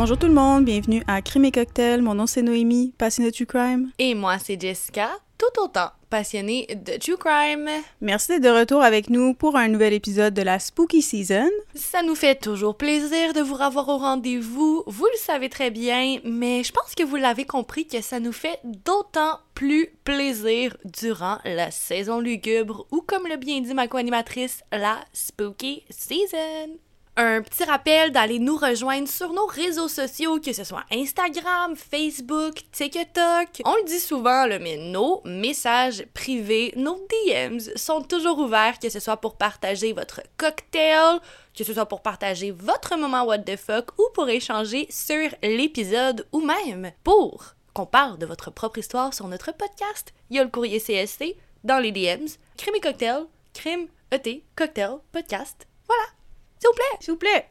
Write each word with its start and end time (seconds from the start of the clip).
Bonjour 0.00 0.16
tout 0.16 0.28
le 0.28 0.32
monde, 0.32 0.64
bienvenue 0.64 1.02
à 1.08 1.20
Crime 1.22 1.46
et 1.46 1.50
Cocktail. 1.50 2.02
Mon 2.02 2.14
nom 2.14 2.28
c'est 2.28 2.42
Noémie, 2.42 2.94
passionnée 2.98 3.30
de 3.30 3.34
true 3.34 3.46
crime. 3.46 3.90
Et 3.98 4.14
moi 4.14 4.38
c'est 4.38 4.58
Jessica, 4.58 5.10
tout 5.36 5.60
autant 5.60 5.90
passionnée 6.08 6.68
de 6.68 6.96
true 6.98 7.16
crime. 7.16 7.68
Merci 8.00 8.28
d'être 8.28 8.44
de 8.44 8.60
retour 8.60 8.80
avec 8.80 9.10
nous 9.10 9.34
pour 9.34 9.56
un 9.56 9.66
nouvel 9.66 9.92
épisode 9.92 10.34
de 10.34 10.42
la 10.42 10.60
Spooky 10.60 11.02
Season. 11.02 11.50
Ça 11.74 12.04
nous 12.04 12.14
fait 12.14 12.36
toujours 12.36 12.76
plaisir 12.76 13.32
de 13.32 13.40
vous 13.40 13.56
revoir 13.56 13.88
au 13.88 13.98
rendez-vous, 13.98 14.84
vous 14.86 15.06
le 15.06 15.18
savez 15.18 15.48
très 15.48 15.72
bien, 15.72 16.20
mais 16.22 16.62
je 16.62 16.70
pense 16.70 16.94
que 16.94 17.02
vous 17.02 17.16
l'avez 17.16 17.44
compris 17.44 17.84
que 17.84 18.00
ça 18.00 18.20
nous 18.20 18.30
fait 18.30 18.60
d'autant 18.62 19.40
plus 19.54 19.88
plaisir 20.04 20.76
durant 20.84 21.38
la 21.44 21.72
saison 21.72 22.20
lugubre 22.20 22.86
ou 22.92 23.00
comme 23.00 23.26
le 23.26 23.36
bien 23.36 23.60
dit 23.62 23.74
ma 23.74 23.88
co-animatrice, 23.88 24.62
la 24.70 25.00
Spooky 25.12 25.82
Season 25.90 26.78
un 27.18 27.42
petit 27.42 27.64
rappel 27.64 28.12
d'aller 28.12 28.38
nous 28.38 28.56
rejoindre 28.56 29.08
sur 29.08 29.32
nos 29.32 29.46
réseaux 29.46 29.88
sociaux, 29.88 30.38
que 30.38 30.52
ce 30.52 30.62
soit 30.62 30.84
Instagram, 30.92 31.74
Facebook, 31.74 32.62
TikTok. 32.70 33.60
On 33.64 33.74
le 33.74 33.84
dit 33.84 33.98
souvent, 33.98 34.46
mais 34.60 34.76
nos 34.76 35.20
messages 35.24 36.06
privés, 36.14 36.72
nos 36.76 37.04
DMs 37.26 37.60
sont 37.74 38.02
toujours 38.02 38.38
ouverts, 38.38 38.78
que 38.78 38.88
ce 38.88 39.00
soit 39.00 39.16
pour 39.16 39.36
partager 39.36 39.92
votre 39.92 40.22
cocktail, 40.36 41.18
que 41.56 41.64
ce 41.64 41.74
soit 41.74 41.86
pour 41.86 42.02
partager 42.02 42.52
votre 42.52 42.96
moment 42.96 43.24
what 43.24 43.38
the 43.38 43.56
fuck 43.56 43.90
ou 43.98 44.04
pour 44.14 44.28
échanger 44.28 44.86
sur 44.88 45.28
l'épisode 45.42 46.24
ou 46.30 46.40
même 46.40 46.92
pour 47.02 47.56
qu'on 47.74 47.86
parle 47.86 48.18
de 48.18 48.26
votre 48.26 48.52
propre 48.52 48.78
histoire 48.78 49.12
sur 49.12 49.26
notre 49.26 49.52
podcast. 49.52 50.14
Il 50.30 50.36
y 50.36 50.38
a 50.38 50.44
le 50.44 50.50
courrier 50.50 50.78
CSC 50.78 51.36
dans 51.64 51.80
les 51.80 51.90
DMs, 51.90 52.28
crime 52.56 52.76
et 52.76 52.80
cocktail, 52.80 53.24
crime, 53.54 53.88
ET, 54.12 54.44
cocktail, 54.54 54.98
podcast. 55.10 55.66
Voilà. 55.88 56.17
S'il 56.60 56.68
vous 56.68 56.74
plaît! 56.74 56.98
S'il 57.00 57.12
vous 57.12 57.18
plaît! 57.18 57.46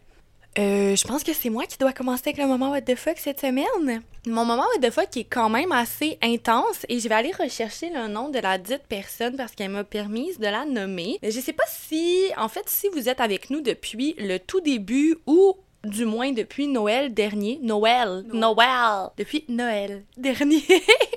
Euh, 0.59 0.95
je 0.95 1.08
pense 1.08 1.23
que 1.23 1.33
c'est 1.33 1.52
moi 1.52 1.66
qui 1.67 1.77
dois 1.77 1.94
commencer 1.94 2.23
avec 2.25 2.38
le 2.38 2.47
moment 2.47 2.72
What 2.72 2.81
the 2.81 2.95
fuck 2.95 3.17
cette 3.17 3.39
semaine. 3.39 4.02
Mon 4.25 4.44
moment 4.44 4.64
What 4.75 4.88
the 4.88 4.91
fuck 4.91 5.16
est 5.16 5.25
quand 5.25 5.49
même 5.49 5.72
assez 5.72 6.17
intense 6.23 6.83
et 6.89 6.99
je 6.99 7.08
vais 7.08 7.14
aller 7.14 7.31
rechercher 7.31 7.91
le 7.91 8.08
nom 8.08 8.30
de 8.30 8.39
la 8.39 8.58
dite 8.58 8.81
personne 8.89 9.36
parce 9.36 9.53
qu'elle 9.53 9.69
m'a 9.69 9.83
permis 9.83 10.36
de 10.38 10.45
la 10.45 10.66
nommer. 10.66 11.19
Je 11.22 11.30
sais 11.30 11.53
pas 11.53 11.66
si, 11.67 12.23
en 12.38 12.49
fait, 12.49 12.67
si 12.67 12.88
vous 12.89 13.08
êtes 13.08 13.22
avec 13.22 13.52
nous 13.52 13.61
depuis 13.61 14.16
le 14.17 14.39
tout 14.39 14.61
début 14.61 15.17
ou 15.27 15.55
du 15.83 16.05
moins 16.05 16.31
depuis 16.31 16.67
Noël 16.67 17.14
dernier. 17.14 17.59
Noël! 17.61 18.25
Noël! 18.33 19.09
Depuis 19.16 19.45
Noël 19.47 20.03
dernier. 20.17 20.64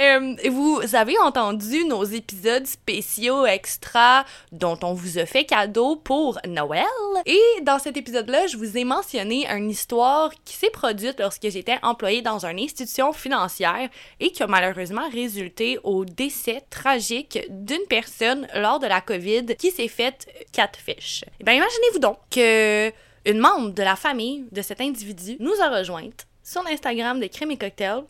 Euh, 0.00 0.34
vous 0.50 0.80
avez 0.94 1.18
entendu 1.18 1.84
nos 1.84 2.04
épisodes 2.04 2.66
spéciaux 2.66 3.46
extra 3.46 4.24
dont 4.52 4.78
on 4.82 4.94
vous 4.94 5.18
a 5.18 5.26
fait 5.26 5.44
cadeau 5.44 5.96
pour 5.96 6.38
Noël. 6.46 6.84
Et 7.24 7.40
dans 7.62 7.78
cet 7.78 7.96
épisode-là, 7.96 8.46
je 8.46 8.56
vous 8.56 8.76
ai 8.76 8.84
mentionné 8.84 9.46
une 9.48 9.70
histoire 9.70 10.30
qui 10.44 10.54
s'est 10.54 10.70
produite 10.70 11.18
lorsque 11.18 11.48
j'étais 11.48 11.78
employée 11.82 12.22
dans 12.22 12.44
une 12.44 12.58
institution 12.58 13.12
financière 13.12 13.88
et 14.20 14.30
qui 14.30 14.42
a 14.42 14.46
malheureusement 14.46 15.08
résulté 15.10 15.78
au 15.82 16.04
décès 16.04 16.62
tragique 16.70 17.38
d'une 17.48 17.86
personne 17.88 18.46
lors 18.54 18.78
de 18.78 18.86
la 18.86 19.00
COVID 19.00 19.56
qui 19.56 19.70
s'est 19.70 19.88
faite 19.88 20.26
fiches. 20.74 21.24
Eh 21.40 21.44
bien, 21.44 21.54
imaginez-vous 21.54 21.98
donc 21.98 22.18
que 22.30 22.90
une 23.24 23.38
membre 23.38 23.70
de 23.70 23.82
la 23.82 23.96
famille 23.96 24.44
de 24.52 24.62
cet 24.62 24.80
individu 24.80 25.36
nous 25.40 25.60
a 25.60 25.68
rejointes 25.68 26.26
sur 26.42 26.62
l'Instagram 26.62 27.18
de 27.20 27.26
Crème 27.26 27.50
et 27.50 27.56
Cocktail. 27.56 28.04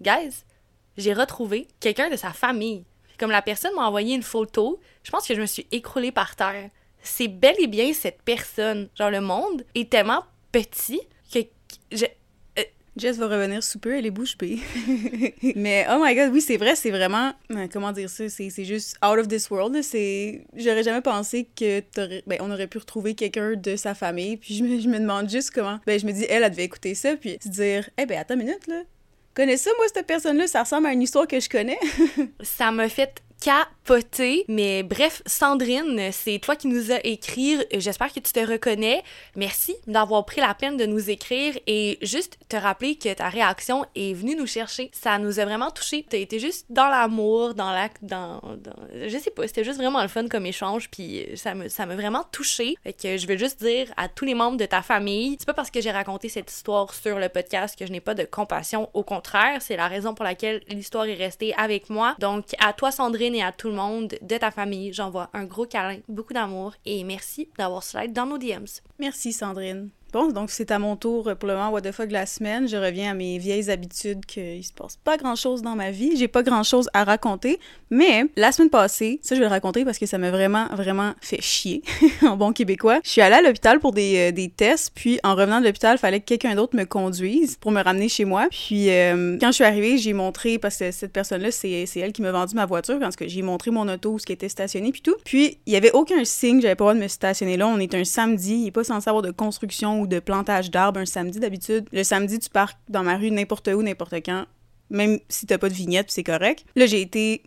Guys, 0.00 0.44
j'ai 0.96 1.12
retrouvé 1.12 1.68
quelqu'un 1.80 2.10
de 2.10 2.16
sa 2.16 2.32
famille. 2.32 2.84
Comme 3.18 3.30
la 3.30 3.42
personne 3.42 3.74
m'a 3.74 3.86
envoyé 3.86 4.14
une 4.14 4.22
photo, 4.22 4.80
je 5.02 5.10
pense 5.10 5.26
que 5.26 5.34
je 5.34 5.40
me 5.40 5.46
suis 5.46 5.66
écroulée 5.70 6.12
par 6.12 6.36
terre. 6.36 6.70
C'est 7.02 7.28
bel 7.28 7.54
et 7.58 7.66
bien 7.66 7.92
cette 7.92 8.22
personne. 8.22 8.88
Genre, 8.96 9.10
le 9.10 9.20
monde 9.20 9.64
est 9.74 9.90
tellement 9.90 10.24
petit 10.50 11.00
que 11.32 11.40
je, 11.90 12.04
euh, 12.58 12.62
Jess 12.96 13.16
va 13.16 13.26
revenir 13.26 13.62
sous 13.62 13.78
peu, 13.78 13.96
elle 13.96 14.06
est 14.06 14.10
bouche 14.10 14.36
bée. 14.36 14.58
Mais 15.56 15.86
oh 15.90 16.02
my 16.02 16.14
god, 16.14 16.30
oui, 16.32 16.40
c'est 16.40 16.56
vrai, 16.56 16.76
c'est 16.76 16.90
vraiment. 16.90 17.32
Euh, 17.50 17.66
comment 17.72 17.92
dire 17.92 18.10
ça? 18.10 18.28
C'est 18.28 18.64
juste 18.64 18.96
out 19.04 19.18
of 19.18 19.28
this 19.28 19.50
world. 19.50 19.74
J'aurais 20.56 20.82
jamais 20.82 21.00
pensé 21.00 21.48
que 21.56 21.82
ben, 22.26 22.38
on 22.40 22.50
aurait 22.50 22.66
pu 22.66 22.78
retrouver 22.78 23.14
quelqu'un 23.14 23.54
de 23.54 23.76
sa 23.76 23.94
famille. 23.94 24.36
Puis 24.36 24.54
je 24.54 24.62
me, 24.62 24.80
je 24.80 24.88
me, 24.88 24.98
demande 24.98 25.28
juste 25.28 25.50
comment. 25.50 25.80
Ben, 25.86 25.98
je 25.98 26.06
me 26.06 26.12
dis, 26.12 26.24
elle, 26.28 26.42
elle 26.42 26.50
devait 26.50 26.64
écouter 26.64 26.94
ça. 26.94 27.16
Puis 27.16 27.38
se 27.42 27.48
dire, 27.48 27.88
eh 27.98 28.06
ben, 28.06 28.18
attends 28.18 28.34
une 28.34 28.40
minute, 28.40 28.66
là. 28.66 28.82
Connais 29.34 29.56
ça, 29.56 29.70
moi, 29.78 29.86
cette 29.92 30.06
personne-là? 30.06 30.46
Ça 30.46 30.62
ressemble 30.62 30.86
à 30.86 30.92
une 30.92 31.02
histoire 31.02 31.26
que 31.26 31.40
je 31.40 31.48
connais. 31.48 31.78
ça 32.42 32.70
m'a 32.70 32.88
fait 32.88 33.22
capoté. 33.42 34.44
Mais 34.48 34.82
bref, 34.82 35.22
Sandrine, 35.26 36.10
c'est 36.12 36.38
toi 36.38 36.54
qui 36.54 36.68
nous 36.68 36.92
as 36.92 37.04
écrit. 37.04 37.58
J'espère 37.72 38.12
que 38.12 38.20
tu 38.20 38.32
te 38.32 38.40
reconnais. 38.40 39.02
Merci 39.34 39.74
d'avoir 39.86 40.24
pris 40.24 40.40
la 40.40 40.54
peine 40.54 40.76
de 40.76 40.86
nous 40.86 41.10
écrire 41.10 41.58
et 41.66 41.98
juste 42.02 42.38
te 42.48 42.56
rappeler 42.56 42.96
que 42.96 43.12
ta 43.12 43.28
réaction 43.28 43.84
est 43.96 44.14
venue 44.14 44.36
nous 44.36 44.46
chercher. 44.46 44.90
Ça 44.92 45.18
nous 45.18 45.40
a 45.40 45.44
vraiment 45.44 45.70
touché. 45.70 46.06
T'as 46.08 46.18
été 46.18 46.38
juste 46.38 46.66
dans 46.70 46.86
l'amour, 46.86 47.54
dans 47.54 47.72
la, 47.72 47.88
dans, 48.02 48.40
je 48.94 49.18
sais 49.18 49.30
pas, 49.30 49.46
c'était 49.48 49.64
juste 49.64 49.78
vraiment 49.78 50.02
le 50.02 50.08
fun 50.08 50.28
comme 50.28 50.46
échange. 50.46 50.88
Puis 50.88 51.26
ça 51.34 51.52
ça 51.68 51.86
m'a 51.86 51.96
vraiment 51.96 52.24
touché. 52.30 52.76
Fait 52.82 52.92
que 52.92 53.16
je 53.16 53.26
veux 53.26 53.36
juste 53.36 53.62
dire 53.62 53.92
à 53.96 54.08
tous 54.08 54.24
les 54.24 54.34
membres 54.34 54.56
de 54.56 54.66
ta 54.66 54.82
famille, 54.82 55.36
c'est 55.38 55.46
pas 55.46 55.54
parce 55.54 55.70
que 55.70 55.80
j'ai 55.80 55.90
raconté 55.90 56.28
cette 56.28 56.50
histoire 56.50 56.94
sur 56.94 57.18
le 57.18 57.28
podcast 57.28 57.78
que 57.78 57.86
je 57.86 57.92
n'ai 57.92 58.00
pas 58.00 58.14
de 58.14 58.24
compassion. 58.24 58.88
Au 58.94 59.02
contraire, 59.02 59.60
c'est 59.60 59.76
la 59.76 59.88
raison 59.88 60.14
pour 60.14 60.24
laquelle 60.24 60.62
l'histoire 60.68 61.06
est 61.06 61.14
restée 61.14 61.54
avec 61.56 61.90
moi. 61.90 62.14
Donc 62.18 62.44
à 62.60 62.72
toi, 62.72 62.92
Sandrine 62.92 63.31
et 63.34 63.42
à 63.42 63.52
tout 63.52 63.68
le 63.68 63.74
monde 63.74 64.14
de 64.20 64.36
ta 64.36 64.50
famille. 64.50 64.92
J'envoie 64.92 65.30
un 65.32 65.44
gros 65.44 65.66
câlin, 65.66 66.00
beaucoup 66.08 66.32
d'amour 66.32 66.74
et 66.84 67.04
merci 67.04 67.48
d'avoir 67.58 67.82
slide 67.82 68.12
dans 68.12 68.26
nos 68.26 68.38
DMs. 68.38 68.66
Merci 68.98 69.32
Sandrine. 69.32 69.90
Donc 70.12 70.50
c'est 70.50 70.70
à 70.70 70.78
mon 70.78 70.96
tour 70.96 71.24
pour 71.38 71.48
le 71.48 71.54
moment 71.54 71.70
What 71.70 71.82
the 71.82 71.92
fuck 71.92 72.08
de 72.08 72.12
la 72.12 72.26
semaine. 72.26 72.68
Je 72.68 72.76
reviens 72.76 73.12
à 73.12 73.14
mes 73.14 73.38
vieilles 73.38 73.70
habitudes 73.70 74.26
qu'il 74.26 74.62
se 74.62 74.72
passe 74.72 74.96
pas 74.96 75.16
grand 75.16 75.36
chose 75.36 75.62
dans 75.62 75.74
ma 75.74 75.90
vie. 75.90 76.16
J'ai 76.16 76.28
pas 76.28 76.42
grand 76.42 76.62
chose 76.62 76.90
à 76.92 77.04
raconter. 77.04 77.58
Mais 77.90 78.26
la 78.36 78.52
semaine 78.52 78.70
passée, 78.70 79.20
ça 79.22 79.34
je 79.34 79.40
vais 79.40 79.46
le 79.46 79.50
raconter 79.50 79.84
parce 79.84 79.98
que 79.98 80.06
ça 80.06 80.18
m'a 80.18 80.30
vraiment, 80.30 80.66
vraiment 80.74 81.12
fait 81.20 81.40
chier 81.40 81.82
en 82.22 82.36
bon 82.36 82.52
québécois. 82.52 83.00
Je 83.04 83.10
suis 83.10 83.20
allée 83.22 83.36
à 83.36 83.42
l'hôpital 83.42 83.80
pour 83.80 83.92
des, 83.92 84.30
euh, 84.30 84.32
des, 84.32 84.50
tests. 84.50 84.92
Puis 84.94 85.18
en 85.24 85.34
revenant 85.34 85.60
de 85.60 85.66
l'hôpital, 85.66 85.96
il 85.96 85.98
fallait 85.98 86.20
que 86.20 86.26
quelqu'un 86.26 86.54
d'autre 86.54 86.76
me 86.76 86.84
conduise 86.84 87.56
pour 87.56 87.70
me 87.70 87.82
ramener 87.82 88.08
chez 88.08 88.26
moi. 88.26 88.48
Puis 88.50 88.90
euh, 88.90 89.38
quand 89.40 89.48
je 89.48 89.52
suis 89.52 89.64
arrivée, 89.64 89.96
j'ai 89.96 90.12
montré, 90.12 90.58
parce 90.58 90.76
que 90.76 90.90
cette 90.90 91.12
personne-là, 91.12 91.50
c'est 91.50 91.86
elle 91.96 92.12
qui 92.12 92.20
m'a 92.20 92.32
vendu 92.32 92.54
ma 92.54 92.66
voiture. 92.66 92.98
Parce 92.98 93.16
que 93.16 93.26
j'ai 93.28 93.42
montré 93.42 93.70
mon 93.70 93.88
auto 93.88 94.18
ce 94.18 94.26
qui 94.26 94.32
était 94.32 94.50
stationné 94.50 94.92
puis 94.92 95.00
tout. 95.00 95.16
Puis 95.24 95.58
il 95.66 95.72
y 95.72 95.76
avait 95.76 95.92
aucun 95.92 96.24
signe, 96.24 96.60
j'avais 96.60 96.74
pas 96.74 96.84
le 96.84 96.90
droit 96.90 96.94
de 96.94 97.00
me 97.00 97.08
stationner 97.08 97.56
là. 97.56 97.66
On 97.66 97.78
est 97.78 97.94
un 97.94 98.04
samedi, 98.04 98.54
il 98.54 98.66
est 98.68 98.72
pas 98.72 98.84
censé 98.84 99.08
avoir 99.08 99.22
de 99.22 99.30
construction 99.30 100.01
de 100.06 100.20
plantage 100.20 100.70
d'arbres 100.70 101.00
un 101.00 101.06
samedi 101.06 101.40
d'habitude. 101.40 101.88
Le 101.92 102.04
samedi, 102.04 102.38
tu 102.38 102.50
pars 102.50 102.72
dans 102.88 103.02
ma 103.02 103.16
rue 103.16 103.30
n'importe 103.30 103.68
où, 103.68 103.82
n'importe 103.82 104.14
quand, 104.14 104.46
même 104.90 105.18
si 105.28 105.46
t'as 105.46 105.58
pas 105.58 105.68
de 105.68 105.74
vignette, 105.74 106.10
c'est 106.10 106.24
correct. 106.24 106.64
Là, 106.76 106.86
j'ai 106.86 107.00
été 107.00 107.42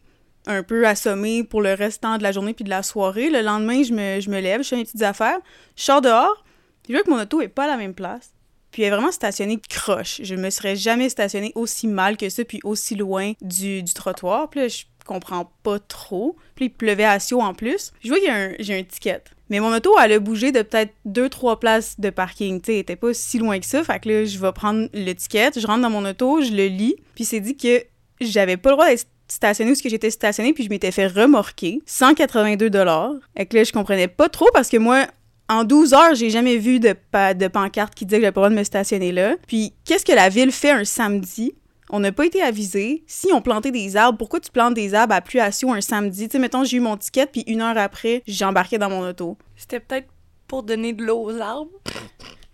un 0.48 0.64
peu 0.64 0.88
assommée 0.88 1.44
pour 1.44 1.62
le 1.62 1.74
restant 1.74 2.18
de 2.18 2.24
la 2.24 2.32
journée 2.32 2.54
puis 2.54 2.64
de 2.64 2.70
la 2.70 2.84
soirée. 2.84 3.30
Le 3.30 3.42
lendemain, 3.42 3.84
je 3.84 3.94
me, 3.94 4.20
je 4.20 4.30
me 4.30 4.40
lève, 4.40 4.64
je 4.64 4.70
fais 4.70 4.76
mes 4.76 4.84
petites 4.84 5.02
affaires, 5.02 5.40
je 5.76 5.84
sors 5.84 6.02
dehors, 6.02 6.44
je 6.88 6.94
vois 6.94 7.04
que 7.04 7.10
mon 7.10 7.22
auto 7.22 7.42
est 7.42 7.48
pas 7.48 7.66
à 7.66 7.68
la 7.68 7.78
même 7.78 7.94
place. 7.94 8.32
Puis 8.72 8.84
elle 8.84 8.90
est 8.90 8.92
vraiment 8.92 9.12
stationnée 9.12 9.60
croche. 9.70 10.20
Je 10.22 10.36
me 10.36 10.50
serais 10.50 10.76
jamais 10.76 11.08
stationnée 11.08 11.54
aussi 11.56 11.88
mal 11.88 12.18
que 12.18 12.30
ça, 12.30 12.44
puis 12.44 12.60
aussi 12.64 12.96
loin 12.96 13.32
du, 13.42 13.82
du 13.82 13.94
trottoir. 13.94 14.50
Puis 14.50 14.60
là, 14.60 14.68
je 14.68 14.84
comprends 15.06 15.50
pas 15.64 15.80
trop. 15.80 16.36
Puis 16.56 16.66
il 16.66 16.70
pleuvait 16.70 17.06
à 17.06 17.20
Sio 17.20 17.42
en 17.42 17.54
plus. 17.54 17.94
Je 18.04 18.10
vois 18.10 18.20
qu'il 18.20 18.56
j'ai 18.60 18.78
un 18.78 18.84
ticket. 18.84 19.24
Mais 19.50 19.60
mon 19.60 19.74
auto, 19.76 19.92
elle 20.02 20.14
a 20.14 20.20
bougé 20.20 20.52
de 20.52 20.62
peut-être 20.62 20.94
deux, 21.06 21.30
trois 21.30 21.60
places 21.60 22.00
de 22.00 22.10
parking. 22.10 22.62
Tu 22.62 22.72
sais, 22.72 22.80
était 22.80 22.96
pas 22.96 23.14
si 23.14 23.38
loin 23.38 23.59
que 23.59 23.66
ça. 23.66 23.84
Fait 23.84 24.00
que 24.00 24.09
là, 24.09 24.26
je 24.26 24.40
vais 24.40 24.52
prendre 24.52 24.88
le 24.94 25.14
ticket, 25.14 25.52
je 25.56 25.68
rentre 25.68 25.82
dans 25.82 25.90
mon 25.90 26.06
auto, 26.06 26.42
je 26.42 26.52
le 26.52 26.68
lis. 26.68 26.96
Puis 27.14 27.26
c'est 27.26 27.40
dit 27.40 27.56
que 27.56 27.84
j'avais 28.22 28.58
pas 28.58 28.70
le 28.72 28.76
droit 28.76 28.88
d'être 28.88 29.08
stationné 29.28 29.72
où 29.72 29.76
que 29.76 29.90
j'étais 29.90 30.12
stationné, 30.12 30.53
puis 30.53 30.64
je 30.64 30.70
m'étais 30.70 30.92
fait 30.92 31.08
remorquer. 31.08 31.82
182 31.86 32.70
dollars. 32.70 33.14
Et 33.36 33.46
que 33.46 33.58
là, 33.58 33.64
je 33.64 33.72
comprenais 33.72 34.08
pas 34.08 34.30
trop 34.30 34.50
parce 34.53 34.70
que 34.70 34.78
moi, 34.78 35.08
en 35.50 35.64
12 35.64 35.94
heures, 35.94 36.16
j'ai 36.16 36.30
jamais 36.30 36.58
vu 36.58 36.80
de, 36.80 36.96
de 37.34 37.48
pancarte 37.48 37.94
qui 37.94 38.06
disait 38.06 38.18
que 38.18 38.24
j'avais 38.24 38.32
pas 38.32 38.41
le 38.41 38.48
droit 38.48 38.50
de 38.50 38.59
me 38.59 38.64
stationner 38.64 39.12
là. 39.12 39.36
Puis, 39.48 39.74
qu'est-ce 39.84 40.06
que 40.06 40.14
la 40.14 40.30
ville 40.30 40.52
fait 40.52 40.72
un 40.72 40.86
samedi? 40.86 41.53
On 41.90 41.99
n'a 41.99 42.11
pas 42.11 42.26
été 42.26 42.41
avisé. 42.41 43.03
Si 43.08 43.28
on 43.32 43.41
plantait 43.41 43.72
des 43.72 43.96
arbres, 43.96 44.17
pourquoi 44.17 44.40
tu 44.40 44.52
plantes 44.52 44.73
des 44.73 44.93
arbres 44.93 45.14
à 45.14 45.22
pluie 45.22 45.40
à 45.40 45.47
un 45.47 45.82
samedi? 45.82 46.28
Tu 46.28 46.34
sais, 46.34 46.40
mettons, 46.40 46.64
j'ai 46.64 46.78
eu 46.78 46.79
mon 46.79 46.97
ticket, 46.97 47.28
puis 47.28 47.43
une 47.47 47.61
heure 47.61 47.78
après, 47.78 48.23
j'ai 48.28 48.46
embarqué 48.46 48.78
dans 48.78 48.90
mon 48.90 49.08
auto. 49.08 49.37
C'était 49.55 49.79
peut-être 49.79 50.08
pour 50.47 50.64
donner 50.64 50.93
de 50.93 51.03
l'eau 51.03 51.23
aux 51.23 51.40
arbres. 51.40 51.72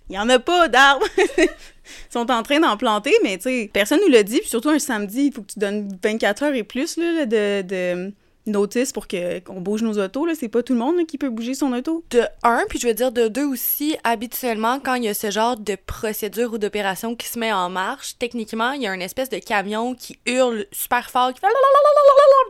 Il 0.10 0.16
y 0.16 0.20
en 0.20 0.28
a 0.30 0.40
pas 0.40 0.68
d'arbres! 0.68 1.06
Ils 1.18 2.14
sont 2.14 2.30
en 2.32 2.44
train 2.44 2.60
d'en 2.60 2.78
planter, 2.78 3.14
mais 3.24 3.38
tu 3.38 3.44
sais, 3.44 3.70
personne 3.72 4.00
nous 4.06 4.12
l'a 4.12 4.24
dit. 4.24 4.40
Puis 4.40 4.50
surtout 4.50 4.70
un 4.70 4.80
samedi, 4.80 5.28
il 5.28 5.34
faut 5.34 5.42
que 5.42 5.54
tu 5.54 5.60
donnes 5.60 5.98
24 6.04 6.44
heures 6.44 6.54
et 6.54 6.64
plus 6.64 6.98
là, 6.98 7.26
de, 7.26 8.14
notice 8.46 8.92
pour 8.92 9.08
qu'on 9.08 9.62
bouge 9.62 9.84
nos 9.84 9.98
autos 10.00 10.26
là. 10.26 10.34
C'est 10.36 10.48
pas 10.48 10.64
tout 10.64 10.74
le 10.74 10.80
monde 10.80 11.06
qui 11.06 11.18
peut 11.18 11.30
bouger 11.30 11.54
son 11.54 11.74
auto. 11.74 12.04
De 12.10 12.24
un 12.44 12.64
puis 12.70 12.80
je 12.80 12.88
veux 12.88 12.94
dire 12.94 13.12
de 13.12 13.28
deux 13.28 13.46
aussi 13.46 13.96
habituellement 14.04 14.80
quand 14.80 14.96
il 14.96 15.04
y 15.04 15.08
a 15.08 15.14
ce 15.14 15.32
genre 15.32 15.58
de 15.58 15.76
procédure 15.76 16.54
ou 16.54 16.58
d'opération 16.58 17.16
qui 17.16 17.28
se 17.28 17.40
met 17.40 17.54
en 17.54 17.70
marche 17.70 18.18
techniquement 18.18 18.72
il 18.72 18.82
y 18.82 18.88
a 18.88 18.94
une 18.94 19.02
espèce 19.02 19.30
de 19.30 19.40
camion 19.40 19.96
qui 19.96 20.20
hurle 20.26 20.66
super 20.72 21.10
fort 21.10 21.34
qui 21.34 21.40
fait 21.40 21.48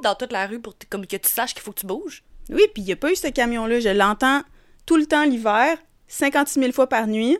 dans 0.03 0.15
toute 0.15 0.31
la 0.31 0.47
rue 0.47 0.59
pour 0.59 0.75
comme 0.89 1.05
que 1.05 1.17
tu 1.17 1.29
saches 1.29 1.53
qu'il 1.53 1.63
faut 1.63 1.71
que 1.71 1.81
tu 1.81 1.85
bouges. 1.85 2.23
Oui 2.49 2.63
puis 2.73 2.83
il 2.83 2.89
y 2.89 2.91
a 2.91 2.95
pas 2.95 3.11
eu 3.11 3.15
ce 3.15 3.27
camion 3.27 3.65
là 3.65 3.79
je 3.79 3.89
l'entends 3.89 4.41
tout 4.85 4.97
le 4.97 5.05
temps 5.05 5.25
l'hiver 5.25 5.77
56 6.07 6.59
000 6.59 6.71
fois 6.73 6.87
par 6.87 7.07
nuit. 7.07 7.37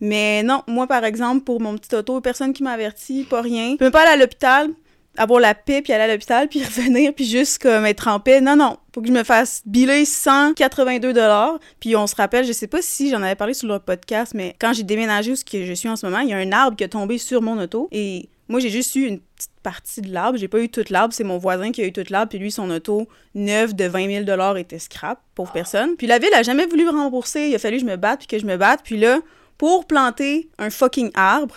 Mais 0.00 0.42
non, 0.42 0.62
moi, 0.66 0.88
par 0.88 1.04
exemple, 1.04 1.44
pour 1.44 1.60
mon 1.60 1.78
petit 1.78 1.94
auto, 1.94 2.20
personne 2.20 2.52
qui 2.52 2.64
m'a 2.64 2.72
averti, 2.72 3.22
pas 3.22 3.40
rien. 3.40 3.72
Je 3.72 3.76
peux 3.76 3.84
même 3.84 3.92
pas 3.92 4.02
aller 4.02 4.10
à 4.10 4.16
l'hôpital, 4.16 4.68
avoir 5.16 5.40
la 5.40 5.54
paix, 5.54 5.82
puis 5.82 5.92
aller 5.92 6.04
à 6.04 6.12
l'hôpital, 6.12 6.48
puis 6.48 6.62
revenir, 6.64 7.14
puis 7.14 7.24
juste 7.24 7.60
comme 7.60 7.84
être 7.86 8.08
en 8.08 8.20
paix. 8.20 8.40
Non, 8.40 8.56
non, 8.56 8.76
faut 8.94 9.00
que 9.00 9.08
je 9.08 9.12
me 9.12 9.24
fasse 9.24 9.62
biler 9.66 10.04
182 10.04 11.12
dollars. 11.12 11.58
Puis 11.80 11.96
on 11.96 12.06
se 12.06 12.14
rappelle, 12.14 12.44
je 12.44 12.52
sais 12.52 12.66
pas 12.66 12.82
si 12.82 13.10
j'en 13.10 13.22
avais 13.22 13.34
parlé 13.34 13.54
sur 13.54 13.68
le 13.68 13.78
podcast, 13.78 14.32
mais 14.34 14.56
quand 14.60 14.72
j'ai 14.72 14.82
déménagé 14.82 15.32
où 15.32 15.34
je 15.36 15.72
suis 15.72 15.88
en 15.88 15.96
ce 15.96 16.06
moment, 16.06 16.20
il 16.20 16.28
y 16.28 16.32
a 16.32 16.38
un 16.38 16.52
arbre 16.52 16.76
qui 16.76 16.84
est 16.84 16.88
tombé 16.88 17.18
sur 17.18 17.42
mon 17.42 17.60
auto 17.60 17.88
et 17.92 18.28
moi 18.48 18.60
j'ai 18.60 18.70
juste 18.70 18.94
eu 18.96 19.06
une 19.06 19.20
petite 19.20 19.50
partie 19.62 20.00
de 20.00 20.12
l'arbre. 20.12 20.38
J'ai 20.38 20.48
pas 20.48 20.60
eu 20.60 20.68
toute 20.68 20.90
l'arbre, 20.90 21.14
c'est 21.14 21.24
mon 21.24 21.38
voisin 21.38 21.72
qui 21.72 21.82
a 21.82 21.86
eu 21.86 21.92
toute 21.92 22.10
l'arbre, 22.10 22.28
puis 22.28 22.38
lui 22.38 22.50
son 22.50 22.70
auto 22.70 23.08
neuf 23.34 23.74
de 23.74 23.84
20 23.84 24.10
000 24.10 24.24
dollars 24.24 24.56
était 24.56 24.78
scrap, 24.78 25.20
pauvre 25.34 25.52
personne. 25.52 25.96
Puis 25.96 26.06
la 26.06 26.18
ville 26.18 26.34
a 26.34 26.42
jamais 26.42 26.66
voulu 26.66 26.84
me 26.84 26.90
rembourser. 26.90 27.48
Il 27.48 27.54
a 27.54 27.58
fallu 27.58 27.76
que 27.76 27.82
je 27.82 27.86
me 27.86 27.96
batte 27.96 28.20
puis 28.20 28.28
que 28.28 28.38
je 28.38 28.46
me 28.46 28.56
batte. 28.56 28.80
Puis 28.84 28.98
là, 28.98 29.20
pour 29.58 29.86
planter 29.86 30.50
un 30.58 30.70
fucking 30.70 31.10
arbre 31.14 31.56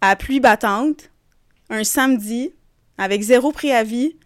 à 0.00 0.16
pluie 0.16 0.40
battante 0.40 1.09
un 1.70 1.84
samedi 1.84 2.52
avec 2.98 3.22
zéro 3.22 3.52
préavis, 3.52 4.16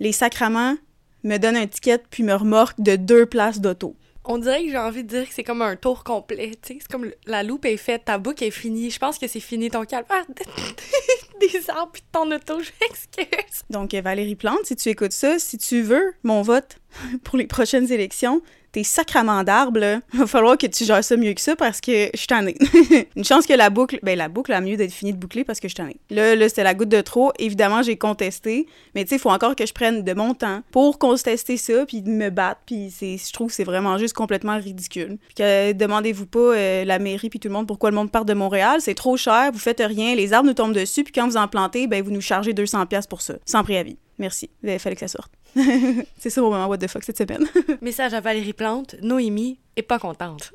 les 0.00 0.12
sacraments 0.12 0.76
me 1.22 1.38
donnent 1.38 1.56
un 1.56 1.66
ticket 1.66 2.02
puis 2.10 2.22
me 2.22 2.34
remorquent 2.34 2.80
de 2.80 2.96
deux 2.96 3.26
places 3.26 3.60
d'auto. 3.60 3.94
On 4.24 4.38
dirait 4.38 4.64
que 4.64 4.70
j'ai 4.70 4.78
envie 4.78 5.04
de 5.04 5.08
dire 5.08 5.28
que 5.28 5.32
c'est 5.32 5.44
comme 5.44 5.62
un 5.62 5.76
tour 5.76 6.02
complet, 6.02 6.50
tu 6.60 6.74
sais, 6.74 6.78
c'est 6.80 6.90
comme 6.90 7.12
la 7.26 7.44
loupe 7.44 7.64
est 7.64 7.76
faite, 7.76 8.06
ta 8.06 8.18
boucle 8.18 8.42
est 8.42 8.50
finie. 8.50 8.90
Je 8.90 8.98
pense 8.98 9.18
que 9.18 9.28
c'est 9.28 9.38
fini 9.40 9.70
ton 9.70 9.84
calvaire 9.84 10.24
des 11.40 11.70
arbres 11.70 11.92
puis 11.92 12.02
de 12.02 12.06
ton 12.10 12.28
auto, 12.32 12.60
je 12.60 12.70
m'excuse. 12.80 13.62
Donc 13.70 13.94
Valérie 13.94 14.34
Plante, 14.34 14.64
si 14.64 14.74
tu 14.74 14.88
écoutes 14.88 15.12
ça, 15.12 15.38
si 15.38 15.58
tu 15.58 15.82
veux 15.82 16.14
mon 16.24 16.42
vote 16.42 16.78
pour 17.22 17.38
les 17.38 17.46
prochaines 17.46 17.92
élections, 17.92 18.42
tes 18.76 18.84
sacraments 18.84 19.42
d'arbres, 19.42 19.80
là, 19.80 20.00
va 20.12 20.26
falloir 20.26 20.58
que 20.58 20.66
tu 20.66 20.84
gères 20.84 21.02
ça 21.02 21.16
mieux 21.16 21.32
que 21.32 21.40
ça 21.40 21.56
parce 21.56 21.80
que 21.80 22.10
je 22.12 22.18
suis 22.18 22.26
tannée. 22.26 22.56
Une 23.16 23.24
chance 23.24 23.46
que 23.46 23.54
la 23.54 23.70
boucle, 23.70 23.98
ben 24.02 24.18
la 24.18 24.28
boucle 24.28 24.52
a 24.52 24.60
mieux 24.60 24.76
d'être 24.76 24.92
finie 24.92 25.14
de 25.14 25.18
boucler 25.18 25.44
parce 25.44 25.60
que 25.60 25.66
je 25.66 25.70
suis 25.70 25.82
tannée. 25.82 25.96
Là, 26.10 26.36
là 26.36 26.46
c'était 26.46 26.62
la 26.62 26.74
goutte 26.74 26.90
de 26.90 27.00
trop. 27.00 27.32
Évidemment, 27.38 27.82
j'ai 27.82 27.96
contesté, 27.96 28.66
mais 28.94 29.04
tu 29.04 29.08
sais, 29.08 29.16
il 29.16 29.18
faut 29.18 29.30
encore 29.30 29.56
que 29.56 29.64
je 29.64 29.72
prenne 29.72 30.02
de 30.02 30.12
mon 30.12 30.34
temps 30.34 30.60
pour 30.72 30.98
contester 30.98 31.56
ça 31.56 31.86
puis 31.86 32.02
me 32.02 32.28
battre. 32.28 32.60
Puis 32.66 32.92
je 33.00 33.32
trouve 33.32 33.48
que 33.48 33.54
c'est 33.54 33.64
vraiment 33.64 33.96
juste 33.96 34.12
complètement 34.12 34.58
ridicule. 34.58 35.16
Puis 35.28 35.36
que 35.36 35.72
demandez-vous 35.72 36.26
pas 36.26 36.38
euh, 36.38 36.84
la 36.84 36.98
mairie 36.98 37.30
puis 37.30 37.40
tout 37.40 37.48
le 37.48 37.54
monde 37.54 37.66
pourquoi 37.66 37.88
le 37.88 37.96
monde 37.96 38.10
part 38.10 38.26
de 38.26 38.34
Montréal, 38.34 38.82
c'est 38.82 38.94
trop 38.94 39.16
cher, 39.16 39.52
vous 39.54 39.58
faites 39.58 39.80
rien, 39.80 40.14
les 40.14 40.34
arbres 40.34 40.48
nous 40.48 40.54
tombent 40.54 40.74
dessus 40.74 41.02
puis 41.02 41.14
quand 41.14 41.26
vous 41.26 41.38
en 41.38 41.48
plantez, 41.48 41.86
ben 41.86 42.04
vous 42.04 42.10
nous 42.10 42.20
chargez 42.20 42.52
200 42.52 42.84
pièces 42.84 43.06
pour 43.06 43.22
ça, 43.22 43.36
sans 43.46 43.64
préavis. 43.64 43.96
Merci. 44.18 44.50
Il 44.62 44.78
fallait 44.78 44.96
que 44.96 45.00
ça 45.00 45.08
sorte. 45.08 45.32
c'est 46.18 46.30
ça 46.30 46.40
mon 46.40 46.50
moment 46.50 46.66
what 46.66 46.78
the 46.78 46.88
fuck 46.88 47.04
cette 47.04 47.18
semaine. 47.18 47.46
Message 47.80 48.14
à 48.14 48.20
Valérie 48.20 48.52
Plante, 48.52 48.96
Noémie 49.02 49.58
est 49.76 49.82
pas 49.82 49.98
contente. 49.98 50.52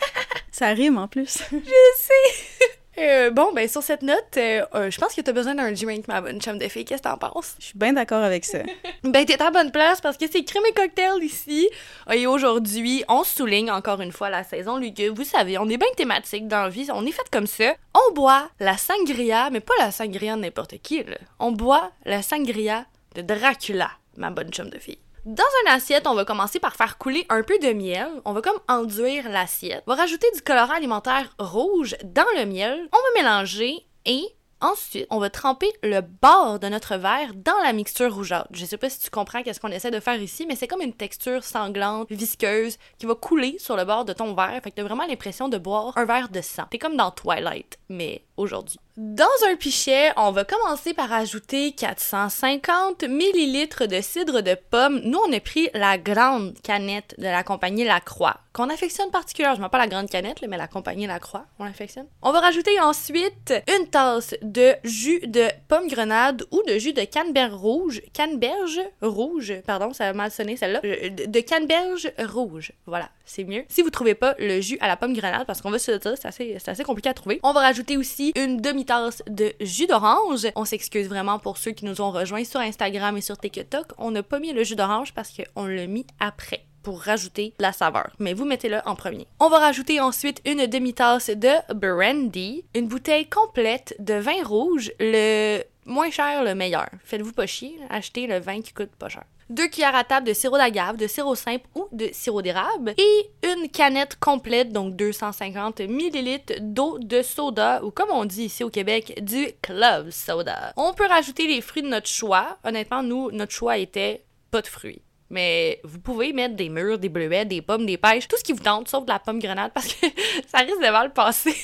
ça 0.52 0.68
rime 0.68 0.98
en 0.98 1.08
plus. 1.08 1.42
Je 1.50 1.96
sais. 1.96 2.74
Euh, 2.98 3.30
bon, 3.30 3.52
ben 3.52 3.68
sur 3.68 3.82
cette 3.82 4.02
note, 4.02 4.36
euh, 4.36 4.64
euh, 4.74 4.90
je 4.90 4.98
pense 5.00 5.14
que 5.14 5.20
t'as 5.20 5.32
besoin 5.32 5.56
d'un 5.56 5.72
drink, 5.72 6.06
ma 6.06 6.20
bonne 6.20 6.40
chum 6.40 6.58
de 6.58 6.68
fille. 6.68 6.84
Qu'est-ce 6.84 7.02
que 7.02 7.08
t'en 7.08 7.18
penses? 7.18 7.56
Je 7.58 7.66
suis 7.66 7.78
bien 7.78 7.92
d'accord 7.92 8.22
avec 8.22 8.44
ça. 8.44 8.58
ben 9.02 9.24
t'es 9.24 9.40
à 9.42 9.50
bonne 9.50 9.72
place 9.72 10.00
parce 10.00 10.16
que 10.16 10.26
c'est 10.30 10.44
crème 10.44 10.64
et 10.68 10.72
cocktail 10.72 11.22
ici. 11.22 11.68
Et 12.12 12.26
aujourd'hui, 12.26 13.04
on 13.08 13.24
souligne 13.24 13.70
encore 13.70 14.00
une 14.00 14.12
fois 14.12 14.30
la 14.30 14.44
saison 14.44 14.76
lugubre. 14.76 15.16
Vous 15.16 15.24
savez, 15.24 15.58
on 15.58 15.68
est 15.68 15.76
bien 15.76 15.88
thématique 15.96 16.46
dans 16.46 16.62
la 16.62 16.68
vie. 16.68 16.88
On 16.92 17.04
est 17.04 17.12
fait 17.12 17.28
comme 17.32 17.48
ça. 17.48 17.74
On 17.94 18.14
boit 18.14 18.48
la 18.60 18.76
sangria, 18.76 19.50
mais 19.50 19.60
pas 19.60 19.74
la 19.80 19.90
sangria 19.90 20.36
de 20.36 20.42
n'importe 20.42 20.78
qui. 20.78 21.02
Là. 21.02 21.16
On 21.40 21.50
boit 21.50 21.90
la 22.04 22.22
sangria 22.22 22.86
de 23.16 23.22
Dracula, 23.22 23.90
ma 24.16 24.30
bonne 24.30 24.50
chum 24.50 24.70
de 24.70 24.78
fille. 24.78 24.98
Dans 25.24 25.42
une 25.62 25.72
assiette, 25.72 26.06
on 26.06 26.14
va 26.14 26.26
commencer 26.26 26.60
par 26.60 26.76
faire 26.76 26.98
couler 26.98 27.24
un 27.30 27.42
peu 27.42 27.58
de 27.58 27.72
miel. 27.72 28.08
On 28.26 28.34
va 28.34 28.42
comme 28.42 28.60
enduire 28.68 29.30
l'assiette. 29.30 29.82
On 29.86 29.94
va 29.94 30.02
rajouter 30.02 30.26
du 30.34 30.42
colorant 30.42 30.74
alimentaire 30.74 31.34
rouge 31.38 31.96
dans 32.04 32.26
le 32.36 32.44
miel. 32.44 32.88
On 32.92 32.96
va 32.96 33.22
mélanger 33.22 33.86
et 34.04 34.26
Ensuite, 34.64 35.06
on 35.10 35.18
va 35.18 35.28
tremper 35.28 35.70
le 35.82 36.00
bord 36.00 36.58
de 36.58 36.68
notre 36.68 36.96
verre 36.96 37.34
dans 37.34 37.58
la 37.62 37.74
mixture 37.74 38.14
rougeâtre. 38.14 38.48
Je 38.52 38.64
sais 38.64 38.78
pas 38.78 38.88
si 38.88 38.98
tu 38.98 39.10
comprends 39.10 39.42
qu'est-ce 39.42 39.60
qu'on 39.60 39.68
essaie 39.68 39.90
de 39.90 40.00
faire 40.00 40.18
ici, 40.22 40.46
mais 40.46 40.56
c'est 40.56 40.66
comme 40.66 40.80
une 40.80 40.94
texture 40.94 41.44
sanglante, 41.44 42.10
visqueuse, 42.10 42.78
qui 42.98 43.04
va 43.04 43.14
couler 43.14 43.56
sur 43.58 43.76
le 43.76 43.84
bord 43.84 44.06
de 44.06 44.14
ton 44.14 44.34
verre. 44.34 44.62
Fait 44.62 44.70
que 44.70 44.76
t'as 44.76 44.82
vraiment 44.82 45.06
l'impression 45.06 45.50
de 45.50 45.58
boire 45.58 45.92
un 45.98 46.06
verre 46.06 46.30
de 46.30 46.40
sang. 46.40 46.64
T'es 46.70 46.78
comme 46.78 46.96
dans 46.96 47.10
Twilight, 47.10 47.78
mais 47.90 48.24
aujourd'hui. 48.36 48.78
Dans 48.96 49.26
un 49.50 49.56
pichet, 49.56 50.12
on 50.16 50.30
va 50.30 50.44
commencer 50.44 50.94
par 50.94 51.12
ajouter 51.12 51.72
450 51.72 53.02
ml 53.02 53.88
de 53.88 54.00
cidre 54.00 54.40
de 54.40 54.54
pomme. 54.70 55.00
Nous, 55.02 55.18
on 55.18 55.32
a 55.32 55.40
pris 55.40 55.68
la 55.74 55.98
grande 55.98 56.54
canette 56.62 57.16
de 57.18 57.24
la 57.24 57.42
compagnie 57.42 57.82
Lacroix, 57.82 58.36
qu'on 58.52 58.70
affectionne 58.70 59.10
particulièrement. 59.10 59.68
Pas 59.68 59.78
la 59.78 59.88
grande 59.88 60.08
canette, 60.08 60.44
mais 60.48 60.56
la 60.56 60.68
compagnie 60.68 61.08
Lacroix, 61.08 61.44
on 61.58 61.64
l'affectionne. 61.64 62.06
On 62.22 62.30
va 62.30 62.38
rajouter 62.38 62.78
ensuite 62.80 63.52
une 63.66 63.88
tasse 63.88 64.36
de 64.42 64.74
jus 64.84 65.26
de 65.26 65.48
pomme 65.66 65.88
grenade 65.88 66.44
ou 66.52 66.62
de 66.68 66.78
jus 66.78 66.92
de 66.92 67.02
canneberge 67.02 67.54
rouge. 67.54 68.00
Canneberge 68.12 68.80
rouge, 69.02 69.54
pardon, 69.66 69.92
ça 69.92 70.06
a 70.06 70.12
mal 70.12 70.30
sonné 70.30 70.56
celle-là. 70.56 70.80
Euh, 70.84 71.10
de 71.10 71.40
canneberge 71.40 72.12
rouge. 72.20 72.70
Voilà, 72.86 73.08
c'est 73.24 73.42
mieux. 73.42 73.64
Si 73.68 73.82
vous 73.82 73.90
trouvez 73.90 74.14
pas 74.14 74.36
le 74.38 74.60
jus 74.60 74.78
à 74.80 74.86
la 74.86 74.96
pomme 74.96 75.14
grenade, 75.14 75.46
parce 75.48 75.60
qu'on 75.60 75.72
va 75.72 75.80
se 75.80 75.90
dire, 75.90 76.14
c'est 76.16 76.68
assez 76.68 76.84
compliqué 76.84 77.08
à 77.08 77.14
trouver, 77.14 77.40
on 77.42 77.52
va 77.52 77.60
rajouter 77.60 77.96
aussi 77.96 78.23
une 78.36 78.58
demi-tasse 78.58 79.22
de 79.28 79.52
jus 79.60 79.86
d'orange. 79.86 80.46
On 80.56 80.64
s'excuse 80.64 81.08
vraiment 81.08 81.38
pour 81.38 81.58
ceux 81.58 81.72
qui 81.72 81.84
nous 81.84 82.00
ont 82.00 82.10
rejoints 82.10 82.44
sur 82.44 82.60
Instagram 82.60 83.16
et 83.16 83.20
sur 83.20 83.38
TikTok. 83.38 83.92
On 83.98 84.10
n'a 84.10 84.22
pas 84.22 84.38
mis 84.38 84.52
le 84.52 84.64
jus 84.64 84.76
d'orange 84.76 85.12
parce 85.14 85.30
qu'on 85.30 85.66
l'a 85.66 85.86
mis 85.86 86.06
après 86.20 86.64
pour 86.82 87.00
rajouter 87.00 87.54
la 87.58 87.72
saveur. 87.72 88.10
Mais 88.18 88.34
vous 88.34 88.44
mettez-le 88.44 88.78
en 88.84 88.94
premier. 88.94 89.26
On 89.40 89.48
va 89.48 89.58
rajouter 89.58 90.00
ensuite 90.00 90.40
une 90.44 90.66
demi-tasse 90.66 91.30
de 91.30 91.74
brandy, 91.74 92.64
une 92.74 92.86
bouteille 92.86 93.26
complète 93.26 93.96
de 93.98 94.14
vin 94.14 94.44
rouge, 94.44 94.92
le 95.00 95.62
moins 95.86 96.10
cher, 96.10 96.44
le 96.44 96.54
meilleur. 96.54 96.88
Faites-vous 97.04 97.32
pas 97.32 97.46
chier, 97.46 97.78
achetez 97.90 98.26
le 98.26 98.38
vin 98.38 98.60
qui 98.60 98.72
coûte 98.72 98.94
pas 98.98 99.08
cher. 99.08 99.24
Deux 99.50 99.68
cuillères 99.68 99.94
à 99.94 100.04
table 100.04 100.26
de 100.26 100.32
sirop 100.32 100.56
d'agave, 100.56 100.96
de 100.96 101.06
sirop 101.06 101.34
simple 101.34 101.66
ou 101.74 101.86
de 101.92 102.08
sirop 102.12 102.42
d'érable. 102.42 102.94
Et 102.96 103.30
une 103.42 103.68
canette 103.68 104.18
complète, 104.18 104.72
donc 104.72 104.96
250 104.96 105.80
ml 105.80 106.40
d'eau 106.60 106.98
de 106.98 107.22
soda, 107.22 107.84
ou 107.84 107.90
comme 107.90 108.10
on 108.10 108.24
dit 108.24 108.44
ici 108.44 108.64
au 108.64 108.70
Québec, 108.70 109.18
du 109.22 109.48
club 109.62 110.10
soda. 110.10 110.72
On 110.76 110.94
peut 110.94 111.06
rajouter 111.06 111.46
les 111.46 111.60
fruits 111.60 111.82
de 111.82 111.88
notre 111.88 112.08
choix. 112.08 112.58
Honnêtement, 112.64 113.02
nous, 113.02 113.30
notre 113.30 113.52
choix 113.52 113.76
était 113.78 114.24
pas 114.50 114.62
de 114.62 114.66
fruits. 114.66 115.02
Mais 115.30 115.80
vous 115.84 115.98
pouvez 115.98 116.32
mettre 116.32 116.54
des 116.54 116.68
mûres, 116.68 116.98
des 116.98 117.08
bleuets, 117.08 117.44
des 117.44 117.62
pommes, 117.62 117.86
des 117.86 117.96
pêches, 117.96 118.28
tout 118.28 118.36
ce 118.36 118.44
qui 118.44 118.52
vous 118.52 118.62
tente, 118.62 118.88
sauf 118.88 119.04
de 119.04 119.10
la 119.10 119.18
pomme 119.18 119.40
grenade, 119.40 119.72
parce 119.74 119.92
que 119.92 120.06
ça 120.46 120.58
risque 120.58 120.80
de 120.80 120.90
mal 120.90 121.12
passer. 121.12 121.56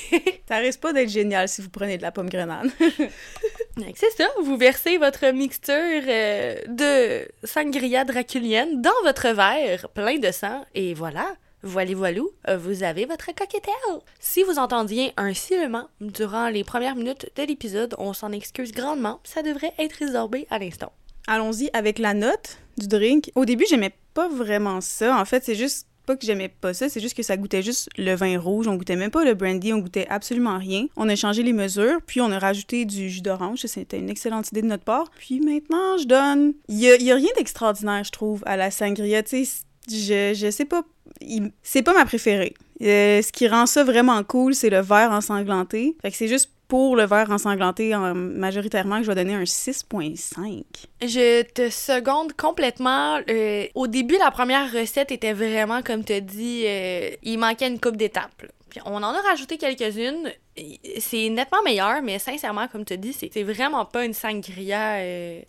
ça 0.48 0.56
risque 0.56 0.80
pas 0.80 0.92
d'être 0.92 1.08
génial 1.10 1.48
si 1.48 1.62
vous 1.62 1.70
prenez 1.70 1.96
de 1.96 2.02
la 2.02 2.10
pomme 2.10 2.28
grenade. 2.28 2.70
C'est 3.96 4.10
ça, 4.10 4.28
vous 4.42 4.56
versez 4.56 4.98
votre 4.98 5.26
mixture 5.32 5.74
euh, 5.74 6.56
de 6.68 7.28
sangria 7.44 8.04
draculienne 8.04 8.80
dans 8.80 8.90
votre 9.04 9.28
verre 9.28 9.88
plein 9.90 10.18
de 10.18 10.30
sang, 10.30 10.64
et 10.74 10.94
voilà. 10.94 11.26
Voilà, 11.62 11.94
voilou, 11.94 12.30
vous 12.56 12.82
avez 12.84 13.04
votre 13.04 13.26
cocktail. 13.34 14.00
Si 14.18 14.42
vous 14.44 14.58
entendiez 14.58 15.12
un 15.18 15.34
sifflement 15.34 15.88
durant 16.00 16.48
les 16.48 16.64
premières 16.64 16.96
minutes 16.96 17.30
de 17.36 17.42
l'épisode, 17.42 17.94
on 17.98 18.14
s'en 18.14 18.32
excuse 18.32 18.72
grandement, 18.72 19.20
ça 19.24 19.42
devrait 19.42 19.74
être 19.78 19.96
résorbé 19.96 20.46
à 20.48 20.58
l'instant. 20.58 20.90
Allons-y 21.26 21.68
avec 21.74 21.98
la 21.98 22.14
note 22.14 22.56
du 22.78 22.88
drink. 22.88 23.30
Au 23.34 23.44
début, 23.44 23.66
j'aimais 23.68 23.92
pas 24.14 24.28
vraiment 24.28 24.80
ça. 24.80 25.20
En 25.20 25.24
fait, 25.26 25.44
c'est 25.44 25.54
juste 25.54 25.86
que 26.16 26.26
j'aimais 26.26 26.48
pas 26.48 26.74
ça, 26.74 26.88
c'est 26.88 27.00
juste 27.00 27.16
que 27.16 27.22
ça 27.22 27.36
goûtait 27.36 27.62
juste 27.62 27.88
le 27.96 28.14
vin 28.14 28.38
rouge. 28.38 28.68
On 28.68 28.76
goûtait 28.76 28.96
même 28.96 29.10
pas 29.10 29.24
le 29.24 29.34
brandy, 29.34 29.72
on 29.72 29.78
goûtait 29.78 30.06
absolument 30.08 30.58
rien. 30.58 30.86
On 30.96 31.08
a 31.08 31.16
changé 31.16 31.42
les 31.42 31.52
mesures, 31.52 32.00
puis 32.06 32.20
on 32.20 32.30
a 32.30 32.38
rajouté 32.38 32.84
du 32.84 33.08
jus 33.10 33.22
d'orange. 33.22 33.60
C'était 33.66 33.98
une 33.98 34.10
excellente 34.10 34.48
idée 34.48 34.62
de 34.62 34.66
notre 34.66 34.84
part. 34.84 35.10
Puis 35.16 35.40
maintenant, 35.40 35.98
je 35.98 36.06
donne. 36.06 36.54
Il 36.68 36.78
y 36.78 36.90
a, 36.90 37.14
rien 37.14 37.30
d'extraordinaire, 37.36 38.04
je 38.04 38.12
trouve, 38.12 38.42
à 38.46 38.56
la 38.56 38.70
sangria. 38.70 39.22
Tu 39.22 39.44
sais, 39.44 39.62
je, 39.88 40.34
je 40.34 40.50
sais 40.50 40.64
pas. 40.64 40.82
C'est 41.62 41.82
pas 41.82 41.94
ma 41.94 42.04
préférée. 42.04 42.54
Euh, 42.82 43.20
ce 43.20 43.30
qui 43.32 43.46
rend 43.46 43.66
ça 43.66 43.84
vraiment 43.84 44.22
cool, 44.24 44.54
c'est 44.54 44.70
le 44.70 44.80
verre 44.80 45.10
ensanglanté. 45.10 45.96
Fait 46.00 46.10
que 46.10 46.16
c'est 46.16 46.28
juste 46.28 46.50
pour 46.70 46.94
le 46.94 47.04
verre 47.04 47.32
ensanglanté 47.32 47.94
majoritairement 48.14 49.02
je 49.02 49.08
vais 49.08 49.16
donner 49.16 49.34
un 49.34 49.42
6.5. 49.42 50.62
Je 51.02 51.42
te 51.42 51.68
seconde 51.68 52.32
complètement. 52.34 53.18
Euh, 53.28 53.66
au 53.74 53.88
début, 53.88 54.16
la 54.18 54.30
première 54.30 54.72
recette 54.72 55.10
était 55.10 55.32
vraiment, 55.32 55.82
comme 55.82 56.04
tu 56.04 56.22
dit, 56.22 56.62
euh, 56.66 57.10
il 57.24 57.38
manquait 57.38 57.66
une 57.66 57.80
coupe 57.80 57.96
d'étapes. 57.96 58.46
Puis 58.70 58.80
on 58.86 58.96
en 58.96 59.02
a 59.02 59.20
rajouté 59.20 59.58
quelques-unes 59.58 60.30
c'est 60.98 61.28
nettement 61.28 61.62
meilleur, 61.62 62.02
mais 62.02 62.18
sincèrement, 62.18 62.68
comme 62.68 62.84
tu 62.84 62.96
dis, 62.98 63.12
c'est 63.12 63.42
vraiment 63.42 63.84
pas 63.84 64.04
une 64.04 64.14
sangria. 64.14 64.96
Euh, 64.98 65.40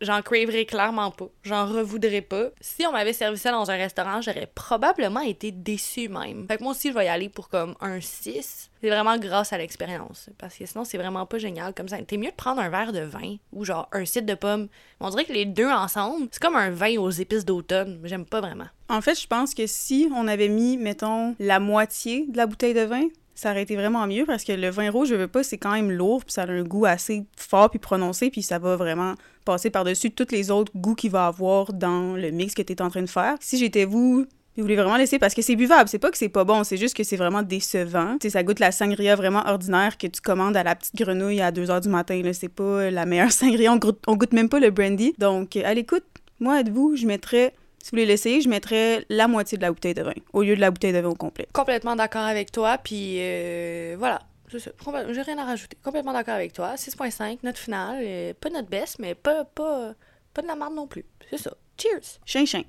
j'en 0.00 0.22
craverais 0.22 0.64
clairement 0.64 1.10
pas. 1.10 1.28
J'en 1.42 1.66
revoudrais 1.66 2.22
pas. 2.22 2.48
Si 2.60 2.86
on 2.86 2.92
m'avait 2.92 3.12
servi 3.12 3.38
ça 3.38 3.50
dans 3.50 3.70
un 3.70 3.76
restaurant, 3.76 4.20
j'aurais 4.20 4.50
probablement 4.54 5.20
été 5.20 5.50
déçue 5.50 6.08
même. 6.08 6.46
Fait 6.48 6.56
que 6.56 6.62
moi 6.62 6.72
aussi, 6.72 6.90
je 6.90 6.94
vais 6.94 7.06
y 7.06 7.08
aller 7.08 7.28
pour 7.28 7.48
comme 7.48 7.74
un 7.80 8.00
6. 8.00 8.70
C'est 8.80 8.90
vraiment 8.90 9.16
grâce 9.16 9.52
à 9.52 9.58
l'expérience. 9.58 10.28
Parce 10.38 10.56
que 10.56 10.66
sinon, 10.66 10.84
c'est 10.84 10.98
vraiment 10.98 11.24
pas 11.24 11.38
génial 11.38 11.72
comme 11.72 11.88
ça. 11.88 11.96
T'es 12.02 12.16
mieux 12.16 12.30
de 12.30 12.36
prendre 12.36 12.60
un 12.60 12.68
verre 12.68 12.92
de 12.92 13.00
vin 13.00 13.36
ou 13.52 13.64
genre 13.64 13.88
un 13.92 14.04
site 14.04 14.26
de 14.26 14.34
pommes. 14.34 14.68
On 15.00 15.08
dirait 15.08 15.24
que 15.24 15.32
les 15.32 15.46
deux 15.46 15.70
ensemble, 15.70 16.28
c'est 16.30 16.42
comme 16.42 16.56
un 16.56 16.70
vin 16.70 16.98
aux 16.98 17.10
épices 17.10 17.44
d'automne. 17.44 18.00
J'aime 18.04 18.26
pas 18.26 18.40
vraiment. 18.40 18.66
En 18.88 19.00
fait, 19.00 19.18
je 19.18 19.26
pense 19.26 19.54
que 19.54 19.66
si 19.66 20.10
on 20.14 20.28
avait 20.28 20.48
mis, 20.48 20.76
mettons, 20.76 21.34
la 21.38 21.60
moitié 21.60 22.26
de 22.28 22.36
la 22.36 22.46
bouteille 22.46 22.74
de 22.74 22.82
vin 22.82 23.08
ça 23.34 23.50
aurait 23.50 23.62
été 23.62 23.76
vraiment 23.76 24.06
mieux 24.06 24.24
parce 24.26 24.44
que 24.44 24.52
le 24.52 24.70
vin 24.70 24.90
rouge, 24.90 25.08
je 25.08 25.14
veux 25.14 25.28
pas, 25.28 25.42
c'est 25.42 25.58
quand 25.58 25.72
même 25.72 25.90
lourd, 25.90 26.24
puis 26.24 26.32
ça 26.32 26.42
a 26.42 26.50
un 26.50 26.62
goût 26.62 26.86
assez 26.86 27.24
fort 27.36 27.70
puis 27.70 27.78
prononcé, 27.78 28.30
puis 28.30 28.42
ça 28.42 28.58
va 28.58 28.76
vraiment 28.76 29.14
passer 29.44 29.70
par-dessus 29.70 30.10
tous 30.10 30.30
les 30.30 30.50
autres 30.50 30.72
goûts 30.74 30.94
qu'il 30.94 31.10
va 31.10 31.26
avoir 31.26 31.72
dans 31.72 32.14
le 32.14 32.30
mix 32.30 32.54
que 32.54 32.62
tu 32.62 32.72
es 32.72 32.82
en 32.82 32.90
train 32.90 33.02
de 33.02 33.10
faire. 33.10 33.36
Si 33.40 33.58
j'étais 33.58 33.84
vous, 33.84 34.26
vous 34.56 34.62
voulez 34.62 34.76
vraiment 34.76 34.96
laisser 34.96 35.18
parce 35.18 35.34
que 35.34 35.42
c'est 35.42 35.56
buvable, 35.56 35.88
c'est 35.88 35.98
pas 35.98 36.10
que 36.10 36.16
c'est 36.16 36.28
pas 36.28 36.44
bon, 36.44 36.62
c'est 36.62 36.76
juste 36.76 36.96
que 36.96 37.02
c'est 37.02 37.16
vraiment 37.16 37.42
décevant. 37.42 38.16
Tu 38.20 38.28
sais, 38.28 38.30
ça 38.30 38.42
goûte 38.44 38.60
la 38.60 38.70
sangria 38.70 39.16
vraiment 39.16 39.42
ordinaire 39.46 39.98
que 39.98 40.06
tu 40.06 40.20
commandes 40.20 40.56
à 40.56 40.62
la 40.62 40.76
petite 40.76 40.94
grenouille 40.94 41.40
à 41.40 41.50
2 41.50 41.66
h 41.66 41.80
du 41.82 41.88
matin. 41.88 42.22
Là, 42.22 42.32
c'est 42.32 42.48
pas 42.48 42.90
la 42.90 43.04
meilleure 43.04 43.32
sangria, 43.32 43.72
on 43.72 43.76
goûte, 43.76 43.98
on 44.06 44.16
goûte 44.16 44.32
même 44.32 44.48
pas 44.48 44.60
le 44.60 44.70
brandy. 44.70 45.12
Donc, 45.18 45.56
à 45.56 45.74
l'écoute, 45.74 46.04
moi, 46.38 46.60
êtes-vous, 46.60 46.94
je 46.96 47.06
mettrais 47.06 47.52
si 47.84 47.90
vous 47.90 47.96
voulez 47.96 48.06
l'essayer, 48.06 48.40
je 48.40 48.48
mettrais 48.48 49.04
la 49.10 49.28
moitié 49.28 49.58
de 49.58 49.62
la 49.62 49.70
bouteille 49.70 49.92
de 49.92 50.00
vin 50.00 50.14
au 50.32 50.42
lieu 50.42 50.56
de 50.56 50.60
la 50.60 50.70
bouteille 50.70 50.94
de 50.94 51.00
vin 51.00 51.10
au 51.10 51.14
complet. 51.14 51.46
Complètement 51.52 51.94
d'accord 51.94 52.22
avec 52.22 52.50
toi, 52.50 52.78
puis 52.78 53.16
euh, 53.18 53.94
voilà. 53.98 54.20
J'ai 54.48 55.20
rien 55.20 55.36
à 55.36 55.44
rajouter. 55.44 55.76
Complètement 55.84 56.14
d'accord 56.14 56.32
avec 56.32 56.54
toi. 56.54 56.76
6.5, 56.76 57.40
notre 57.42 57.58
finale. 57.58 57.98
Euh, 58.00 58.32
pas 58.40 58.48
notre 58.48 58.70
best, 58.70 58.98
mais 59.00 59.14
pas, 59.14 59.44
pas, 59.44 59.92
pas 60.32 60.40
de 60.40 60.46
la 60.46 60.56
merde 60.56 60.74
non 60.74 60.86
plus. 60.86 61.04
C'est 61.28 61.36
ça. 61.36 61.52
Cheers! 61.76 62.20
Chien, 62.24 62.46
chien. 62.46 62.62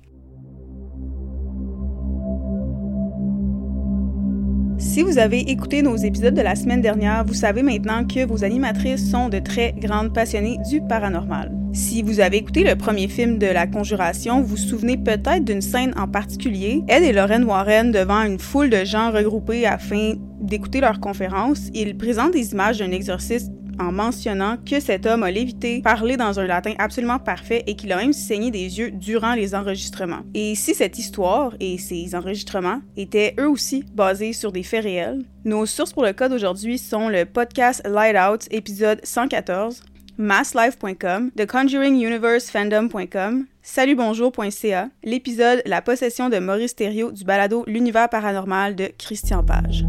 Si 4.78 5.02
vous 5.02 5.16
avez 5.16 5.40
écouté 5.40 5.80
nos 5.80 5.96
épisodes 5.96 6.34
de 6.34 6.42
la 6.42 6.54
semaine 6.54 6.82
dernière, 6.82 7.24
vous 7.24 7.32
savez 7.32 7.62
maintenant 7.62 8.04
que 8.04 8.26
vos 8.26 8.44
animatrices 8.44 9.10
sont 9.10 9.30
de 9.30 9.38
très 9.38 9.72
grandes 9.72 10.12
passionnées 10.12 10.58
du 10.68 10.82
paranormal. 10.82 11.50
Si 11.72 12.02
vous 12.02 12.20
avez 12.20 12.36
écouté 12.36 12.62
le 12.62 12.76
premier 12.76 13.08
film 13.08 13.38
de 13.38 13.46
La 13.46 13.66
Conjuration, 13.66 14.42
vous 14.42 14.48
vous 14.48 14.56
souvenez 14.58 14.98
peut-être 14.98 15.44
d'une 15.44 15.62
scène 15.62 15.94
en 15.96 16.06
particulier. 16.06 16.82
Ed 16.88 17.02
et 17.02 17.12
Lorraine 17.12 17.44
Warren, 17.44 17.90
devant 17.90 18.22
une 18.22 18.38
foule 18.38 18.68
de 18.68 18.84
gens 18.84 19.10
regroupés 19.12 19.66
afin 19.66 20.12
d'écouter 20.42 20.80
leur 20.80 21.00
conférence, 21.00 21.70
ils 21.72 21.96
présentent 21.96 22.34
des 22.34 22.52
images 22.52 22.78
d'un 22.78 22.90
exorciste 22.90 23.50
en 23.78 23.92
mentionnant 23.92 24.56
que 24.68 24.80
cet 24.80 25.06
homme 25.06 25.22
a 25.22 25.30
lévité, 25.30 25.80
parlé 25.82 26.16
dans 26.16 26.40
un 26.40 26.46
latin 26.46 26.74
absolument 26.78 27.18
parfait 27.18 27.64
et 27.66 27.76
qu'il 27.76 27.92
a 27.92 27.96
même 27.96 28.12
saigné 28.12 28.50
des 28.50 28.78
yeux 28.78 28.90
durant 28.90 29.34
les 29.34 29.54
enregistrements. 29.54 30.22
Et 30.34 30.54
si 30.54 30.74
cette 30.74 30.98
histoire 30.98 31.54
et 31.60 31.78
ces 31.78 32.14
enregistrements 32.14 32.80
étaient 32.96 33.34
eux 33.38 33.48
aussi 33.48 33.84
basés 33.94 34.32
sur 34.32 34.52
des 34.52 34.62
faits 34.62 34.84
réels, 34.84 35.24
nos 35.44 35.66
sources 35.66 35.92
pour 35.92 36.04
le 36.04 36.12
cas 36.12 36.28
d'aujourd'hui 36.28 36.78
sont 36.78 37.08
le 37.08 37.24
podcast 37.24 37.82
Light 37.86 38.16
Out, 38.16 38.48
épisode 38.50 39.00
114, 39.04 39.82
masslife.com, 40.18 41.30
theconjuringuniversefandom.com, 41.36 43.46
salutbonjour.ca, 43.62 44.88
l'épisode 45.04 45.62
La 45.66 45.82
possession 45.82 46.28
de 46.28 46.38
Maurice 46.38 46.74
Thériault 46.74 47.12
du 47.12 47.24
balado 47.24 47.64
L'univers 47.66 48.08
paranormal 48.08 48.76
de 48.76 48.88
Christian 48.98 49.44
Page. 49.44 49.84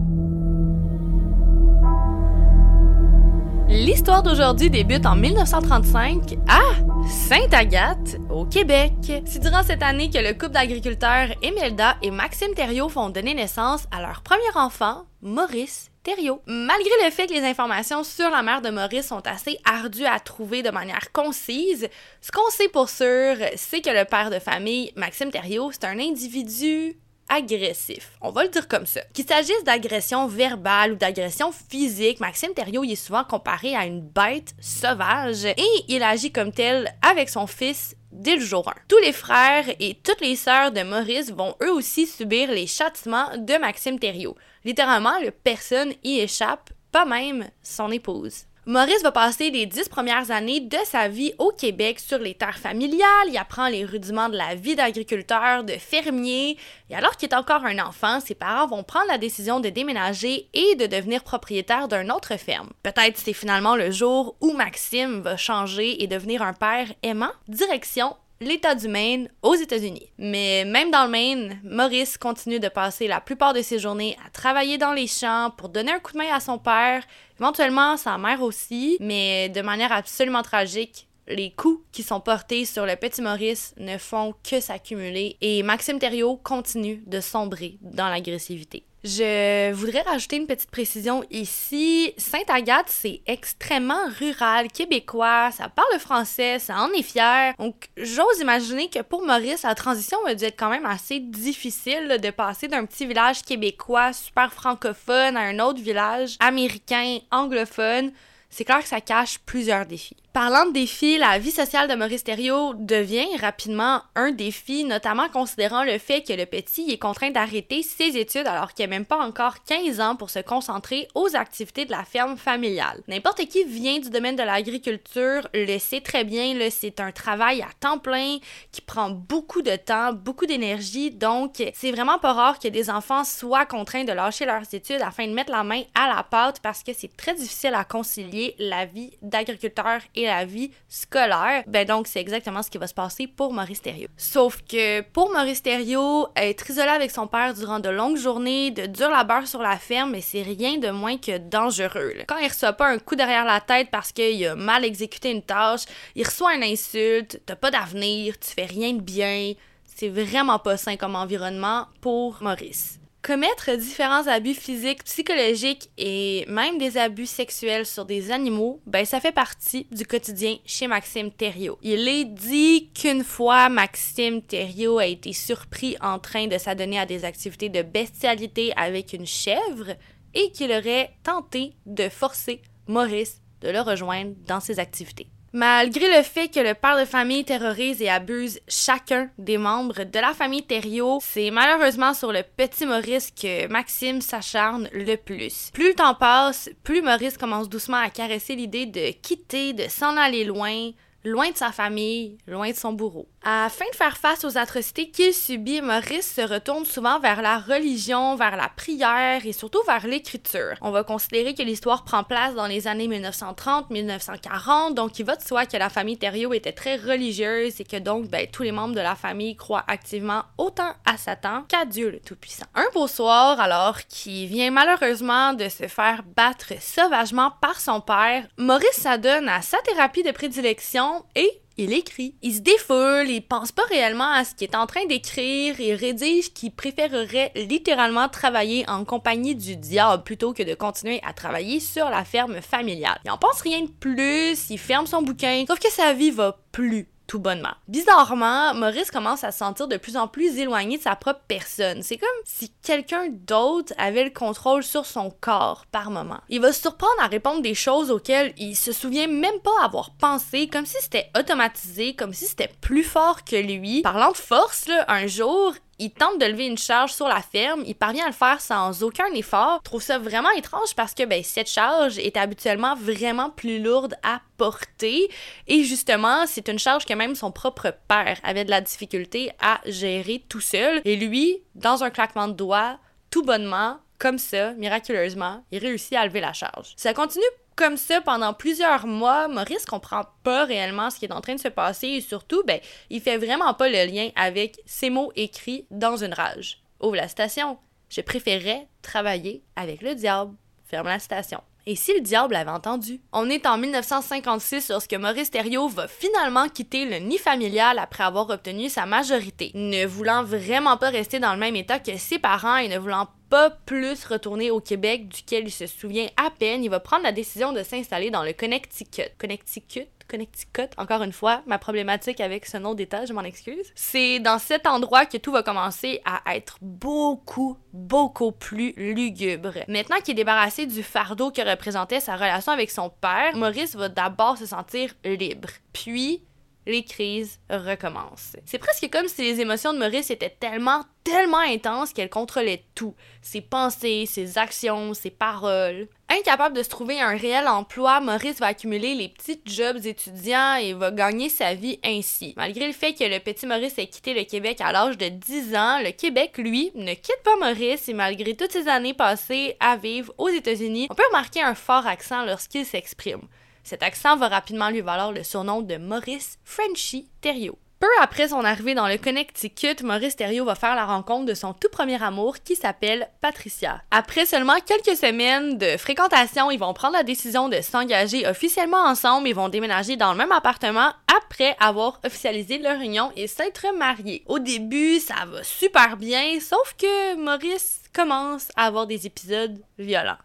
L'histoire 3.69 4.23
d'aujourd'hui 4.23 4.69
débute 4.69 5.05
en 5.05 5.17
1935 5.17 6.37
à 6.47 6.61
Sainte-Agathe, 7.05 8.15
au 8.29 8.45
Québec. 8.45 8.93
C'est 9.25 9.39
durant 9.39 9.61
cette 9.61 9.83
année 9.83 10.09
que 10.09 10.19
le 10.19 10.31
couple 10.31 10.53
d'agriculteurs 10.53 11.27
Emelda 11.43 11.97
et 12.01 12.09
Maxime 12.09 12.53
Thériault 12.55 12.87
vont 12.87 13.09
donner 13.09 13.33
naissance 13.33 13.85
à 13.91 14.01
leur 14.01 14.21
premier 14.21 14.55
enfant, 14.55 15.03
Maurice 15.21 15.91
Thériault. 16.03 16.41
Malgré 16.47 16.89
le 17.03 17.11
fait 17.11 17.27
que 17.27 17.33
les 17.33 17.43
informations 17.43 18.05
sur 18.05 18.29
la 18.29 18.41
mère 18.41 18.61
de 18.61 18.69
Maurice 18.69 19.07
sont 19.07 19.27
assez 19.27 19.59
ardues 19.65 20.05
à 20.05 20.21
trouver 20.21 20.63
de 20.63 20.69
manière 20.69 21.11
concise, 21.11 21.89
ce 22.21 22.31
qu'on 22.31 22.49
sait 22.49 22.69
pour 22.69 22.87
sûr, 22.87 23.35
c'est 23.57 23.81
que 23.81 23.89
le 23.89 24.05
père 24.05 24.29
de 24.29 24.39
famille, 24.39 24.93
Maxime 24.95 25.29
Thériault, 25.29 25.71
c'est 25.73 25.85
un 25.85 25.99
individu 25.99 26.97
agressif. 27.29 28.11
On 28.21 28.31
va 28.31 28.43
le 28.43 28.49
dire 28.49 28.67
comme 28.67 28.85
ça. 28.85 29.01
Qu'il 29.13 29.27
s'agisse 29.27 29.63
d'agression 29.63 30.27
verbale 30.27 30.93
ou 30.93 30.95
d'agression 30.95 31.51
physique, 31.51 32.19
Maxime 32.19 32.53
Thériault 32.53 32.83
est 32.83 32.95
souvent 32.95 33.23
comparé 33.23 33.75
à 33.75 33.85
une 33.85 34.01
bête 34.01 34.53
sauvage 34.59 35.45
et 35.45 35.67
il 35.87 36.03
agit 36.03 36.31
comme 36.31 36.51
tel 36.51 36.93
avec 37.01 37.29
son 37.29 37.47
fils 37.47 37.95
dès 38.11 38.35
le 38.35 38.41
jour 38.41 38.67
1. 38.67 38.73
Tous 38.87 38.97
les 38.99 39.13
frères 39.13 39.65
et 39.79 39.95
toutes 40.03 40.21
les 40.21 40.35
sœurs 40.35 40.71
de 40.71 40.81
Maurice 40.81 41.31
vont 41.31 41.55
eux 41.61 41.71
aussi 41.71 42.07
subir 42.07 42.51
les 42.51 42.67
châtiments 42.67 43.37
de 43.37 43.59
Maxime 43.59 43.99
Thériault. 43.99 44.35
Littéralement, 44.63 45.19
le 45.21 45.31
personne 45.31 45.93
y 46.03 46.19
échappe, 46.19 46.71
pas 46.91 47.05
même 47.05 47.49
son 47.61 47.91
épouse. 47.91 48.46
Maurice 48.69 49.01
va 49.01 49.13
passer 49.13 49.49
les 49.49 49.65
dix 49.65 49.87
premières 49.87 50.29
années 50.29 50.59
de 50.59 50.75
sa 50.83 51.07
vie 51.07 51.31
au 51.37 51.53
Québec 51.53 52.01
sur 52.01 52.17
les 52.17 52.33
terres 52.33 52.59
familiales. 52.59 53.29
Il 53.29 53.37
apprend 53.37 53.69
les 53.69 53.85
rudiments 53.85 54.27
de 54.27 54.35
la 54.35 54.55
vie 54.55 54.75
d'agriculteur, 54.75 55.63
de 55.63 55.71
fermier. 55.71 56.57
Et 56.89 56.95
alors 56.95 57.15
qu'il 57.15 57.29
est 57.29 57.33
encore 57.33 57.63
un 57.63 57.79
enfant, 57.79 58.19
ses 58.19 58.35
parents 58.35 58.67
vont 58.67 58.83
prendre 58.83 59.07
la 59.07 59.17
décision 59.17 59.61
de 59.61 59.69
déménager 59.69 60.49
et 60.53 60.75
de 60.75 60.85
devenir 60.85 61.23
propriétaire 61.23 61.87
d'une 61.87 62.11
autre 62.11 62.35
ferme. 62.35 62.69
Peut-être 62.83 63.17
c'est 63.17 63.31
finalement 63.31 63.77
le 63.77 63.89
jour 63.89 64.35
où 64.41 64.51
Maxime 64.51 65.21
va 65.21 65.37
changer 65.37 66.03
et 66.03 66.07
devenir 66.07 66.41
un 66.41 66.51
père 66.51 66.87
aimant. 67.03 67.31
Direction 67.47 68.17
l'État 68.39 68.75
du 68.75 68.87
Maine 68.87 69.29
aux 69.41 69.55
États-Unis. 69.55 70.07
Mais 70.17 70.65
même 70.65 70.91
dans 70.91 71.05
le 71.05 71.11
Maine, 71.11 71.59
Maurice 71.63 72.17
continue 72.17 72.59
de 72.59 72.69
passer 72.69 73.07
la 73.07 73.21
plupart 73.21 73.53
de 73.53 73.61
ses 73.61 73.79
journées 73.79 74.17
à 74.25 74.29
travailler 74.29 74.77
dans 74.77 74.93
les 74.93 75.07
champs 75.07 75.51
pour 75.57 75.69
donner 75.69 75.91
un 75.91 75.99
coup 75.99 76.13
de 76.13 76.17
main 76.17 76.33
à 76.33 76.39
son 76.39 76.57
père, 76.57 77.03
éventuellement 77.39 77.97
sa 77.97 78.17
mère 78.17 78.41
aussi, 78.41 78.97
mais 78.99 79.49
de 79.49 79.61
manière 79.61 79.91
absolument 79.91 80.43
tragique. 80.43 81.07
Les 81.27 81.51
coups 81.51 81.83
qui 81.91 82.03
sont 82.03 82.21
portés 82.21 82.63
sur 82.63 82.85
le 82.85 82.95
petit 82.95 83.21
Maurice 83.21 83.73
ne 83.77 83.97
font 83.97 84.33
que 84.49 84.61
s'accumuler 84.61 85.35
et 85.41 85.61
Maxime 85.61 85.99
Thériault 85.99 86.39
continue 86.41 87.03
de 87.05 87.19
sombrer 87.19 87.77
dans 87.81 88.07
l'agressivité. 88.07 88.83
Je 89.07 89.71
voudrais 89.71 90.01
rajouter 90.01 90.35
une 90.35 90.47
petite 90.47 90.69
précision 90.69 91.23
ici. 91.31 92.13
Sainte-Agathe, 92.17 92.89
c'est 92.89 93.21
extrêmement 93.25 94.09
rural, 94.19 94.69
québécois, 94.69 95.49
ça 95.53 95.69
parle 95.69 95.97
français, 95.97 96.59
ça 96.59 96.75
en 96.81 96.89
est 96.91 97.03
fier. 97.03 97.53
Donc, 97.57 97.87
j'ose 97.95 98.41
imaginer 98.41 98.89
que 98.89 99.01
pour 99.01 99.25
Maurice, 99.25 99.63
la 99.63 99.75
transition 99.75 100.17
a 100.25 100.35
dû 100.35 100.43
être 100.43 100.59
quand 100.59 100.69
même 100.69 100.85
assez 100.85 101.21
difficile 101.21 102.17
de 102.21 102.29
passer 102.31 102.67
d'un 102.67 102.85
petit 102.85 103.05
village 103.05 103.43
québécois 103.43 104.11
super 104.11 104.51
francophone 104.51 105.37
à 105.37 105.41
un 105.41 105.59
autre 105.59 105.79
village 105.79 106.35
américain 106.41 107.19
anglophone 107.31 108.11
c'est 108.49 108.63
clair 108.63 108.81
que 108.81 108.87
ça 108.87 109.01
cache 109.01 109.39
plusieurs 109.39 109.85
défis. 109.85 110.17
Parlant 110.39 110.67
de 110.67 110.71
défis, 110.71 111.17
la 111.17 111.39
vie 111.39 111.49
sociale 111.49 111.89
de 111.89 111.95
Maurice 111.95 112.23
Thériault 112.23 112.75
devient 112.75 113.25
rapidement 113.41 114.03
un 114.13 114.29
défi, 114.29 114.83
notamment 114.83 115.29
considérant 115.29 115.83
le 115.83 115.97
fait 115.97 116.21
que 116.21 116.31
le 116.31 116.45
petit 116.45 116.91
est 116.91 116.99
contraint 116.99 117.31
d'arrêter 117.31 117.81
ses 117.81 118.15
études 118.17 118.45
alors 118.45 118.75
qu'il 118.75 118.85
n'a 118.85 118.89
même 118.91 119.07
pas 119.07 119.17
encore 119.17 119.63
15 119.63 119.99
ans 119.99 120.15
pour 120.15 120.29
se 120.29 120.37
concentrer 120.37 121.07
aux 121.15 121.35
activités 121.35 121.85
de 121.85 121.91
la 121.91 122.03
ferme 122.03 122.37
familiale. 122.37 123.01
N'importe 123.07 123.47
qui 123.47 123.63
vient 123.63 123.97
du 123.97 124.11
domaine 124.11 124.35
de 124.35 124.43
l'agriculture 124.43 125.47
le 125.55 125.79
sait 125.79 126.01
très 126.01 126.23
bien, 126.23 126.55
c'est 126.69 126.99
un 126.99 127.11
travail 127.11 127.63
à 127.63 127.69
temps 127.79 127.97
plein 127.97 128.37
qui 128.71 128.81
prend 128.81 129.09
beaucoup 129.09 129.63
de 129.63 129.75
temps, 129.75 130.13
beaucoup 130.13 130.45
d'énergie, 130.45 131.09
donc 131.09 131.63
c'est 131.73 131.91
vraiment 131.91 132.19
pas 132.19 132.33
rare 132.33 132.59
que 132.59 132.67
des 132.67 132.91
enfants 132.91 133.23
soient 133.23 133.65
contraints 133.65 134.03
de 134.03 134.13
lâcher 134.13 134.45
leurs 134.45 134.71
études 134.71 135.01
afin 135.01 135.25
de 135.25 135.33
mettre 135.33 135.51
la 135.51 135.63
main 135.63 135.81
à 135.95 136.15
la 136.15 136.21
pâte 136.21 136.59
parce 136.61 136.83
que 136.83 136.93
c'est 136.93 137.17
très 137.17 137.33
difficile 137.33 137.73
à 137.73 137.83
concilier 137.83 138.53
la 138.59 138.85
vie 138.85 139.17
d'agriculteur 139.23 140.01
et 140.13 140.26
la 140.27 140.45
vie 140.45 140.71
scolaire, 140.87 141.63
ben 141.67 141.85
donc 141.85 142.07
c'est 142.07 142.19
exactement 142.19 142.63
ce 142.63 142.69
qui 142.69 142.77
va 142.77 142.87
se 142.87 142.93
passer 142.93 143.27
pour 143.27 143.53
Maurice 143.53 143.81
Thériault. 143.81 144.09
Sauf 144.17 144.61
que 144.61 145.01
pour 145.01 145.31
Maurice 145.31 145.63
Thériault, 145.63 146.27
être 146.35 146.69
isolé 146.69 146.89
avec 146.89 147.11
son 147.11 147.27
père 147.27 147.53
durant 147.53 147.79
de 147.79 147.89
longues 147.89 148.17
journées, 148.17 148.71
de 148.71 148.85
dur 148.85 149.09
labeur 149.09 149.47
sur 149.47 149.61
la 149.61 149.77
ferme, 149.77 150.11
mais 150.11 150.21
c'est 150.21 150.41
rien 150.41 150.77
de 150.77 150.89
moins 150.89 151.17
que 151.17 151.37
dangereux. 151.37 152.13
Quand 152.27 152.37
il 152.37 152.47
reçoit 152.47 152.73
pas 152.73 152.89
un 152.89 152.99
coup 152.99 153.15
derrière 153.15 153.45
la 153.45 153.61
tête 153.61 153.89
parce 153.91 154.11
qu'il 154.11 154.45
a 154.45 154.55
mal 154.55 154.85
exécuté 154.85 155.31
une 155.31 155.41
tâche, 155.41 155.83
il 156.15 156.25
reçoit 156.25 156.55
une 156.55 156.63
insulte, 156.63 157.41
t'as 157.45 157.55
pas 157.55 157.71
d'avenir, 157.71 158.37
tu 158.39 158.51
fais 158.51 158.65
rien 158.65 158.93
de 158.93 159.01
bien, 159.01 159.53
c'est 159.85 160.09
vraiment 160.09 160.59
pas 160.59 160.77
sain 160.77 160.95
comme 160.95 161.15
environnement 161.15 161.87
pour 162.01 162.37
Maurice 162.41 162.99
commettre 163.27 163.75
différents 163.75 164.25
abus 164.27 164.53
physiques, 164.53 165.03
psychologiques 165.03 165.89
et 165.97 166.45
même 166.47 166.77
des 166.77 166.97
abus 166.97 167.25
sexuels 167.25 167.85
sur 167.85 168.05
des 168.05 168.31
animaux, 168.31 168.81
ben 168.85 169.03
ça 169.03 169.19
fait 169.19 169.33
partie 169.33 169.85
du 169.91 170.05
quotidien 170.05 170.55
chez 170.65 170.87
Maxime 170.87 171.29
Thériault. 171.29 171.77
Il 171.83 172.07
est 172.07 172.23
dit 172.23 172.89
qu'une 172.93 173.25
fois 173.25 173.67
Maxime 173.67 174.41
Thériault 174.41 174.99
a 174.99 175.07
été 175.07 175.33
surpris 175.33 175.97
en 175.99 176.19
train 176.19 176.47
de 176.47 176.57
s'adonner 176.57 176.99
à 176.99 177.05
des 177.05 177.25
activités 177.25 177.67
de 177.67 177.81
bestialité 177.81 178.71
avec 178.77 179.11
une 179.11 179.27
chèvre 179.27 179.97
et 180.33 180.49
qu'il 180.51 180.71
aurait 180.71 181.11
tenté 181.23 181.73
de 181.85 182.07
forcer 182.07 182.61
Maurice 182.87 183.41
de 183.59 183.69
le 183.69 183.81
rejoindre 183.81 184.35
dans 184.47 184.61
ses 184.61 184.79
activités. 184.79 185.27
Malgré 185.53 186.07
le 186.15 186.23
fait 186.23 186.49
que 186.49 186.59
le 186.59 186.73
père 186.73 186.99
de 186.99 187.05
famille 187.05 187.45
terrorise 187.45 188.01
et 188.01 188.09
abuse 188.09 188.59
chacun 188.67 189.29
des 189.37 189.57
membres 189.57 190.03
de 190.03 190.19
la 190.19 190.33
famille 190.33 190.63
Thériault, 190.63 191.19
c'est 191.21 191.51
malheureusement 191.51 192.13
sur 192.13 192.33
le 192.33 192.43
petit 192.43 192.85
Maurice 192.85 193.31
que 193.31 193.67
Maxime 193.67 194.19
s'acharne 194.19 194.89
le 194.91 195.15
plus. 195.15 195.71
Plus 195.73 195.89
le 195.89 195.95
temps 195.95 196.15
passe, 196.15 196.69
plus 196.83 197.01
Maurice 197.01 197.37
commence 197.37 197.69
doucement 197.69 197.97
à 197.97 198.09
caresser 198.09 198.55
l'idée 198.55 198.85
de 198.85 199.11
quitter, 199.21 199.71
de 199.71 199.83
s'en 199.87 200.17
aller 200.17 200.43
loin, 200.43 200.91
loin 201.23 201.49
de 201.49 201.57
sa 201.57 201.71
famille, 201.71 202.37
loin 202.45 202.69
de 202.71 202.75
son 202.75 202.91
bourreau. 202.91 203.27
Afin 203.49 203.85
de 203.89 203.95
faire 203.95 204.17
face 204.17 204.43
aux 204.43 204.57
atrocités 204.57 205.09
qu'il 205.09 205.33
subit, 205.33 205.79
Maurice 205.79 206.33
se 206.35 206.41
retourne 206.41 206.83
souvent 206.83 207.17
vers 207.21 207.41
la 207.41 207.59
religion, 207.59 208.35
vers 208.35 208.57
la 208.57 208.67
prière 208.67 209.45
et 209.45 209.53
surtout 209.53 209.79
vers 209.87 210.05
l'écriture. 210.05 210.75
On 210.81 210.91
va 210.91 211.05
considérer 211.05 211.53
que 211.55 211.63
l'histoire 211.63 212.03
prend 212.03 212.25
place 212.25 212.55
dans 212.55 212.67
les 212.67 212.89
années 212.89 213.07
1930-1940, 213.07 214.95
donc 214.95 215.17
il 215.17 215.25
va 215.25 215.37
de 215.37 215.41
soi 215.41 215.65
que 215.65 215.77
la 215.77 215.87
famille 215.87 216.17
Thériault 216.17 216.51
était 216.51 216.73
très 216.73 216.97
religieuse 216.97 217.79
et 217.79 217.85
que 217.85 217.95
donc 217.95 218.27
ben, 218.27 218.47
tous 218.51 218.63
les 218.63 218.73
membres 218.73 218.95
de 218.95 218.99
la 218.99 219.15
famille 219.15 219.55
croient 219.55 219.85
activement 219.87 220.43
autant 220.57 220.91
à 221.05 221.15
Satan 221.15 221.63
qu'à 221.69 221.85
Dieu 221.85 222.09
le 222.09 222.19
Tout-Puissant. 222.19 222.65
Un 222.75 222.89
beau 222.93 223.07
soir, 223.07 223.61
alors, 223.61 223.99
qui 224.09 224.45
vient 224.47 224.71
malheureusement 224.71 225.53
de 225.53 225.69
se 225.69 225.87
faire 225.87 226.21
battre 226.35 226.73
sauvagement 226.81 227.53
par 227.61 227.79
son 227.79 228.01
père, 228.01 228.45
Maurice 228.57 228.91
s'adonne 228.91 229.47
à 229.47 229.61
sa 229.61 229.77
thérapie 229.83 230.23
de 230.23 230.31
prédilection 230.31 231.23
et 231.33 231.61
il 231.77 231.93
écrit. 231.93 232.35
Il 232.41 232.55
se 232.55 232.59
défoule, 232.59 233.29
il 233.29 233.41
pense 233.41 233.71
pas 233.71 233.83
réellement 233.89 234.31
à 234.31 234.43
ce 234.43 234.55
qu'il 234.55 234.69
est 234.69 234.75
en 234.75 234.87
train 234.87 235.05
d'écrire, 235.05 235.79
il 235.79 235.93
rédige 235.93 236.53
qu'il 236.53 236.71
préférerait 236.71 237.51
littéralement 237.55 238.29
travailler 238.29 238.87
en 238.89 239.05
compagnie 239.05 239.55
du 239.55 239.75
diable 239.75 240.23
plutôt 240.23 240.53
que 240.53 240.63
de 240.63 240.73
continuer 240.73 241.21
à 241.25 241.33
travailler 241.33 241.79
sur 241.79 242.09
la 242.09 242.25
ferme 242.25 242.61
familiale. 242.61 243.19
Il 243.25 243.31
en 243.31 243.37
pense 243.37 243.61
rien 243.61 243.81
de 243.81 243.89
plus, 243.89 244.69
il 244.69 244.79
ferme 244.79 245.07
son 245.07 245.21
bouquin, 245.21 245.65
sauf 245.67 245.79
que 245.79 245.91
sa 245.91 246.13
vie 246.13 246.31
va 246.31 246.57
plus 246.71 247.07
tout 247.27 247.39
bonnement. 247.39 247.73
Bizarrement, 247.87 248.73
Maurice 248.73 249.11
commence 249.11 249.43
à 249.43 249.51
se 249.51 249.59
sentir 249.59 249.87
de 249.87 249.97
plus 249.97 250.17
en 250.17 250.27
plus 250.27 250.57
éloigné 250.57 250.97
de 250.97 251.03
sa 251.03 251.15
propre 251.15 251.41
personne. 251.47 252.01
C'est 252.01 252.17
comme 252.17 252.29
si 252.45 252.71
quelqu'un 252.81 253.27
d'autre 253.29 253.93
avait 253.97 254.23
le 254.23 254.29
contrôle 254.29 254.83
sur 254.83 255.05
son 255.05 255.29
corps 255.41 255.85
par 255.91 256.09
moment. 256.09 256.39
Il 256.49 256.61
va 256.61 256.71
se 256.71 256.81
surprendre 256.81 257.21
à 257.21 257.27
répondre 257.27 257.61
des 257.61 257.75
choses 257.75 258.11
auxquelles 258.11 258.53
il 258.57 258.75
se 258.75 258.91
souvient 258.91 259.27
même 259.27 259.59
pas 259.63 259.83
avoir 259.83 260.11
pensé, 260.11 260.67
comme 260.67 260.85
si 260.85 260.97
c'était 261.01 261.29
automatisé, 261.37 262.15
comme 262.15 262.33
si 262.33 262.45
c'était 262.45 262.71
plus 262.81 263.03
fort 263.03 263.43
que 263.43 263.55
lui. 263.55 264.01
Parlant 264.01 264.31
de 264.31 264.37
force, 264.37 264.87
là, 264.87 265.05
un 265.09 265.27
jour, 265.27 265.73
il 265.99 266.11
tente 266.11 266.39
de 266.39 266.45
lever 266.45 266.67
une 266.67 266.77
charge 266.77 267.13
sur 267.13 267.27
la 267.27 267.41
ferme, 267.41 267.83
il 267.85 267.95
parvient 267.95 268.25
à 268.25 268.27
le 268.27 268.33
faire 268.33 268.61
sans 268.61 269.03
aucun 269.03 269.31
effort. 269.33 269.79
Je 269.83 269.89
trouve 269.89 270.01
ça 270.01 270.19
vraiment 270.19 270.51
étrange 270.51 270.95
parce 270.95 271.13
que 271.13 271.23
ben, 271.23 271.43
cette 271.43 271.69
charge 271.69 272.17
est 272.19 272.37
habituellement 272.37 272.95
vraiment 272.95 273.49
plus 273.49 273.81
lourde 273.81 274.15
à 274.23 274.41
porter 274.57 275.29
et 275.67 275.83
justement, 275.83 276.45
c'est 276.45 276.67
une 276.67 276.79
charge 276.79 277.05
que 277.05 277.13
même 277.13 277.35
son 277.35 277.51
propre 277.51 277.93
père 278.07 278.39
avait 278.43 278.65
de 278.65 278.69
la 278.69 278.81
difficulté 278.81 279.51
à 279.61 279.79
gérer 279.85 280.43
tout 280.49 280.61
seul. 280.61 281.01
Et 281.05 281.15
lui, 281.15 281.61
dans 281.75 282.03
un 282.03 282.09
claquement 282.09 282.47
de 282.47 282.53
doigts, 282.53 282.97
tout 283.29 283.43
bonnement, 283.43 283.97
comme 284.19 284.37
ça, 284.37 284.73
miraculeusement, 284.73 285.63
il 285.71 285.79
réussit 285.79 286.13
à 286.13 286.25
lever 286.25 286.41
la 286.41 286.53
charge. 286.53 286.93
Ça 286.95 287.13
continue 287.13 287.43
comme 287.77 287.95
ça 287.95 288.19
pendant 288.19 288.53
plusieurs 288.53 289.07
mois, 289.07 289.47
Maurice 289.47 289.85
comprend 289.85 290.25
pas 290.43 290.65
réellement 290.65 291.09
ce 291.09 291.19
qui 291.19 291.25
est 291.25 291.31
en 291.31 291.41
train 291.41 291.55
de 291.55 291.59
se 291.59 291.67
passer 291.69 292.07
et 292.07 292.21
surtout, 292.21 292.63
ben, 292.65 292.81
il 293.09 293.21
fait 293.21 293.37
vraiment 293.37 293.73
pas 293.75 293.87
le 293.87 294.11
lien 294.11 294.29
avec 294.35 294.81
ces 294.85 295.09
mots 295.09 295.31
écrits 295.35 295.85
dans 295.91 296.17
une 296.17 296.33
rage. 296.33 296.81
Ouvre 296.99 297.15
la 297.15 297.27
station. 297.27 297.77
Je 298.09 298.21
préférerais 298.21 298.87
travailler 299.01 299.63
avec 299.75 300.01
le 300.01 300.15
diable. 300.15 300.55
Ferme 300.87 301.07
la 301.07 301.19
station. 301.19 301.61
Et 301.85 301.95
si 301.95 302.13
le 302.13 302.19
diable 302.19 302.55
avait 302.55 302.71
entendu? 302.71 303.21
On 303.31 303.49
est 303.49 303.65
en 303.65 303.77
1956 303.77 304.89
lorsque 304.89 305.13
Maurice 305.13 305.51
Thériault 305.51 305.87
va 305.87 306.07
finalement 306.07 306.67
quitter 306.67 307.05
le 307.05 307.17
nid 307.19 307.37
familial 307.37 307.99
après 307.99 308.23
avoir 308.23 308.49
obtenu 308.49 308.89
sa 308.89 309.05
majorité. 309.05 309.71
Ne 309.73 310.05
voulant 310.05 310.43
vraiment 310.43 310.97
pas 310.97 311.09
rester 311.09 311.39
dans 311.39 311.53
le 311.53 311.59
même 311.59 311.77
état 311.77 311.99
que 311.99 312.17
ses 312.17 312.39
parents 312.39 312.75
et 312.75 312.89
ne 312.89 312.97
voulant 312.97 313.29
pas 313.49 313.69
plus 313.69 314.25
retourner 314.25 314.71
au 314.71 314.79
Québec, 314.79 315.27
duquel 315.27 315.67
il 315.67 315.71
se 315.71 315.87
souvient 315.87 316.27
à 316.37 316.49
peine, 316.51 316.83
il 316.83 316.89
va 316.89 316.99
prendre 316.99 317.23
la 317.23 317.31
décision 317.31 317.73
de 317.73 317.83
s'installer 317.83 318.29
dans 318.29 318.43
le 318.43 318.53
Connecticut. 318.53 319.31
Connecticut? 319.37 320.07
Connecticut, 320.27 320.89
encore 320.97 321.23
une 321.23 321.31
fois, 321.31 321.61
ma 321.65 321.77
problématique 321.77 322.41
avec 322.41 322.65
ce 322.65 322.77
nom 322.77 322.93
d'État, 322.93 323.25
je 323.25 323.33
m'en 323.33 323.43
excuse. 323.43 323.91
C'est 323.95 324.39
dans 324.39 324.59
cet 324.59 324.85
endroit 324.85 325.25
que 325.25 325.37
tout 325.37 325.51
va 325.51 325.63
commencer 325.63 326.21
à 326.25 326.55
être 326.55 326.77
beaucoup, 326.81 327.77
beaucoup 327.93 328.51
plus 328.51 328.93
lugubre. 328.97 329.73
Maintenant 329.87 330.17
qu'il 330.17 330.33
est 330.33 330.35
débarrassé 330.35 330.85
du 330.85 331.01
fardeau 331.01 331.51
que 331.51 331.61
représentait 331.61 332.19
sa 332.19 332.35
relation 332.35 332.71
avec 332.71 332.91
son 332.91 333.09
père, 333.09 333.55
Maurice 333.55 333.95
va 333.95 334.09
d'abord 334.09 334.57
se 334.57 334.65
sentir 334.65 335.13
libre. 335.23 335.69
Puis, 335.93 336.43
les 336.87 337.03
crises 337.03 337.59
recommencent. 337.69 338.55
C'est 338.65 338.77
presque 338.77 339.09
comme 339.11 339.27
si 339.27 339.43
les 339.43 339.59
émotions 339.59 339.93
de 339.93 339.99
Maurice 339.99 340.31
étaient 340.31 340.55
tellement, 340.57 341.03
tellement 341.23 341.59
intenses 341.59 342.13
qu'elle 342.13 342.29
contrôlait 342.29 342.83
tout. 342.95 343.13
Ses 343.41 343.61
pensées, 343.61 344.25
ses 344.25 344.57
actions, 344.57 345.13
ses 345.13 345.29
paroles. 345.29 346.07
Incapable 346.29 346.75
de 346.75 346.83
se 346.83 346.89
trouver 346.89 347.19
un 347.19 347.35
réel 347.37 347.67
emploi, 347.67 348.19
Maurice 348.21 348.59
va 348.59 348.67
accumuler 348.67 349.15
les 349.15 349.29
petits 349.29 349.61
jobs 349.65 350.05
étudiants 350.05 350.75
et 350.75 350.93
va 350.93 351.11
gagner 351.11 351.49
sa 351.49 351.73
vie 351.73 351.99
ainsi. 352.03 352.53
Malgré 352.57 352.87
le 352.87 352.93
fait 352.93 353.13
que 353.13 353.23
le 353.23 353.39
petit 353.39 353.65
Maurice 353.65 353.97
ait 353.97 354.07
quitté 354.07 354.33
le 354.33 354.43
Québec 354.43 354.79
à 354.81 354.91
l'âge 354.91 355.17
de 355.17 355.27
10 355.27 355.75
ans, 355.75 355.99
le 356.01 356.11
Québec, 356.11 356.57
lui, 356.57 356.91
ne 356.95 357.13
quitte 357.13 357.43
pas 357.43 357.55
Maurice 357.57 358.07
et 358.07 358.13
malgré 358.13 358.55
toutes 358.55 358.71
ces 358.71 358.87
années 358.87 359.13
passées 359.13 359.75
à 359.79 359.97
vivre 359.97 360.33
aux 360.37 360.49
États-Unis, 360.49 361.07
on 361.09 361.15
peut 361.15 361.27
remarquer 361.27 361.61
un 361.61 361.75
fort 361.75 362.07
accent 362.07 362.45
lorsqu'il 362.45 362.85
s'exprime. 362.85 363.41
Cet 363.87 364.03
accent 364.03 364.35
va 364.35 364.49
rapidement 364.49 364.89
lui 364.89 364.99
valoir 364.99 365.31
le 365.31 365.45
surnom 365.45 365.81
de 365.81 365.95
Maurice 365.95 366.59
Frenchy 366.65 367.29
Thériault. 367.39 367.79
Peu 368.01 368.09
après 368.21 368.49
son 368.49 368.65
arrivée 368.65 368.95
dans 368.95 369.07
le 369.07 369.17
Connecticut, 369.17 370.03
Maurice 370.03 370.35
Thériault 370.35 370.65
va 370.65 370.75
faire 370.75 370.93
la 370.93 371.05
rencontre 371.05 371.45
de 371.45 371.53
son 371.53 371.71
tout 371.71 371.87
premier 371.89 372.21
amour 372.21 372.57
qui 372.59 372.75
s'appelle 372.75 373.29
Patricia. 373.39 374.01
Après 374.11 374.45
seulement 374.45 374.75
quelques 374.85 375.15
semaines 375.17 375.77
de 375.77 375.95
fréquentation, 375.95 376.69
ils 376.69 376.77
vont 376.77 376.93
prendre 376.93 377.15
la 377.15 377.23
décision 377.23 377.69
de 377.69 377.79
s'engager 377.79 378.45
officiellement 378.45 379.05
ensemble 379.05 379.47
et 379.47 379.53
vont 379.53 379.69
déménager 379.69 380.17
dans 380.17 380.33
le 380.33 380.37
même 380.37 380.51
appartement 380.51 381.13
après 381.41 381.77
avoir 381.79 382.19
officialisé 382.25 382.79
leur 382.79 382.99
union 382.99 383.31
et 383.37 383.47
s'être 383.47 383.85
mariés. 383.97 384.43
Au 384.47 384.59
début, 384.59 385.21
ça 385.21 385.45
va 385.45 385.63
super 385.63 386.17
bien, 386.17 386.59
sauf 386.59 386.93
que 386.97 387.35
Maurice 387.37 388.01
commence 388.13 388.67
à 388.75 388.87
avoir 388.87 389.07
des 389.07 389.25
épisodes 389.25 389.81
violents. 389.97 390.39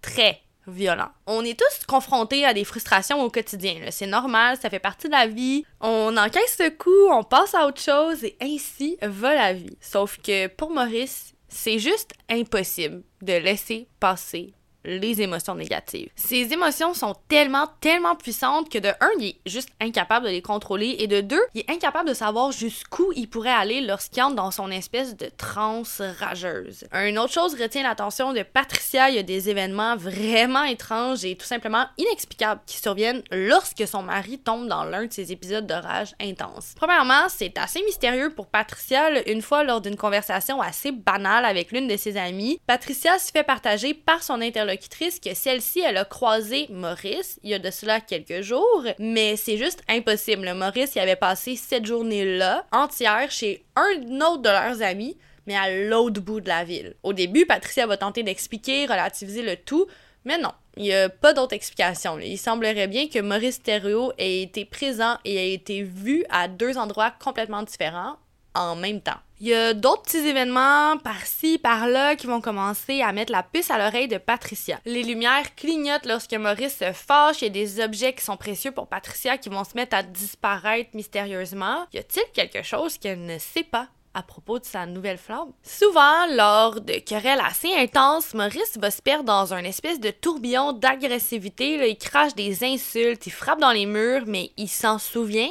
Très 0.00 0.42
violent. 0.66 1.10
On 1.26 1.44
est 1.44 1.58
tous 1.58 1.84
confrontés 1.86 2.44
à 2.44 2.54
des 2.54 2.64
frustrations 2.64 3.22
au 3.22 3.30
quotidien. 3.30 3.76
C'est 3.90 4.06
normal, 4.06 4.58
ça 4.60 4.70
fait 4.70 4.78
partie 4.78 5.06
de 5.06 5.12
la 5.12 5.26
vie. 5.26 5.64
On 5.80 6.16
encaisse 6.16 6.56
ce 6.58 6.68
coup, 6.70 7.10
on 7.10 7.24
passe 7.24 7.54
à 7.54 7.66
autre 7.66 7.80
chose 7.80 8.24
et 8.24 8.36
ainsi 8.40 8.96
va 9.02 9.34
la 9.34 9.52
vie. 9.52 9.76
Sauf 9.80 10.18
que 10.18 10.46
pour 10.48 10.70
Maurice, 10.70 11.34
c'est 11.48 11.78
juste 11.78 12.12
impossible 12.30 13.02
de 13.20 13.34
laisser 13.34 13.88
passer 14.00 14.54
les 14.84 15.22
émotions 15.22 15.54
négatives. 15.54 16.10
Ces 16.16 16.52
émotions 16.52 16.94
sont 16.94 17.14
tellement, 17.28 17.68
tellement 17.80 18.16
puissantes 18.16 18.68
que 18.68 18.78
de 18.78 18.88
un, 19.00 19.10
il 19.18 19.28
est 19.28 19.36
juste 19.46 19.70
incapable 19.80 20.26
de 20.26 20.30
les 20.30 20.42
contrôler 20.42 20.96
et 20.98 21.06
de 21.06 21.20
deux, 21.20 21.42
il 21.54 21.60
est 21.60 21.70
incapable 21.70 22.08
de 22.08 22.14
savoir 22.14 22.52
jusqu'où 22.52 23.12
il 23.14 23.28
pourrait 23.28 23.50
aller 23.50 23.80
lorsqu'il 23.80 24.22
entre 24.22 24.34
dans 24.34 24.50
son 24.50 24.70
espèce 24.70 25.16
de 25.16 25.30
transe 25.36 26.02
rageuse. 26.18 26.84
Une 26.92 27.18
autre 27.18 27.32
chose 27.32 27.54
retient 27.60 27.82
l'attention 27.82 28.32
de 28.32 28.42
Patricia, 28.42 29.08
il 29.08 29.16
y 29.16 29.18
a 29.18 29.22
des 29.22 29.48
événements 29.48 29.96
vraiment 29.96 30.64
étranges 30.64 31.24
et 31.24 31.36
tout 31.36 31.46
simplement 31.46 31.86
inexplicables 31.98 32.60
qui 32.66 32.78
surviennent 32.78 33.22
lorsque 33.30 33.86
son 33.86 34.02
mari 34.02 34.38
tombe 34.38 34.68
dans 34.68 34.84
l'un 34.84 35.06
de 35.06 35.12
ces 35.12 35.32
épisodes 35.32 35.66
de 35.66 35.74
rage 35.74 36.14
intense. 36.20 36.74
Premièrement, 36.76 37.28
c'est 37.28 37.56
assez 37.58 37.82
mystérieux 37.84 38.30
pour 38.30 38.46
Patricia, 38.46 39.10
une 39.28 39.42
fois 39.42 39.64
lors 39.64 39.80
d'une 39.80 39.96
conversation 39.96 40.60
assez 40.60 40.92
banale 40.92 41.44
avec 41.44 41.72
l'une 41.72 41.88
de 41.88 41.96
ses 41.96 42.16
amies, 42.16 42.60
Patricia 42.66 43.18
se 43.18 43.30
fait 43.30 43.44
partager 43.44 43.94
par 43.94 44.22
son 44.22 44.40
interlocuteur 44.40 44.71
que 44.76 45.34
celle-ci, 45.34 45.80
elle 45.80 45.96
a 45.96 46.04
croisé 46.04 46.66
Maurice 46.70 47.38
il 47.42 47.50
y 47.50 47.54
a 47.54 47.58
de 47.58 47.70
cela 47.70 48.00
quelques 48.00 48.42
jours, 48.42 48.84
mais 48.98 49.36
c'est 49.36 49.56
juste 49.56 49.82
impossible. 49.88 50.52
Maurice, 50.54 50.94
il 50.94 51.00
avait 51.00 51.16
passé 51.16 51.56
cette 51.56 51.86
journée-là 51.86 52.66
entière 52.72 53.30
chez 53.30 53.64
un 53.76 54.20
autre 54.20 54.42
de 54.42 54.48
leurs 54.48 54.82
amis, 54.82 55.16
mais 55.46 55.56
à 55.56 55.70
l'autre 55.70 56.20
bout 56.20 56.40
de 56.40 56.48
la 56.48 56.64
ville. 56.64 56.94
Au 57.02 57.12
début, 57.12 57.46
Patricia 57.46 57.86
va 57.86 57.96
tenter 57.96 58.22
d'expliquer, 58.22 58.86
relativiser 58.86 59.42
le 59.42 59.56
tout, 59.56 59.86
mais 60.24 60.38
non, 60.38 60.52
il 60.76 60.84
n'y 60.84 60.94
a 60.94 61.08
pas 61.08 61.32
d'autre 61.32 61.54
explication. 61.54 62.18
Il 62.18 62.38
semblerait 62.38 62.86
bien 62.86 63.08
que 63.08 63.18
Maurice 63.18 63.62
Thériault 63.62 64.12
ait 64.18 64.42
été 64.42 64.64
présent 64.64 65.16
et 65.24 65.34
ait 65.34 65.54
été 65.54 65.82
vu 65.82 66.24
à 66.30 66.48
deux 66.48 66.78
endroits 66.78 67.12
complètement 67.22 67.62
différents 67.62 68.16
en 68.54 68.76
même 68.76 69.00
temps. 69.00 69.18
Il 69.40 69.48
y 69.48 69.54
a 69.54 69.74
d'autres 69.74 70.02
petits 70.02 70.18
événements 70.18 70.96
par-ci, 70.98 71.58
par-là 71.58 72.14
qui 72.14 72.28
vont 72.28 72.40
commencer 72.40 73.02
à 73.02 73.12
mettre 73.12 73.32
la 73.32 73.42
puce 73.42 73.72
à 73.72 73.78
l'oreille 73.78 74.06
de 74.06 74.18
Patricia. 74.18 74.78
Les 74.84 75.02
lumières 75.02 75.56
clignotent 75.56 76.06
lorsque 76.06 76.34
Maurice 76.34 76.78
se 76.78 76.92
fâche. 76.92 77.42
A 77.42 77.48
des 77.48 77.80
objets 77.80 78.12
qui 78.12 78.24
sont 78.24 78.36
précieux 78.36 78.70
pour 78.70 78.86
Patricia 78.86 79.38
qui 79.38 79.48
vont 79.48 79.64
se 79.64 79.74
mettre 79.74 79.96
à 79.96 80.04
disparaître 80.04 80.90
mystérieusement. 80.94 81.86
Y 81.92 81.98
a-t-il 81.98 82.30
quelque 82.32 82.62
chose 82.62 82.98
qu'elle 82.98 83.26
ne 83.26 83.38
sait 83.38 83.64
pas 83.64 83.88
à 84.14 84.22
propos 84.22 84.60
de 84.60 84.64
sa 84.64 84.86
nouvelle 84.86 85.18
flamme? 85.18 85.52
Souvent, 85.64 86.26
lors 86.30 86.80
de 86.80 87.00
querelles 87.00 87.42
assez 87.44 87.74
intenses, 87.74 88.34
Maurice 88.34 88.78
va 88.78 88.92
se 88.92 89.02
perdre 89.02 89.24
dans 89.24 89.54
un 89.54 89.64
espèce 89.64 89.98
de 89.98 90.10
tourbillon 90.10 90.72
d'agressivité. 90.72 91.88
Il 91.88 91.98
crache 91.98 92.36
des 92.36 92.62
insultes, 92.62 93.26
il 93.26 93.32
frappe 93.32 93.60
dans 93.60 93.72
les 93.72 93.86
murs, 93.86 94.22
mais 94.26 94.52
il 94.56 94.68
s'en 94.68 94.98
souvient 94.98 95.50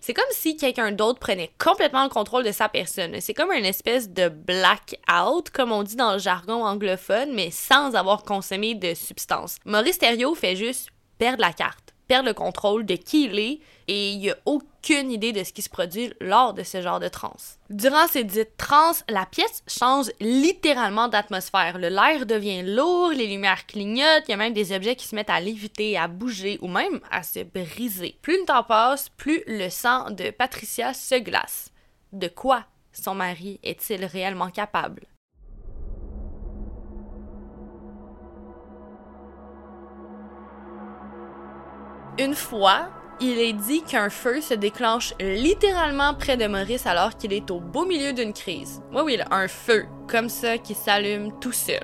C'est 0.00 0.14
comme 0.14 0.24
si 0.30 0.56
quelqu'un 0.56 0.92
d'autre 0.92 1.18
prenait 1.18 1.50
complètement 1.58 2.04
le 2.04 2.08
contrôle 2.08 2.44
de 2.44 2.52
sa 2.52 2.68
personne. 2.68 3.20
C'est 3.20 3.34
comme 3.34 3.52
une 3.52 3.64
espèce 3.64 4.10
de 4.10 4.28
blackout, 4.28 5.50
comme 5.52 5.72
on 5.72 5.82
dit 5.82 5.96
dans 5.96 6.14
le 6.14 6.18
jargon 6.18 6.64
anglophone, 6.64 7.32
mais 7.32 7.50
sans 7.50 7.94
avoir 7.94 8.22
consommé 8.22 8.74
de 8.74 8.94
substance. 8.94 9.56
Maurice 9.64 9.98
Thériault 9.98 10.34
fait 10.34 10.56
juste 10.56 10.90
perdre 11.18 11.40
la 11.40 11.52
carte 11.52 11.91
le 12.20 12.34
contrôle 12.34 12.84
de 12.84 12.96
qui 12.96 13.24
il 13.24 13.38
est 13.38 13.60
et 13.88 14.10
il 14.12 14.30
a 14.30 14.36
aucune 14.44 15.10
idée 15.10 15.32
de 15.32 15.42
ce 15.42 15.52
qui 15.52 15.62
se 15.62 15.70
produit 15.70 16.12
lors 16.20 16.52
de 16.52 16.62
ce 16.62 16.82
genre 16.82 17.00
de 17.00 17.08
transe. 17.08 17.58
Durant 17.70 18.06
ces 18.08 18.24
dites 18.24 18.56
trans, 18.58 18.92
la 19.08 19.24
pièce 19.24 19.62
change 19.66 20.10
littéralement 20.20 21.08
d'atmosphère. 21.08 21.78
L'air 21.78 22.26
devient 22.26 22.62
lourd, 22.62 23.10
les 23.10 23.28
lumières 23.28 23.66
clignotent, 23.66 24.24
il 24.28 24.32
y 24.32 24.34
a 24.34 24.36
même 24.36 24.52
des 24.52 24.74
objets 24.74 24.96
qui 24.96 25.06
se 25.06 25.14
mettent 25.14 25.30
à 25.30 25.40
léviter, 25.40 25.96
à 25.96 26.08
bouger 26.08 26.58
ou 26.60 26.68
même 26.68 27.00
à 27.10 27.22
se 27.22 27.40
briser. 27.40 28.18
Plus 28.20 28.40
le 28.40 28.44
temps 28.44 28.64
passe, 28.64 29.08
plus 29.16 29.42
le 29.46 29.70
sang 29.70 30.10
de 30.10 30.30
Patricia 30.30 30.92
se 30.92 31.14
glace. 31.14 31.70
De 32.12 32.28
quoi 32.28 32.64
son 32.92 33.14
mari 33.14 33.58
est-il 33.62 34.04
réellement 34.04 34.50
capable? 34.50 35.06
Une 42.18 42.34
fois, 42.34 42.88
il 43.20 43.38
est 43.38 43.54
dit 43.54 43.82
qu'un 43.82 44.10
feu 44.10 44.42
se 44.42 44.52
déclenche 44.52 45.14
littéralement 45.18 46.12
près 46.12 46.36
de 46.36 46.46
Maurice 46.46 46.86
alors 46.86 47.16
qu'il 47.16 47.32
est 47.32 47.50
au 47.50 47.58
beau 47.58 47.86
milieu 47.86 48.12
d'une 48.12 48.34
crise. 48.34 48.82
Oui, 48.92 49.00
oui, 49.02 49.18
un 49.30 49.48
feu, 49.48 49.86
comme 50.08 50.28
ça, 50.28 50.58
qui 50.58 50.74
s'allume 50.74 51.32
tout 51.40 51.52
seul. 51.52 51.80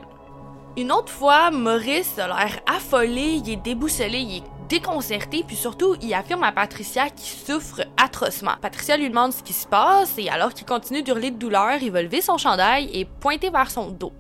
Une 0.76 0.92
autre 0.92 1.10
fois, 1.10 1.50
Maurice 1.50 2.18
a 2.18 2.26
l'air 2.26 2.60
affolé, 2.66 3.40
il 3.42 3.50
est 3.50 3.56
déboussolé, 3.56 4.18
il 4.18 4.36
est 4.36 4.42
déconcerté, 4.68 5.44
puis 5.46 5.56
surtout, 5.56 5.96
il 6.02 6.12
affirme 6.12 6.44
à 6.44 6.52
Patricia 6.52 7.08
qu'il 7.08 7.38
souffre 7.38 7.86
atrocement. 7.96 8.56
Patricia 8.60 8.98
lui 8.98 9.08
demande 9.08 9.32
ce 9.32 9.42
qui 9.42 9.54
se 9.54 9.66
passe, 9.66 10.18
et 10.18 10.28
alors 10.28 10.52
qu'il 10.52 10.66
continue 10.66 11.02
d'hurler 11.02 11.30
de 11.30 11.38
douleur, 11.38 11.78
il 11.80 11.90
va 11.90 12.02
lever 12.02 12.20
son 12.20 12.36
chandail 12.36 12.90
et 12.92 13.06
pointer 13.06 13.48
vers 13.48 13.70
son 13.70 13.88
dos. 13.88 14.12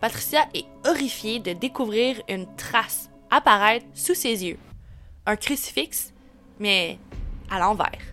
Patricia 0.00 0.40
est 0.54 0.66
horrifiée 0.84 1.38
de 1.38 1.52
découvrir 1.52 2.20
une 2.28 2.52
trace 2.56 3.10
apparaître 3.30 3.86
sous 3.94 4.14
ses 4.14 4.44
yeux. 4.44 4.58
Un 5.24 5.36
crucifix, 5.36 6.12
mais 6.58 6.98
à 7.50 7.58
l'envers. 7.58 8.12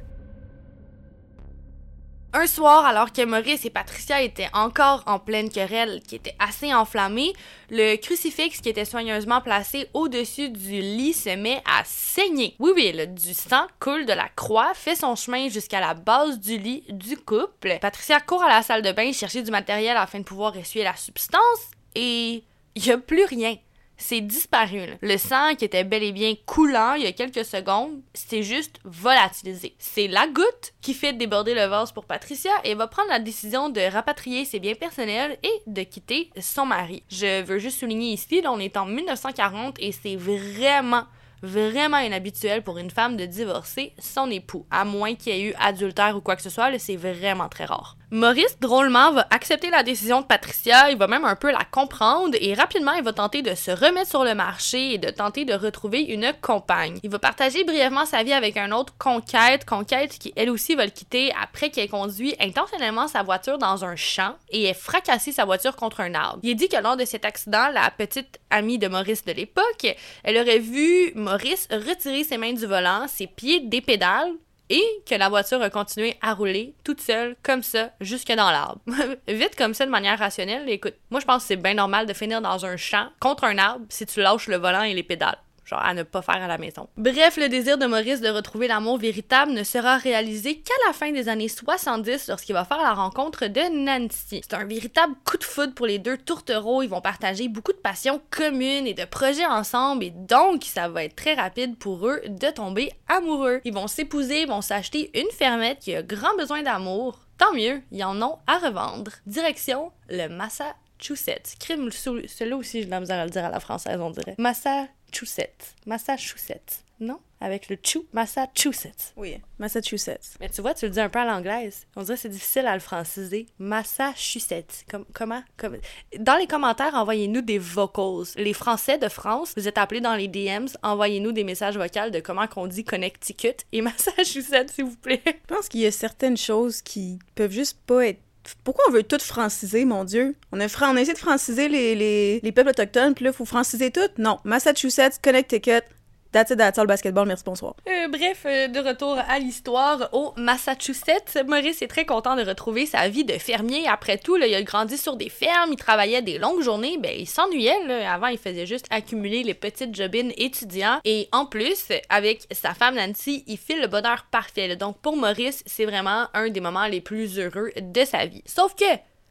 Un 2.32 2.45
soir, 2.45 2.86
alors 2.86 3.12
que 3.12 3.26
Maurice 3.26 3.65
et 3.65 3.72
Patricia 3.72 4.22
étaient 4.22 4.50
encore 4.54 5.02
en 5.08 5.17
pleine 5.17 5.50
querelle 5.50 6.00
qui 6.08 6.13
était 6.13 6.36
assez 6.38 6.72
enflammée, 6.72 7.34
le 7.72 7.95
crucifix 7.95 8.62
qui 8.62 8.69
était 8.69 8.86
soigneusement 8.86 9.41
placé 9.41 9.88
au-dessus 9.95 10.52
du 10.52 10.80
lit 10.80 11.13
se 11.13 11.36
met 11.36 11.63
à 11.65 11.82
saigner. 11.86 12.56
Oui, 12.60 12.72
oui, 12.76 12.91
le, 12.93 13.08
du 13.08 13.34
sang 13.34 13.65
coule 13.80 14.06
de 14.06 14.13
la 14.13 14.30
croix, 14.30 14.76
fait 14.76 14.95
son 14.95 15.15
chemin 15.15 15.50
jusqu'à 15.50 15.80
la 15.80 15.95
base 15.95 16.39
du 16.39 16.60
lit 16.60 16.84
du 16.89 17.17
couple. 17.17 17.80
Patricia 17.82 18.19
court 18.19 18.43
à 18.43 18.50
la 18.50 18.62
salle 18.62 18.84
de 18.84 18.91
bain 18.91 19.12
chercher 19.12 19.41
du 19.41 19.50
matériel 19.50 19.98
afin 19.98 20.19
de 20.19 20.24
pouvoir 20.24 20.56
essuyer 20.56 20.86
la 20.86 20.95
substance 20.95 21.72
et 21.95 22.43
il 22.76 22.84
n'y 22.84 22.91
a 22.91 23.00
plus 23.00 23.26
rien 23.26 23.58
c'est 24.00 24.22
disparu. 24.22 24.82
Le 25.02 25.18
sang 25.18 25.54
qui 25.56 25.66
était 25.66 25.84
bel 25.84 26.02
et 26.02 26.12
bien 26.12 26.34
coulant 26.46 26.94
il 26.94 27.04
y 27.04 27.08
a 27.08 27.12
quelques 27.12 27.46
secondes, 27.46 28.02
c'est 28.14 28.42
juste 28.42 28.80
volatilisé. 28.84 29.76
C'est 29.78 30.08
la 30.08 30.26
goutte 30.28 30.74
qui 30.82 30.94
fait 30.94 31.14
déborder 31.14 31.54
le 31.54 31.66
vase 31.66 31.92
pour 31.92 32.06
Patricia 32.06 32.52
et 32.64 32.74
va 32.74 32.88
prendre 32.88 33.10
la 33.10 33.20
décision 33.20 33.70
de 33.70 33.82
rapatrier 33.82 34.46
ses 34.46 34.60
biens 34.60 34.74
personnels 34.74 35.38
et 35.44 35.62
de 35.68 35.84
quitter 35.84 36.32
son 36.40 36.66
mari. 36.66 37.04
Je 37.10 37.44
veux 37.44 37.60
juste 37.60 37.80
souligner 37.80 38.14
ici, 38.14 38.42
on 38.46 38.60
est 38.60 38.78
en 38.78 38.86
1940 38.86 39.78
et 39.80 39.92
c'est 39.92 40.16
vraiment 40.16 41.04
vraiment 41.42 42.00
inhabituel 42.00 42.64
pour 42.64 42.78
une 42.78 42.90
femme 42.90 43.16
de 43.16 43.26
divorcer 43.26 43.94
son 44.00 44.30
époux, 44.30 44.66
à 44.72 44.86
moins 44.86 45.16
qu'il 45.16 45.34
y 45.34 45.40
ait 45.40 45.50
eu 45.50 45.54
adultère 45.58 46.18
ou 46.18 46.22
quoi 46.22 46.36
que 46.36 46.42
ce 46.42 46.50
soit, 46.50 46.78
c'est 46.80 46.96
vraiment 46.96 47.50
très 47.50 47.66
rare. 47.66 47.98
Maurice, 48.12 48.60
drôlement, 48.60 49.12
va 49.12 49.28
accepter 49.30 49.69
la 49.69 49.84
décision 49.84 50.22
de 50.22 50.26
Patricia, 50.26 50.89
il 50.89 50.98
va 50.98 51.06
même 51.06 51.26
un 51.26 51.36
peu 51.36 51.52
la 51.52 51.63
comprendre 51.69 52.36
et 52.41 52.56
rapidement, 52.56 52.93
il 52.93 53.04
va 53.04 53.13
tenter 53.13 53.43
de 53.43 53.54
se 53.54 53.69
remettre 53.69 54.10
sur 54.10 54.24
le 54.24 54.34
marché 54.34 54.93
et 54.93 54.98
de 54.98 55.12
tenter 55.12 55.45
de 55.45 55.54
retrouver 55.54 56.02
une 56.02 56.34
compagne. 56.41 56.98
Il 57.04 57.12
va 57.12 57.19
partager 57.19 57.63
brièvement 57.63 58.08
sa 58.08 58.24
vie 58.24 58.34
avec 58.34 58.58
un 58.58 58.72
autre 58.72 58.95
conquête, 58.98 59.63
conquête 59.63 60.17
qui 60.17 60.34
elle 60.36 60.50
aussi 60.50 60.74
va 60.74 60.86
le 60.86 60.91
quitter 60.91 61.32
après 61.39 61.72
ait 61.78 61.88
conduit 61.88 62.36
intentionnellement 62.39 63.08
sa 63.08 63.22
voiture 63.22 63.60
dans 63.60 63.86
un 63.86 63.95
champ 63.95 64.34
et 64.50 64.63
ait 64.63 64.74
fracassé 64.74 65.32
sa 65.32 65.45
voiture 65.45 65.76
contre 65.76 66.02
un 66.02 66.15
arbre. 66.15 66.39
Il 66.41 66.50
est 66.50 66.56
dit 66.56 66.67
que 66.67 66.82
lors 66.82 66.98
de 66.98 67.06
cet 67.06 67.26
accident, 67.26 67.69
la 67.72 67.91
petite 67.91 68.39
amie 68.50 68.80
de 68.80 68.88
Maurice 68.88 69.24
de 69.24 69.34
l'époque, 69.34 69.95
elle 70.24 70.38
aurait 70.38 70.58
vu 70.58 71.12
Maurice 71.13 71.67
retirer 71.72 72.24
ses 72.24 72.39
mains 72.39 72.54
du 72.54 72.65
volant, 72.65 73.06
ses 73.08 73.28
pieds 73.28 73.60
des 73.60 73.82
pédales, 73.82 74.34
et 74.70 74.84
que 75.06 75.16
la 75.16 75.30
voiture 75.30 75.62
a 75.62 75.70
continué 75.70 76.16
à 76.22 76.34
rouler 76.34 76.74
toute 76.84 77.02
seule, 77.02 77.36
comme 77.44 77.64
ça, 77.64 77.92
jusque 78.02 78.32
dans 78.32 78.52
l'arbre. 78.52 78.82
Vite 79.28 79.56
comme 79.58 79.74
ça, 79.74 79.86
de 79.86 79.92
manière 79.92 80.20
rationnelle, 80.20 80.70
écoute, 80.70 80.96
moi 81.10 81.20
je 81.20 81.26
pense 81.26 81.44
que 81.44 81.48
c'est 81.48 81.56
bien 81.56 81.74
normal 81.74 82.06
de 82.06 82.14
finir 82.14 82.42
dans 82.42 82.66
un 82.66 82.78
champ 82.78 83.10
contre 83.20 83.46
un 83.46 83.58
arbre 83.58 83.86
si 83.90 84.06
tu 84.06 84.22
lâches 84.22 84.48
le 84.48 84.58
volant 84.58 84.84
et 84.84 84.94
les 84.94 85.04
pédales 85.04 85.40
genre 85.70 85.82
à 85.82 85.94
ne 85.94 86.04
pas 86.04 86.22
faire 86.22 86.42
à 86.42 86.48
la 86.48 86.58
maison. 86.58 86.88
Bref, 86.98 87.38
le 87.38 87.48
désir 87.48 87.78
de 87.78 87.86
Maurice 87.86 88.22
de 88.22 88.30
retrouver 88.30 88.68
l'amour 88.68 88.98
véritable 88.98 89.52
ne 89.52 89.64
sera 89.64 89.98
réalisé 89.98 90.60
qu'à 90.60 90.74
la 90.88 90.94
fin 90.94 91.12
des 91.12 91.30
années 91.30 91.48
70 91.48 92.28
lorsqu'il 92.28 92.54
va 92.54 92.66
faire 92.66 92.82
la 92.82 92.94
rencontre 92.94 93.48
de 93.48 93.62
Nancy. 93.86 94.42
C'est 94.44 94.54
un 94.54 94.66
véritable 94.66 95.14
coup 95.26 95.38
de 95.38 95.44
foudre 95.44 95.74
pour 95.74 95.86
les 95.86 96.00
deux 96.00 96.18
tourtereaux, 96.18 96.82
ils 96.82 96.90
vont 96.90 97.02
partager 97.02 97.48
beaucoup 97.48 97.74
de 97.74 97.78
passions 97.78 98.22
communes 98.30 98.88
et 98.88 98.94
de 98.94 99.06
projets 99.06 99.46
ensemble 99.46 100.04
et 100.04 100.12
donc 100.12 100.64
ça 100.64 100.90
va 100.90 101.04
être 101.04 101.16
très 101.16 101.36
rapide 101.36 101.78
pour 101.78 102.08
eux 102.08 102.22
de 102.28 102.48
tomber 102.50 102.92
amoureux. 103.08 103.62
Ils 103.64 103.74
vont 103.74 103.88
s'épouser, 103.88 104.46
vont 104.46 104.62
s'acheter 104.62 105.12
une 105.14 105.30
fermette 105.32 105.80
qui 105.80 105.96
a 105.96 106.04
grand 106.04 106.36
besoin 106.38 106.64
d'amour. 106.64 107.20
Tant 107.38 107.54
mieux, 107.54 107.82
ils 107.92 108.04
en 108.04 108.22
ont 108.22 108.38
à 108.48 108.58
revendre. 108.58 109.12
Direction 109.26 109.92
le 110.10 110.28
Massachusetts. 110.28 111.56
Crime, 111.60 111.90
celui-là 111.92 112.58
aussi, 112.58 112.80
j'ai 112.80 112.86
de 112.86 112.92
la 112.92 113.00
misère 113.00 113.20
à 113.20 113.26
le 113.26 113.32
dire 113.32 113.46
à 113.46 113.50
la 113.50 113.60
française, 113.60 114.00
on 114.00 114.10
dirait. 114.10 114.36
Massachusetts. 114.38 114.99
Massachusetts. 115.10 115.76
Massachusetts. 115.86 116.84
Non? 117.00 117.19
Avec 117.39 117.69
le 117.69 117.78
chou. 117.82 118.06
Massachusetts. 118.12 119.13
Oui, 119.15 119.38
Massachusetts. 119.58 120.36
Mais 120.41 120.50
tu 120.50 120.62
vois, 120.62 120.74
tu 120.74 120.86
le 120.86 120.91
dis 120.91 121.00
un 121.00 121.08
peu 121.08 121.19
à 121.19 121.26
l'anglaise. 121.26 121.88
On 121.95 122.04
dirait 122.04 122.15
que 122.15 122.22
c'est 122.22 122.30
difficile 122.30 122.67
à 122.67 122.74
le 122.74 122.82
franciser. 122.82 123.48
Massachusetts. 123.58 124.84
Comme, 124.89 125.06
comment? 125.13 125.41
Comme... 125.56 125.78
Dans 126.19 126.36
les 126.36 126.48
commentaires, 126.48 126.93
envoyez-nous 126.95 127.41
des 127.41 127.58
vocals. 127.58 128.26
Les 128.36 128.54
Français 128.54 128.98
de 128.98 129.08
France, 129.08 129.54
vous 129.56 129.67
êtes 129.69 129.78
appelés 129.78 130.02
dans 130.02 130.15
les 130.15 130.28
DMs, 130.28 130.67
envoyez-nous 130.84 131.32
des 131.32 131.45
messages 131.45 131.78
vocaux 131.78 132.10
de 132.12 132.19
comment 132.19 132.48
qu'on 132.48 132.67
dit 132.67 132.84
Connecticut 132.84 133.56
et 133.72 133.82
Massachusetts, 133.82 134.72
s'il 134.72 134.86
vous 134.86 134.98
plaît. 134.98 135.22
Je 135.26 135.56
pense 135.56 135.69
qu'il 135.69 135.80
y 135.80 135.86
a 135.86 135.91
certaines 135.91 136.38
choses 136.38 136.82
qui 136.82 137.19
peuvent 137.36 137.52
juste 137.52 137.80
pas 137.86 138.08
être 138.08 138.19
pourquoi 138.63 138.86
on 138.88 138.91
veut 138.91 139.04
tout 139.04 139.19
franciser, 139.19 139.86
mon 139.86 140.04
Dieu? 140.04 140.36
On 140.52 140.60
a, 140.60 140.65
essayé 140.65 141.13
de 141.13 141.17
franciser 141.17 141.67
les 141.67 142.52
peuples 142.52 142.69
autochtones, 142.69 143.13
puis 143.13 143.25
là, 143.25 143.32
il 143.32 143.36
faut 143.36 143.45
franciser 143.45 143.91
tout? 143.91 144.10
Non. 144.17 144.39
Massachusetts, 144.43 145.19
Connecticut, 145.21 145.84
That's 146.32 146.52
it, 146.52 146.60
that's 146.60 146.78
all, 146.78 146.86
basketball, 146.86 147.26
merci, 147.26 147.44
bonsoir. 147.44 147.76
Euh, 147.88 148.08
bref, 148.08 148.44
euh, 148.46 148.68
de 148.68 148.80
retour 148.80 149.18
à 149.18 149.39
l'histoire, 149.39 150.10
au 150.12 150.32
Massachusetts, 150.38 151.39
Maurice 151.48 151.82
est 151.82 151.88
très 151.88 152.06
content 152.06 152.36
de 152.36 152.44
retrouver 152.44 152.86
sa 152.86 153.10
vie 153.10 153.26
de 153.26 153.34
fermier. 153.34 153.88
Après 153.88 154.20
tout, 154.20 154.38
il 154.38 154.54
a 154.54 154.62
grandi 154.62 154.96
sur 154.96 155.15
des 155.15 155.30
fermes, 155.30 155.72
il 155.72 155.76
travaillait 155.76 156.22
des 156.22 156.38
longues 156.38 156.62
journées, 156.62 157.00
ben 157.00 157.12
il 157.18 157.28
s'ennuyait. 157.28 158.06
Avant, 158.06 158.28
il 158.28 158.38
faisait 158.38 158.68
juste 158.68 158.86
accumuler 158.92 159.42
les 159.42 159.56
petites 159.56 159.96
jobines 159.96 160.32
étudiants. 160.38 161.00
Et 161.04 161.30
en 161.32 161.48
plus, 161.48 161.88
avec 162.10 162.46
sa 162.52 162.76
femme 162.76 162.96
Nancy, 162.96 163.44
il 163.48 163.58
file 163.58 163.82
le 163.82 163.88
bonheur 163.88 164.28
parfait. 164.30 164.76
Donc 164.76 165.00
pour 165.00 165.18
Maurice, 165.18 165.63
c'est 165.65 165.86
vraiment 165.86 166.28
un 166.36 166.50
des 166.50 166.62
moments 166.62 166.86
les 166.86 167.02
plus 167.02 167.39
heureux 167.39 167.72
de 167.76 168.06
sa 168.06 168.28
vie. 168.28 168.44
Sauf 168.46 168.76
que 168.76 168.86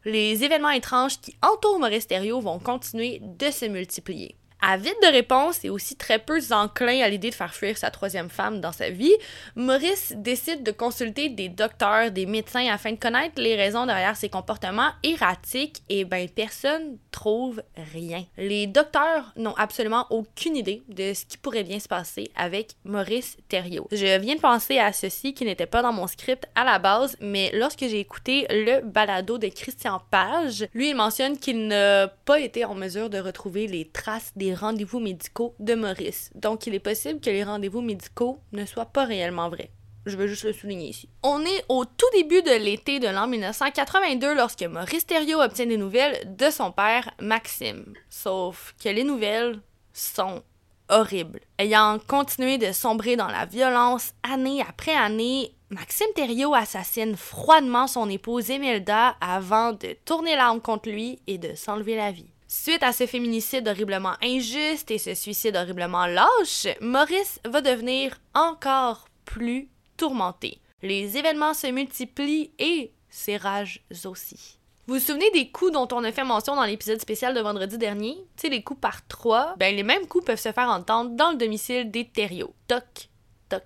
les 0.04 0.42
événements 0.42 0.70
étranges 0.70 1.20
qui 1.20 1.36
entourent 1.42 1.78
Maurice 1.78 2.08
Thériault 2.08 2.40
vont 2.40 2.58
continuer 2.58 3.20
de 3.22 3.50
se 3.52 3.66
multiplier. 3.66 4.37
Avide 4.60 4.96
de 5.02 5.12
réponse 5.12 5.64
et 5.64 5.70
aussi 5.70 5.94
très 5.94 6.18
peu 6.18 6.40
enclin 6.50 7.00
à 7.00 7.08
l'idée 7.08 7.30
de 7.30 7.34
faire 7.34 7.54
fuir 7.54 7.78
sa 7.78 7.90
troisième 7.90 8.28
femme 8.28 8.60
dans 8.60 8.72
sa 8.72 8.90
vie, 8.90 9.14
Maurice 9.54 10.14
décide 10.16 10.64
de 10.64 10.72
consulter 10.72 11.28
des 11.28 11.48
docteurs, 11.48 12.10
des 12.10 12.26
médecins 12.26 12.66
afin 12.68 12.92
de 12.92 12.98
connaître 12.98 13.40
les 13.40 13.54
raisons 13.54 13.86
derrière 13.86 14.16
ses 14.16 14.28
comportements 14.28 14.90
erratiques 15.04 15.82
et 15.88 16.04
ben 16.04 16.28
personne 16.28 16.98
trouve 17.12 17.62
rien. 17.92 18.24
Les 18.36 18.66
docteurs 18.66 19.32
n'ont 19.36 19.54
absolument 19.56 20.06
aucune 20.10 20.56
idée 20.56 20.82
de 20.88 21.14
ce 21.14 21.24
qui 21.24 21.38
pourrait 21.38 21.64
bien 21.64 21.78
se 21.78 21.88
passer 21.88 22.30
avec 22.34 22.72
Maurice 22.84 23.36
Thériault. 23.48 23.86
Je 23.92 24.18
viens 24.18 24.34
de 24.34 24.40
penser 24.40 24.78
à 24.78 24.92
ceci 24.92 25.34
qui 25.34 25.44
n'était 25.44 25.66
pas 25.66 25.82
dans 25.82 25.92
mon 25.92 26.08
script 26.08 26.46
à 26.56 26.64
la 26.64 26.80
base, 26.80 27.16
mais 27.20 27.50
lorsque 27.54 27.80
j'ai 27.80 28.00
écouté 28.00 28.46
le 28.50 28.80
balado 28.80 29.38
de 29.38 29.48
Christian 29.48 30.00
Page, 30.10 30.66
lui 30.74 30.90
il 30.90 30.96
mentionne 30.96 31.38
qu'il 31.38 31.68
n'a 31.68 32.08
pas 32.08 32.40
été 32.40 32.64
en 32.64 32.74
mesure 32.74 33.08
de 33.08 33.18
retrouver 33.18 33.68
les 33.68 33.84
traces 33.84 34.32
des 34.34 34.47
rendez-vous 34.54 35.00
médicaux 35.00 35.54
de 35.58 35.74
Maurice. 35.74 36.30
Donc, 36.34 36.66
il 36.66 36.74
est 36.74 36.80
possible 36.80 37.20
que 37.20 37.30
les 37.30 37.44
rendez-vous 37.44 37.80
médicaux 37.80 38.38
ne 38.52 38.64
soient 38.64 38.86
pas 38.86 39.04
réellement 39.04 39.48
vrais. 39.48 39.70
Je 40.06 40.16
veux 40.16 40.26
juste 40.26 40.44
le 40.44 40.52
souligner 40.52 40.88
ici. 40.88 41.08
On 41.22 41.44
est 41.44 41.64
au 41.68 41.84
tout 41.84 42.06
début 42.14 42.42
de 42.42 42.64
l'été 42.64 42.98
de 42.98 43.08
l'an 43.08 43.26
1982 43.26 44.34
lorsque 44.34 44.62
Maurice 44.62 45.06
Thériault 45.06 45.42
obtient 45.42 45.66
des 45.66 45.76
nouvelles 45.76 46.34
de 46.36 46.50
son 46.50 46.72
père, 46.72 47.10
Maxime. 47.20 47.92
Sauf 48.08 48.74
que 48.82 48.88
les 48.88 49.04
nouvelles 49.04 49.60
sont 49.92 50.42
horribles. 50.88 51.40
Ayant 51.58 51.98
continué 52.06 52.56
de 52.56 52.72
sombrer 52.72 53.16
dans 53.16 53.28
la 53.28 53.44
violence 53.44 54.12
année 54.22 54.62
après 54.66 54.94
année, 54.94 55.54
Maxime 55.70 56.12
Thériault 56.14 56.54
assassine 56.54 57.14
froidement 57.14 57.86
son 57.86 58.08
épouse 58.08 58.48
Imelda 58.48 59.16
avant 59.20 59.72
de 59.72 59.94
tourner 60.06 60.34
l'arme 60.34 60.62
contre 60.62 60.88
lui 60.88 61.18
et 61.26 61.36
de 61.36 61.54
s'enlever 61.54 61.94
la 61.94 62.10
vie. 62.10 62.30
Suite 62.50 62.82
à 62.82 62.94
ce 62.94 63.06
féminicide 63.06 63.68
horriblement 63.68 64.14
injuste 64.22 64.90
et 64.90 64.96
ce 64.96 65.12
suicide 65.12 65.54
horriblement 65.54 66.06
lâche, 66.06 66.66
Maurice 66.80 67.40
va 67.44 67.60
devenir 67.60 68.18
encore 68.32 69.06
plus 69.26 69.68
tourmenté. 69.98 70.58
Les 70.80 71.18
événements 71.18 71.52
se 71.52 71.66
multiplient 71.66 72.50
et 72.58 72.94
ses 73.10 73.36
rages 73.36 73.84
aussi. 74.06 74.58
Vous 74.86 74.94
vous 74.94 75.00
souvenez 75.00 75.30
des 75.32 75.50
coups 75.50 75.72
dont 75.72 75.88
on 75.92 76.04
a 76.04 76.10
fait 76.10 76.24
mention 76.24 76.56
dans 76.56 76.64
l'épisode 76.64 77.02
spécial 77.02 77.34
de 77.34 77.40
vendredi 77.40 77.76
dernier? 77.76 78.14
Tu 78.38 78.42
sais, 78.42 78.48
les 78.48 78.62
coups 78.62 78.80
par 78.80 79.06
trois. 79.06 79.54
Ben, 79.58 79.76
les 79.76 79.82
mêmes 79.82 80.06
coups 80.06 80.24
peuvent 80.24 80.40
se 80.40 80.50
faire 80.50 80.70
entendre 80.70 81.10
dans 81.10 81.32
le 81.32 81.36
domicile 81.36 81.90
des 81.90 82.08
Thériault. 82.08 82.54
Toc, 82.66 83.10
toc, 83.50 83.62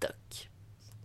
toc. 0.00 0.50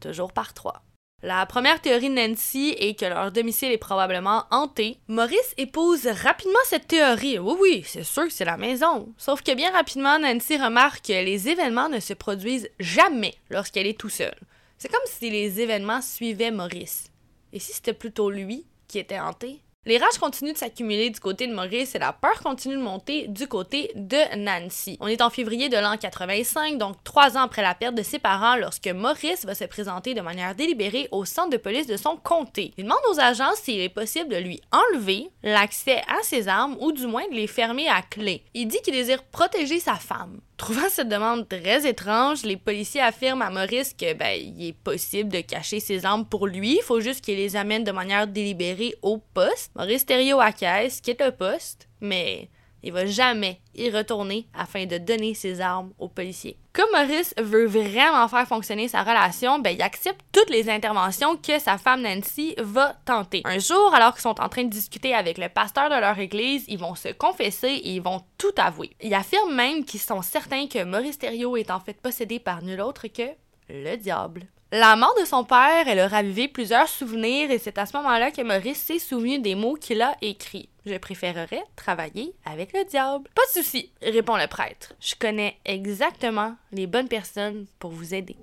Toujours 0.01 0.33
par 0.33 0.53
trois. 0.53 0.83
La 1.25 1.45
première 1.45 1.79
théorie 1.79 2.09
de 2.09 2.15
Nancy 2.15 2.75
est 2.77 2.99
que 2.99 3.05
leur 3.05 3.31
domicile 3.31 3.71
est 3.71 3.77
probablement 3.77 4.43
hanté. 4.51 4.97
Maurice 5.07 5.53
épouse 5.55 6.05
rapidement 6.05 6.59
cette 6.65 6.89
théorie. 6.89 7.39
Oui, 7.39 7.55
oui, 7.61 7.83
c'est 7.87 8.03
sûr 8.03 8.25
que 8.25 8.33
c'est 8.33 8.43
la 8.43 8.57
maison. 8.57 9.07
Sauf 9.17 9.41
que 9.41 9.55
bien 9.55 9.71
rapidement, 9.71 10.19
Nancy 10.19 10.57
remarque 10.57 11.05
que 11.05 11.13
les 11.13 11.47
événements 11.47 11.87
ne 11.87 12.01
se 12.01 12.13
produisent 12.13 12.69
jamais 12.77 13.35
lorsqu'elle 13.49 13.87
est 13.87 13.97
tout 13.97 14.09
seule. 14.09 14.37
C'est 14.77 14.91
comme 14.91 14.99
si 15.05 15.29
les 15.29 15.61
événements 15.61 16.01
suivaient 16.01 16.51
Maurice. 16.51 17.05
Et 17.53 17.59
si 17.59 17.71
c'était 17.71 17.93
plutôt 17.93 18.29
lui 18.29 18.65
qui 18.89 18.99
était 18.99 19.21
hanté? 19.21 19.61
Les 19.85 19.97
rages 19.97 20.17
continuent 20.17 20.53
de 20.53 20.57
s'accumuler 20.57 21.09
du 21.09 21.19
côté 21.19 21.45
de 21.45 21.53
Maurice 21.53 21.93
et 21.93 21.99
la 21.99 22.13
peur 22.13 22.41
continue 22.41 22.75
de 22.75 22.81
monter 22.81 23.27
du 23.27 23.47
côté 23.47 23.91
de 23.95 24.37
Nancy. 24.37 24.97
On 25.01 25.07
est 25.07 25.21
en 25.21 25.29
février 25.29 25.67
de 25.67 25.75
l'an 25.75 25.97
85, 25.97 26.77
donc 26.77 27.03
trois 27.03 27.35
ans 27.35 27.41
après 27.41 27.61
la 27.61 27.75
perte 27.75 27.93
de 27.93 28.01
ses 28.01 28.17
parents, 28.17 28.55
lorsque 28.55 28.87
Maurice 28.87 29.45
va 29.45 29.55
se 29.55 29.65
présenter 29.65 30.13
de 30.13 30.21
manière 30.21 30.55
délibérée 30.55 31.09
au 31.11 31.25
centre 31.25 31.49
de 31.49 31.57
police 31.57 31.85
de 31.85 31.97
son 31.97 32.15
comté. 32.15 32.71
Il 32.77 32.85
demande 32.85 32.99
aux 33.11 33.19
agents 33.19 33.51
s'il 33.55 33.81
est 33.81 33.89
possible 33.89 34.29
de 34.29 34.37
lui 34.37 34.61
enlever 34.71 35.29
l'accès 35.43 36.01
à 36.07 36.23
ses 36.23 36.47
armes 36.47 36.77
ou 36.79 36.93
du 36.93 37.05
moins 37.05 37.27
de 37.27 37.35
les 37.35 37.47
fermer 37.47 37.89
à 37.89 38.01
clé. 38.03 38.41
Il 38.53 38.69
dit 38.69 38.81
qu'il 38.85 38.93
désire 38.93 39.23
protéger 39.23 39.81
sa 39.81 39.95
femme. 39.95 40.39
Trouvant 40.57 40.89
cette 40.89 41.09
demande 41.09 41.49
très 41.49 41.87
étrange, 41.87 42.43
les 42.43 42.57
policiers 42.57 43.01
affirment 43.01 43.41
à 43.41 43.49
Maurice 43.49 43.93
que 43.93 44.13
ben, 44.13 44.39
il 44.39 44.67
est 44.67 44.73
possible 44.73 45.29
de 45.29 45.41
cacher 45.41 45.79
ses 45.79 46.05
armes 46.05 46.25
pour 46.25 46.47
lui, 46.47 46.75
il 46.77 46.83
faut 46.83 46.99
juste 46.99 47.23
qu'il 47.23 47.37
les 47.37 47.55
amène 47.55 47.83
de 47.83 47.91
manière 47.91 48.27
délibérée 48.27 48.95
au 49.01 49.17
poste. 49.17 49.71
Maurice 49.75 50.05
Thériault 50.05 50.39
acquiesce, 50.39 51.01
quitte 51.01 51.21
le 51.21 51.31
poste, 51.31 51.89
mais 52.01 52.49
il 52.83 52.93
va 52.93 53.05
jamais 53.05 53.59
y 53.75 53.89
retourner 53.89 54.47
afin 54.53 54.85
de 54.85 54.97
donner 54.97 55.33
ses 55.33 55.61
armes 55.61 55.91
aux 55.97 56.09
policiers. 56.09 56.57
Comme 56.73 56.89
Maurice 56.91 57.33
veut 57.37 57.65
vraiment 57.65 58.27
faire 58.27 58.47
fonctionner 58.47 58.87
sa 58.87 59.03
relation, 59.03 59.59
ben, 59.59 59.69
il 59.71 59.81
accepte 59.81 60.21
toutes 60.31 60.49
les 60.49 60.69
interventions 60.69 61.37
que 61.37 61.59
sa 61.59 61.77
femme 61.77 62.01
Nancy 62.01 62.55
va 62.57 62.95
tenter. 63.05 63.41
Un 63.45 63.59
jour, 63.59 63.93
alors 63.93 64.13
qu'ils 64.13 64.23
sont 64.23 64.41
en 64.41 64.49
train 64.49 64.63
de 64.63 64.69
discuter 64.69 65.13
avec 65.13 65.37
le 65.37 65.49
pasteur 65.49 65.89
de 65.89 65.99
leur 65.99 66.17
église, 66.17 66.65
ils 66.67 66.79
vont 66.79 66.95
se 66.95 67.09
confesser 67.09 67.67
et 67.67 67.91
ils 67.91 68.01
vont 68.01 68.21
tout 68.37 68.53
avouer. 68.57 68.91
Ils 69.01 69.13
affirment 69.13 69.55
même 69.55 69.85
qu'ils 69.85 69.99
sont 69.99 70.21
certains 70.21 70.67
que 70.67 70.83
Maurice 70.83 71.19
Thériault 71.19 71.57
est 71.57 71.71
en 71.71 71.79
fait 71.79 72.01
possédé 72.01 72.39
par 72.39 72.63
nul 72.63 72.81
autre 72.81 73.07
que 73.07 73.29
le 73.69 73.95
diable. 73.95 74.47
La 74.75 74.95
mort 74.95 75.13
de 75.21 75.23
son 75.23 75.43
père, 75.43 75.87
elle 75.87 75.99
a 75.99 76.07
ravivé 76.07 76.47
plusieurs 76.47 76.87
souvenirs 76.87 77.51
et 77.51 77.59
c'est 77.59 77.77
à 77.77 77.85
ce 77.85 77.95
moment-là 77.95 78.31
que 78.31 78.41
Maurice 78.41 78.79
s'est 78.79 78.97
souvenu 78.97 79.37
des 79.37 79.53
mots 79.53 79.75
qu'il 79.75 80.01
a 80.01 80.15
écrits. 80.23 80.67
Je 80.87 80.97
préférerais 80.97 81.61
travailler 81.75 82.33
avec 82.43 82.73
le 82.73 82.83
diable. 82.83 83.29
Pas 83.35 83.43
de 83.53 83.63
souci, 83.63 83.91
répond 84.01 84.35
le 84.35 84.47
prêtre. 84.47 84.95
Je 84.99 85.13
connais 85.13 85.57
exactement 85.63 86.55
les 86.71 86.87
bonnes 86.87 87.07
personnes 87.07 87.67
pour 87.77 87.91
vous 87.91 88.15
aider. 88.15 88.35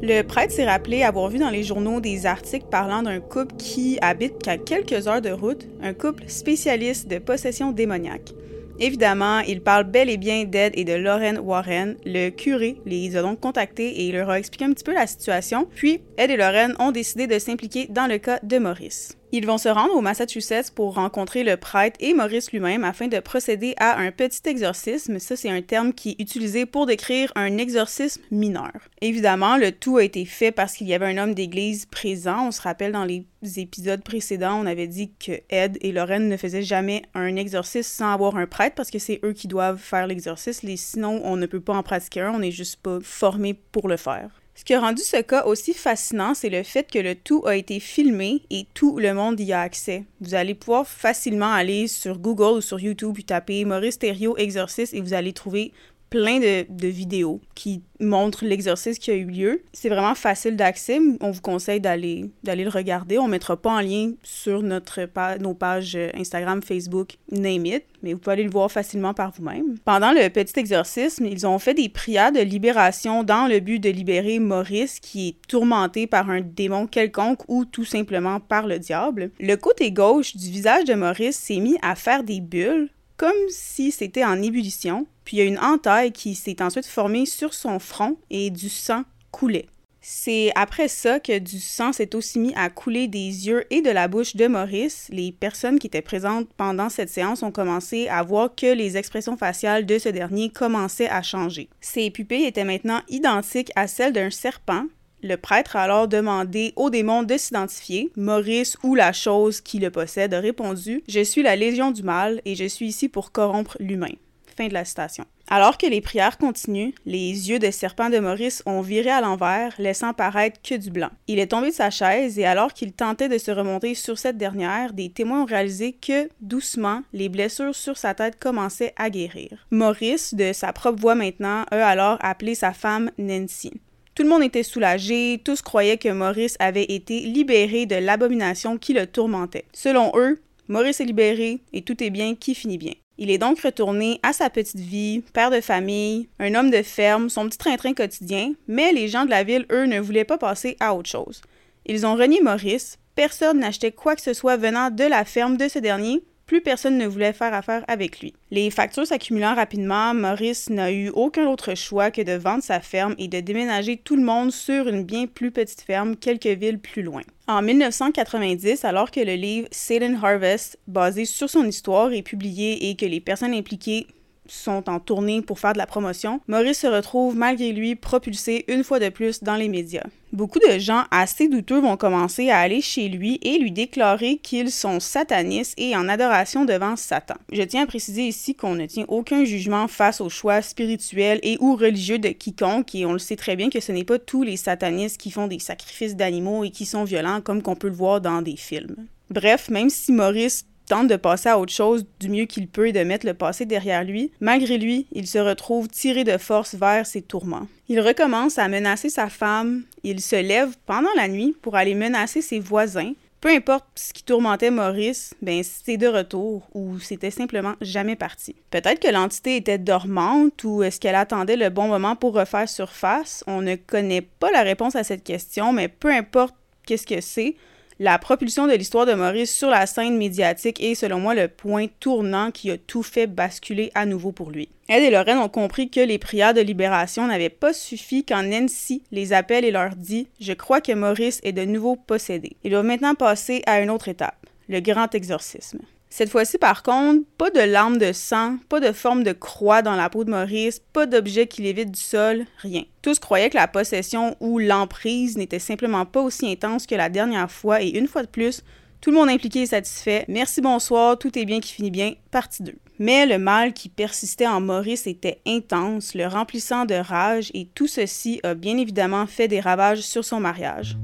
Le 0.00 0.22
prêtre 0.22 0.54
s'est 0.54 0.64
rappelé 0.64 1.02
avoir 1.02 1.28
vu 1.28 1.38
dans 1.38 1.50
les 1.50 1.64
journaux 1.64 2.00
des 2.00 2.24
articles 2.24 2.68
parlant 2.70 3.02
d'un 3.02 3.20
couple 3.20 3.56
qui 3.56 3.98
habite 4.00 4.42
qu'à 4.42 4.56
quelques 4.56 5.06
heures 5.06 5.20
de 5.20 5.32
route, 5.32 5.66
un 5.82 5.92
couple 5.92 6.26
spécialiste 6.28 7.08
de 7.08 7.18
possession 7.18 7.72
démoniaque. 7.72 8.32
Évidemment, 8.80 9.40
il 9.40 9.60
parle 9.60 9.84
bel 9.84 10.08
et 10.08 10.16
bien 10.16 10.44
d'Ed 10.44 10.72
et 10.76 10.84
de 10.84 10.92
Lauren 10.92 11.38
Warren. 11.38 11.96
Le 12.04 12.30
curé 12.30 12.76
les 12.86 13.16
a 13.16 13.22
donc 13.22 13.40
contactés 13.40 13.88
et 13.88 14.08
il 14.08 14.14
leur 14.14 14.30
a 14.30 14.38
expliqué 14.38 14.64
un 14.64 14.72
petit 14.72 14.84
peu 14.84 14.94
la 14.94 15.06
situation. 15.06 15.68
Puis, 15.74 16.00
Ed 16.16 16.30
et 16.30 16.36
Lauren 16.36 16.74
ont 16.78 16.92
décidé 16.92 17.26
de 17.26 17.38
s'impliquer 17.38 17.86
dans 17.90 18.06
le 18.06 18.18
cas 18.18 18.38
de 18.42 18.58
Maurice. 18.58 19.18
Ils 19.30 19.46
vont 19.46 19.58
se 19.58 19.68
rendre 19.68 19.94
au 19.94 20.00
Massachusetts 20.00 20.70
pour 20.74 20.94
rencontrer 20.94 21.44
le 21.44 21.58
prêtre 21.58 21.98
et 22.00 22.14
Maurice 22.14 22.50
lui-même 22.50 22.82
afin 22.82 23.08
de 23.08 23.18
procéder 23.20 23.74
à 23.76 23.98
un 23.98 24.10
petit 24.10 24.40
exorcisme. 24.46 25.18
Ça, 25.18 25.36
c'est 25.36 25.50
un 25.50 25.60
terme 25.60 25.92
qui 25.92 26.10
est 26.10 26.22
utilisé 26.22 26.64
pour 26.64 26.86
décrire 26.86 27.30
un 27.34 27.58
exorcisme 27.58 28.22
mineur. 28.30 28.72
Évidemment, 29.02 29.58
le 29.58 29.70
tout 29.70 29.98
a 29.98 30.04
été 30.04 30.24
fait 30.24 30.50
parce 30.50 30.72
qu'il 30.72 30.88
y 30.88 30.94
avait 30.94 31.06
un 31.06 31.18
homme 31.18 31.34
d'église 31.34 31.84
présent. 31.84 32.48
On 32.48 32.50
se 32.50 32.62
rappelle 32.62 32.92
dans 32.92 33.04
les 33.04 33.26
épisodes 33.56 34.02
précédents, 34.02 34.60
on 34.62 34.66
avait 34.66 34.88
dit 34.88 35.12
que 35.18 35.32
Ed 35.50 35.76
et 35.82 35.92
Lorraine 35.92 36.28
ne 36.28 36.36
faisaient 36.38 36.62
jamais 36.62 37.02
un 37.14 37.36
exorcisme 37.36 37.90
sans 37.90 38.12
avoir 38.12 38.36
un 38.36 38.46
prêtre 38.46 38.76
parce 38.76 38.90
que 38.90 38.98
c'est 38.98 39.20
eux 39.24 39.34
qui 39.34 39.46
doivent 39.46 39.78
faire 39.78 40.06
l'exorcisme. 40.06 40.68
Sinon, 40.74 41.20
on 41.22 41.36
ne 41.36 41.46
peut 41.46 41.60
pas 41.60 41.74
en 41.74 41.82
pratiquer 41.82 42.22
un, 42.22 42.32
on 42.32 42.38
n'est 42.38 42.50
juste 42.50 42.76
pas 42.76 42.98
formé 43.02 43.52
pour 43.52 43.88
le 43.88 43.98
faire. 43.98 44.30
Ce 44.58 44.64
qui 44.64 44.74
a 44.74 44.80
rendu 44.80 45.02
ce 45.02 45.18
cas 45.18 45.44
aussi 45.44 45.72
fascinant, 45.72 46.34
c'est 46.34 46.48
le 46.48 46.64
fait 46.64 46.90
que 46.90 46.98
le 46.98 47.14
tout 47.14 47.44
a 47.46 47.54
été 47.54 47.78
filmé 47.78 48.42
et 48.50 48.66
tout 48.74 48.98
le 48.98 49.14
monde 49.14 49.38
y 49.38 49.52
a 49.52 49.60
accès. 49.60 50.04
Vous 50.20 50.34
allez 50.34 50.56
pouvoir 50.56 50.84
facilement 50.84 51.52
aller 51.52 51.86
sur 51.86 52.18
Google 52.18 52.58
ou 52.58 52.60
sur 52.60 52.80
YouTube 52.80 53.16
et 53.20 53.22
taper 53.22 53.64
Maurice 53.64 54.00
Thériault 54.00 54.36
exorciste 54.36 54.94
et 54.94 55.00
vous 55.00 55.14
allez 55.14 55.32
trouver 55.32 55.72
plein 56.10 56.40
de, 56.40 56.86
vidéos 56.88 57.40
qui 57.54 57.82
montre 58.00 58.44
l'exercice 58.44 58.98
qui 58.98 59.10
a 59.10 59.14
eu 59.14 59.26
lieu. 59.26 59.62
C'est 59.72 59.88
vraiment 59.88 60.14
facile 60.14 60.56
d'accès. 60.56 61.00
On 61.20 61.30
vous 61.30 61.40
conseille 61.40 61.80
d'aller 61.80 62.30
le 62.44 62.68
regarder. 62.68 63.18
On 63.18 63.28
mettra 63.28 63.56
pas 63.56 63.70
en 63.70 63.80
lien 63.80 64.12
sur 64.22 64.62
notre 64.62 65.00
nos 65.40 65.54
pages 65.54 65.98
Instagram, 66.14 66.62
Facebook, 66.62 67.16
name 67.30 67.66
it, 67.66 67.84
mais 68.02 68.12
vous 68.12 68.18
pouvez 68.18 68.34
aller 68.34 68.44
le 68.44 68.50
voir 68.50 68.70
facilement 68.70 69.14
par 69.14 69.32
vous-même. 69.32 69.78
Pendant 69.84 70.12
le 70.12 70.28
petit 70.28 70.58
exorcisme, 70.58 71.26
ils 71.26 71.46
ont 71.46 71.58
fait 71.58 71.74
des 71.74 71.88
prières 71.88 72.32
de 72.32 72.40
libération 72.40 73.24
dans 73.24 73.46
le 73.46 73.60
but 73.60 73.80
de 73.80 73.90
libérer 73.90 74.38
Maurice 74.38 75.00
qui 75.00 75.28
est 75.28 75.36
tourmenté 75.48 76.06
par 76.06 76.30
un 76.30 76.40
démon 76.40 76.86
quelconque 76.86 77.40
ou 77.48 77.64
tout 77.64 77.84
simplement 77.84 78.40
par 78.40 78.66
le 78.66 78.78
diable. 78.78 79.30
Le 79.40 79.56
côté 79.56 79.92
gauche 79.92 80.36
du 80.36 80.50
visage 80.50 80.84
de 80.84 80.94
Maurice 80.94 81.36
s'est 81.36 81.58
mis 81.58 81.76
à 81.82 81.94
faire 81.94 82.22
des 82.22 82.40
bulles 82.40 82.90
comme 83.18 83.32
si 83.48 83.90
c'était 83.90 84.24
en 84.24 84.40
ébullition, 84.40 85.06
puis 85.28 85.36
il 85.36 85.40
y 85.40 85.42
a 85.42 85.46
une 85.46 85.58
entaille 85.58 86.10
qui 86.10 86.34
s'est 86.34 86.62
ensuite 86.62 86.86
formée 86.86 87.26
sur 87.26 87.52
son 87.52 87.78
front 87.78 88.16
et 88.30 88.48
du 88.48 88.70
sang 88.70 89.02
coulait. 89.30 89.66
C'est 90.00 90.50
après 90.54 90.88
ça 90.88 91.20
que 91.20 91.38
du 91.38 91.60
sang 91.60 91.92
s'est 91.92 92.14
aussi 92.14 92.38
mis 92.38 92.54
à 92.54 92.70
couler 92.70 93.08
des 93.08 93.46
yeux 93.46 93.66
et 93.68 93.82
de 93.82 93.90
la 93.90 94.08
bouche 94.08 94.36
de 94.36 94.46
Maurice. 94.46 95.06
Les 95.10 95.32
personnes 95.32 95.78
qui 95.78 95.86
étaient 95.86 96.00
présentes 96.00 96.48
pendant 96.56 96.88
cette 96.88 97.10
séance 97.10 97.42
ont 97.42 97.50
commencé 97.50 98.08
à 98.08 98.22
voir 98.22 98.54
que 98.54 98.72
les 98.72 98.96
expressions 98.96 99.36
faciales 99.36 99.84
de 99.84 99.98
ce 99.98 100.08
dernier 100.08 100.48
commençaient 100.48 101.10
à 101.10 101.20
changer. 101.20 101.68
Ses 101.82 102.10
pupilles 102.10 102.46
étaient 102.46 102.64
maintenant 102.64 103.02
identiques 103.10 103.70
à 103.76 103.86
celles 103.86 104.14
d'un 104.14 104.30
serpent, 104.30 104.86
le 105.22 105.36
prêtre 105.36 105.76
a 105.76 105.82
alors 105.82 106.08
demandé 106.08 106.72
au 106.76 106.88
démon 106.88 107.22
de 107.22 107.36
s'identifier. 107.36 108.10
Maurice 108.16 108.78
ou 108.82 108.94
la 108.94 109.12
chose 109.12 109.60
qui 109.60 109.78
le 109.78 109.90
possède 109.90 110.32
a 110.32 110.40
répondu 110.40 111.02
Je 111.06 111.22
suis 111.22 111.42
la 111.42 111.56
légion 111.56 111.90
du 111.90 112.02
mal 112.02 112.40
et 112.46 112.54
je 112.54 112.64
suis 112.64 112.86
ici 112.86 113.08
pour 113.08 113.32
corrompre 113.32 113.76
l'humain. 113.80 114.14
Fin 114.58 114.66
de 114.66 114.74
la 114.74 114.84
citation. 114.84 115.24
Alors 115.46 115.78
que 115.78 115.86
les 115.86 116.00
prières 116.00 116.36
continuent, 116.36 116.90
les 117.06 117.48
yeux 117.48 117.60
de 117.60 117.70
serpent 117.70 118.10
de 118.10 118.18
Maurice 118.18 118.60
ont 118.66 118.80
viré 118.80 119.08
à 119.08 119.20
l'envers, 119.20 119.72
laissant 119.78 120.12
paraître 120.12 120.60
que 120.60 120.74
du 120.74 120.90
blanc. 120.90 121.10
Il 121.28 121.38
est 121.38 121.46
tombé 121.46 121.68
de 121.68 121.74
sa 121.74 121.90
chaise 121.90 122.40
et 122.40 122.44
alors 122.44 122.74
qu'il 122.74 122.92
tentait 122.92 123.28
de 123.28 123.38
se 123.38 123.52
remonter 123.52 123.94
sur 123.94 124.18
cette 124.18 124.36
dernière, 124.36 124.94
des 124.94 125.10
témoins 125.10 125.42
ont 125.42 125.46
réalisé 125.46 125.92
que, 125.92 126.28
doucement, 126.40 127.02
les 127.12 127.28
blessures 127.28 127.72
sur 127.72 127.96
sa 127.96 128.14
tête 128.14 128.40
commençaient 128.40 128.94
à 128.96 129.10
guérir. 129.10 129.64
Maurice, 129.70 130.34
de 130.34 130.52
sa 130.52 130.72
propre 130.72 131.00
voix 131.00 131.14
maintenant, 131.14 131.64
a 131.70 131.86
alors 131.86 132.18
appelé 132.20 132.56
sa 132.56 132.72
femme 132.72 133.12
Nancy. 133.16 133.72
Tout 134.16 134.24
le 134.24 134.28
monde 134.28 134.42
était 134.42 134.64
soulagé, 134.64 135.40
tous 135.44 135.62
croyaient 135.62 135.98
que 135.98 136.08
Maurice 136.08 136.56
avait 136.58 136.82
été 136.82 137.20
libéré 137.20 137.86
de 137.86 137.94
l'abomination 137.94 138.76
qui 138.76 138.92
le 138.92 139.06
tourmentait. 139.06 139.66
Selon 139.72 140.10
eux, 140.16 140.42
Maurice 140.66 141.00
est 141.00 141.04
libéré 141.04 141.60
et 141.72 141.82
tout 141.82 142.02
est 142.02 142.10
bien 142.10 142.34
qui 142.34 142.56
finit 142.56 142.76
bien. 142.76 142.94
Il 143.20 143.32
est 143.32 143.38
donc 143.38 143.60
retourné 143.60 144.20
à 144.22 144.32
sa 144.32 144.48
petite 144.48 144.78
vie, 144.78 145.22
père 145.32 145.50
de 145.50 145.60
famille, 145.60 146.28
un 146.38 146.54
homme 146.54 146.70
de 146.70 146.82
ferme, 146.82 147.28
son 147.28 147.48
petit 147.48 147.58
train-train 147.58 147.92
quotidien, 147.92 148.52
mais 148.68 148.92
les 148.92 149.08
gens 149.08 149.24
de 149.24 149.30
la 149.30 149.42
ville, 149.42 149.66
eux, 149.72 149.86
ne 149.86 149.98
voulaient 149.98 150.24
pas 150.24 150.38
passer 150.38 150.76
à 150.78 150.94
autre 150.94 151.10
chose. 151.10 151.42
Ils 151.84 152.06
ont 152.06 152.14
renié 152.14 152.40
Maurice, 152.40 152.98
personne 153.16 153.58
n'achetait 153.58 153.90
quoi 153.90 154.14
que 154.14 154.22
ce 154.22 154.34
soit 154.34 154.56
venant 154.56 154.90
de 154.90 155.02
la 155.02 155.24
ferme 155.24 155.56
de 155.56 155.66
ce 155.66 155.80
dernier, 155.80 156.22
plus 156.48 156.62
personne 156.62 156.98
ne 156.98 157.06
voulait 157.06 157.34
faire 157.34 157.54
affaire 157.54 157.84
avec 157.86 158.20
lui. 158.20 158.32
Les 158.50 158.70
factures 158.70 159.06
s'accumulant 159.06 159.54
rapidement, 159.54 160.14
Maurice 160.14 160.70
n'a 160.70 160.90
eu 160.90 161.10
aucun 161.10 161.46
autre 161.46 161.76
choix 161.76 162.10
que 162.10 162.22
de 162.22 162.32
vendre 162.32 162.64
sa 162.64 162.80
ferme 162.80 163.14
et 163.18 163.28
de 163.28 163.38
déménager 163.38 163.98
tout 163.98 164.16
le 164.16 164.22
monde 164.22 164.50
sur 164.50 164.88
une 164.88 165.04
bien 165.04 165.26
plus 165.26 165.50
petite 165.50 165.82
ferme 165.82 166.16
quelques 166.16 166.46
villes 166.46 166.80
plus 166.80 167.02
loin. 167.02 167.20
En 167.46 167.62
1990, 167.62 168.84
alors 168.84 169.10
que 169.10 169.20
le 169.20 169.34
livre 169.34 169.68
Satan 169.70 170.14
Harvest, 170.22 170.78
basé 170.86 171.26
sur 171.26 171.50
son 171.50 171.64
histoire, 171.66 172.12
est 172.12 172.22
publié 172.22 172.88
et 172.88 172.96
que 172.96 173.06
les 173.06 173.20
personnes 173.20 173.54
impliquées 173.54 174.06
sont 174.48 174.88
en 174.88 175.00
tournée 175.00 175.42
pour 175.42 175.58
faire 175.58 175.72
de 175.72 175.78
la 175.78 175.86
promotion, 175.86 176.40
Maurice 176.48 176.80
se 176.80 176.86
retrouve 176.86 177.36
malgré 177.36 177.72
lui 177.72 177.94
propulsé 177.94 178.64
une 178.68 178.84
fois 178.84 178.98
de 178.98 179.08
plus 179.08 179.42
dans 179.42 179.56
les 179.56 179.68
médias. 179.68 180.06
Beaucoup 180.32 180.58
de 180.58 180.78
gens 180.78 181.04
assez 181.10 181.48
douteux 181.48 181.80
vont 181.80 181.96
commencer 181.96 182.50
à 182.50 182.58
aller 182.58 182.82
chez 182.82 183.08
lui 183.08 183.38
et 183.40 183.58
lui 183.58 183.72
déclarer 183.72 184.36
qu'ils 184.36 184.70
sont 184.70 185.00
satanistes 185.00 185.72
et 185.78 185.96
en 185.96 186.06
adoration 186.06 186.66
devant 186.66 186.96
Satan. 186.96 187.36
Je 187.50 187.62
tiens 187.62 187.84
à 187.84 187.86
préciser 187.86 188.28
ici 188.28 188.54
qu'on 188.54 188.74
ne 188.74 188.84
tient 188.84 189.06
aucun 189.08 189.44
jugement 189.44 189.88
face 189.88 190.20
aux 190.20 190.28
choix 190.28 190.60
spirituels 190.60 191.40
et 191.42 191.56
ou 191.60 191.76
religieux 191.76 192.18
de 192.18 192.28
quiconque 192.28 192.94
et 192.94 193.06
on 193.06 193.14
le 193.14 193.18
sait 193.18 193.36
très 193.36 193.56
bien 193.56 193.70
que 193.70 193.80
ce 193.80 193.90
n'est 193.90 194.04
pas 194.04 194.18
tous 194.18 194.42
les 194.42 194.58
satanistes 194.58 195.18
qui 195.18 195.30
font 195.30 195.46
des 195.46 195.60
sacrifices 195.60 196.14
d'animaux 196.16 196.62
et 196.62 196.70
qui 196.70 196.84
sont 196.84 197.04
violents 197.04 197.40
comme 197.40 197.62
qu'on 197.62 197.76
peut 197.76 197.88
le 197.88 197.94
voir 197.94 198.20
dans 198.20 198.42
des 198.42 198.56
films. 198.56 199.06
Bref, 199.30 199.70
même 199.70 199.90
si 199.90 200.12
Maurice 200.12 200.66
tente 200.88 201.08
de 201.08 201.16
passer 201.16 201.48
à 201.48 201.58
autre 201.58 201.72
chose 201.72 202.06
du 202.18 202.28
mieux 202.28 202.46
qu'il 202.46 202.68
peut 202.68 202.88
et 202.88 202.92
de 202.92 203.04
mettre 203.04 203.26
le 203.26 203.34
passé 203.34 203.66
derrière 203.66 204.04
lui, 204.04 204.32
malgré 204.40 204.78
lui, 204.78 205.06
il 205.12 205.26
se 205.26 205.38
retrouve 205.38 205.88
tiré 205.88 206.24
de 206.24 206.38
force 206.38 206.74
vers 206.74 207.06
ses 207.06 207.22
tourments. 207.22 207.68
Il 207.88 208.00
recommence 208.00 208.58
à 208.58 208.68
menacer 208.68 209.10
sa 209.10 209.28
femme, 209.28 209.84
il 210.02 210.20
se 210.20 210.36
lève 210.36 210.76
pendant 210.86 211.12
la 211.16 211.28
nuit 211.28 211.54
pour 211.62 211.76
aller 211.76 211.94
menacer 211.94 212.42
ses 212.42 212.60
voisins. 212.60 213.12
Peu 213.40 213.50
importe 213.50 213.86
ce 213.94 214.12
qui 214.12 214.24
tourmentait 214.24 214.72
Maurice, 214.72 215.32
ben 215.42 215.62
c'était 215.62 215.96
de 215.96 216.08
retour 216.08 216.68
ou 216.74 216.98
c'était 216.98 217.30
simplement 217.30 217.74
jamais 217.80 218.16
parti. 218.16 218.56
Peut-être 218.70 219.00
que 219.00 219.12
l'entité 219.12 219.54
était 219.56 219.78
dormante 219.78 220.64
ou 220.64 220.82
est-ce 220.82 220.98
qu'elle 220.98 221.14
attendait 221.14 221.56
le 221.56 221.70
bon 221.70 221.86
moment 221.86 222.16
pour 222.16 222.34
refaire 222.34 222.68
surface. 222.68 223.44
On 223.46 223.62
ne 223.62 223.76
connaît 223.76 224.22
pas 224.22 224.50
la 224.50 224.62
réponse 224.62 224.96
à 224.96 225.04
cette 225.04 225.22
question, 225.22 225.72
mais 225.72 225.86
peu 225.86 226.10
importe 226.10 226.54
qu'est-ce 226.84 227.06
que 227.06 227.20
c'est, 227.20 227.54
la 228.00 228.18
propulsion 228.18 228.68
de 228.68 228.74
l'histoire 228.74 229.06
de 229.06 229.14
Maurice 229.14 229.54
sur 229.54 229.70
la 229.70 229.86
scène 229.86 230.16
médiatique 230.16 230.80
est, 230.82 230.94
selon 230.94 231.18
moi, 231.18 231.34
le 231.34 231.48
point 231.48 231.86
tournant 231.98 232.52
qui 232.52 232.70
a 232.70 232.78
tout 232.78 233.02
fait 233.02 233.26
basculer 233.26 233.90
à 233.94 234.06
nouveau 234.06 234.30
pour 234.30 234.50
lui. 234.50 234.68
Ed 234.88 235.02
et 235.02 235.10
Lorraine 235.10 235.38
ont 235.38 235.48
compris 235.48 235.90
que 235.90 236.00
les 236.00 236.18
prières 236.18 236.54
de 236.54 236.60
libération 236.60 237.26
n'avaient 237.26 237.48
pas 237.48 237.72
suffi 237.72 238.24
quand 238.24 238.42
Nancy 238.42 239.02
les 239.10 239.32
appelle 239.32 239.64
et 239.64 239.72
leur 239.72 239.96
dit 239.96 240.28
Je 240.40 240.52
crois 240.52 240.80
que 240.80 240.92
Maurice 240.92 241.40
est 241.42 241.52
de 241.52 241.64
nouveau 241.64 241.96
possédé. 241.96 242.56
Ils 242.62 242.70
doivent 242.70 242.86
maintenant 242.86 243.14
passer 243.14 243.62
à 243.66 243.80
une 243.80 243.90
autre 243.90 244.08
étape, 244.08 244.46
le 244.68 244.80
grand 244.80 245.12
exorcisme. 245.14 245.80
Cette 246.10 246.30
fois-ci, 246.30 246.56
par 246.56 246.82
contre, 246.82 247.22
pas 247.36 247.50
de 247.50 247.60
larmes 247.60 247.98
de 247.98 248.12
sang, 248.12 248.56
pas 248.68 248.80
de 248.80 248.92
forme 248.92 249.24
de 249.24 249.32
croix 249.32 249.82
dans 249.82 249.94
la 249.94 250.08
peau 250.08 250.24
de 250.24 250.30
Maurice, 250.30 250.80
pas 250.92 251.06
d'objet 251.06 251.46
qui 251.46 251.62
l'évite 251.62 251.90
du 251.90 252.00
sol, 252.00 252.46
rien. 252.58 252.84
Tous 253.02 253.18
croyaient 253.18 253.50
que 253.50 253.56
la 253.56 253.68
possession 253.68 254.36
ou 254.40 254.58
l'emprise 254.58 255.36
n'était 255.36 255.58
simplement 255.58 256.06
pas 256.06 256.22
aussi 256.22 256.50
intense 256.50 256.86
que 256.86 256.94
la 256.94 257.10
dernière 257.10 257.50
fois 257.50 257.82
et 257.82 257.90
une 257.90 258.08
fois 258.08 258.22
de 258.22 258.28
plus, 258.28 258.62
tout 259.00 259.10
le 259.10 259.16
monde 259.16 259.28
impliqué 259.28 259.62
est 259.62 259.66
satisfait. 259.66 260.24
Merci, 260.28 260.60
bonsoir, 260.60 261.18
tout 261.18 261.38
est 261.38 261.44
bien 261.44 261.60
qui 261.60 261.72
finit 261.72 261.90
bien, 261.90 262.14
partie 262.30 262.62
2. 262.62 262.72
Mais 262.98 263.26
le 263.26 263.38
mal 263.38 263.72
qui 263.74 263.88
persistait 263.88 264.46
en 264.46 264.60
Maurice 264.60 265.06
était 265.06 265.40
intense, 265.46 266.14
le 266.14 266.26
remplissant 266.26 266.84
de 266.84 266.94
rage, 266.94 267.50
et 267.54 267.66
tout 267.66 267.86
ceci 267.86 268.40
a 268.42 268.54
bien 268.54 268.76
évidemment 268.76 269.26
fait 269.26 269.46
des 269.46 269.60
ravages 269.60 270.00
sur 270.00 270.24
son 270.24 270.40
mariage. 270.40 270.96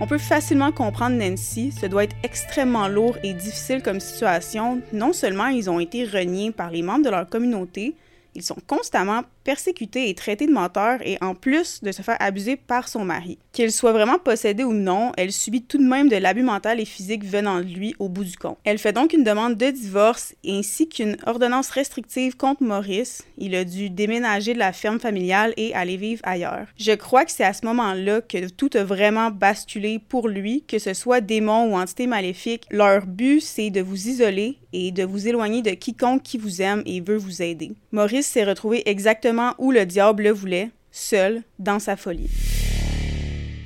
On 0.00 0.06
peut 0.06 0.18
facilement 0.18 0.72
comprendre 0.72 1.16
Nancy, 1.16 1.72
ce 1.72 1.86
doit 1.86 2.04
être 2.04 2.16
extrêmement 2.24 2.88
lourd 2.88 3.16
et 3.22 3.32
difficile 3.32 3.80
comme 3.80 4.00
situation. 4.00 4.82
Non 4.92 5.12
seulement 5.12 5.46
ils 5.46 5.70
ont 5.70 5.78
été 5.78 6.04
reniés 6.04 6.50
par 6.50 6.70
les 6.70 6.82
membres 6.82 7.04
de 7.04 7.10
leur 7.10 7.28
communauté, 7.28 7.94
ils 8.34 8.42
sont 8.42 8.56
constamment 8.66 9.22
persécutés 9.44 10.08
et 10.08 10.14
traités 10.14 10.46
de 10.46 10.52
menteurs 10.52 11.00
et 11.04 11.18
en 11.20 11.34
plus 11.34 11.82
de 11.82 11.92
se 11.92 12.02
faire 12.02 12.16
abuser 12.20 12.56
par 12.56 12.88
son 12.88 13.04
mari. 13.04 13.38
Qu'il 13.52 13.70
soit 13.70 13.92
vraiment 13.92 14.18
possédé 14.18 14.64
ou 14.64 14.72
non, 14.72 15.12
elle 15.16 15.32
subit 15.32 15.62
tout 15.62 15.78
de 15.78 15.84
même 15.84 16.08
de 16.08 16.16
l'abus 16.16 16.42
mental 16.42 16.80
et 16.80 16.84
physique 16.84 17.24
venant 17.24 17.60
de 17.60 17.66
lui 17.66 17.94
au 17.98 18.08
bout 18.08 18.24
du 18.24 18.36
compte. 18.36 18.58
Elle 18.64 18.78
fait 18.78 18.92
donc 18.92 19.12
une 19.12 19.24
demande 19.24 19.56
de 19.56 19.70
divorce 19.70 20.34
ainsi 20.46 20.88
qu'une 20.88 21.16
ordonnance 21.26 21.70
restrictive 21.70 22.36
contre 22.36 22.62
Maurice. 22.62 23.22
Il 23.38 23.54
a 23.54 23.64
dû 23.64 23.90
déménager 23.90 24.54
de 24.54 24.58
la 24.58 24.72
ferme 24.72 24.98
familiale 24.98 25.52
et 25.56 25.74
aller 25.74 25.96
vivre 25.96 26.22
ailleurs. 26.24 26.66
Je 26.78 26.92
crois 26.92 27.24
que 27.24 27.30
c'est 27.30 27.44
à 27.44 27.52
ce 27.52 27.66
moment-là 27.66 28.20
que 28.22 28.48
tout 28.48 28.70
a 28.74 28.84
vraiment 28.84 29.30
basculé 29.30 29.98
pour 29.98 30.28
lui, 30.28 30.64
que 30.66 30.78
ce 30.78 30.94
soit 30.94 31.20
démons 31.20 31.72
ou 31.72 31.76
entités 31.76 32.06
maléfiques. 32.06 32.66
Leur 32.70 33.06
but, 33.06 33.40
c'est 33.40 33.70
de 33.70 33.80
vous 33.80 34.08
isoler 34.08 34.58
et 34.72 34.90
de 34.90 35.04
vous 35.04 35.28
éloigner 35.28 35.62
de 35.62 35.70
quiconque 35.70 36.22
qui 36.22 36.38
vous 36.38 36.60
aime 36.60 36.82
et 36.84 37.00
veut 37.00 37.16
vous 37.16 37.42
aider. 37.42 37.72
Maurice 37.92 38.26
s'est 38.26 38.44
retrouvé 38.44 38.82
exactement 38.88 39.33
où 39.58 39.70
le 39.70 39.86
diable 39.86 40.24
le 40.24 40.30
voulait, 40.30 40.70
seul, 40.90 41.42
dans 41.58 41.78
sa 41.78 41.96
folie. 41.96 42.30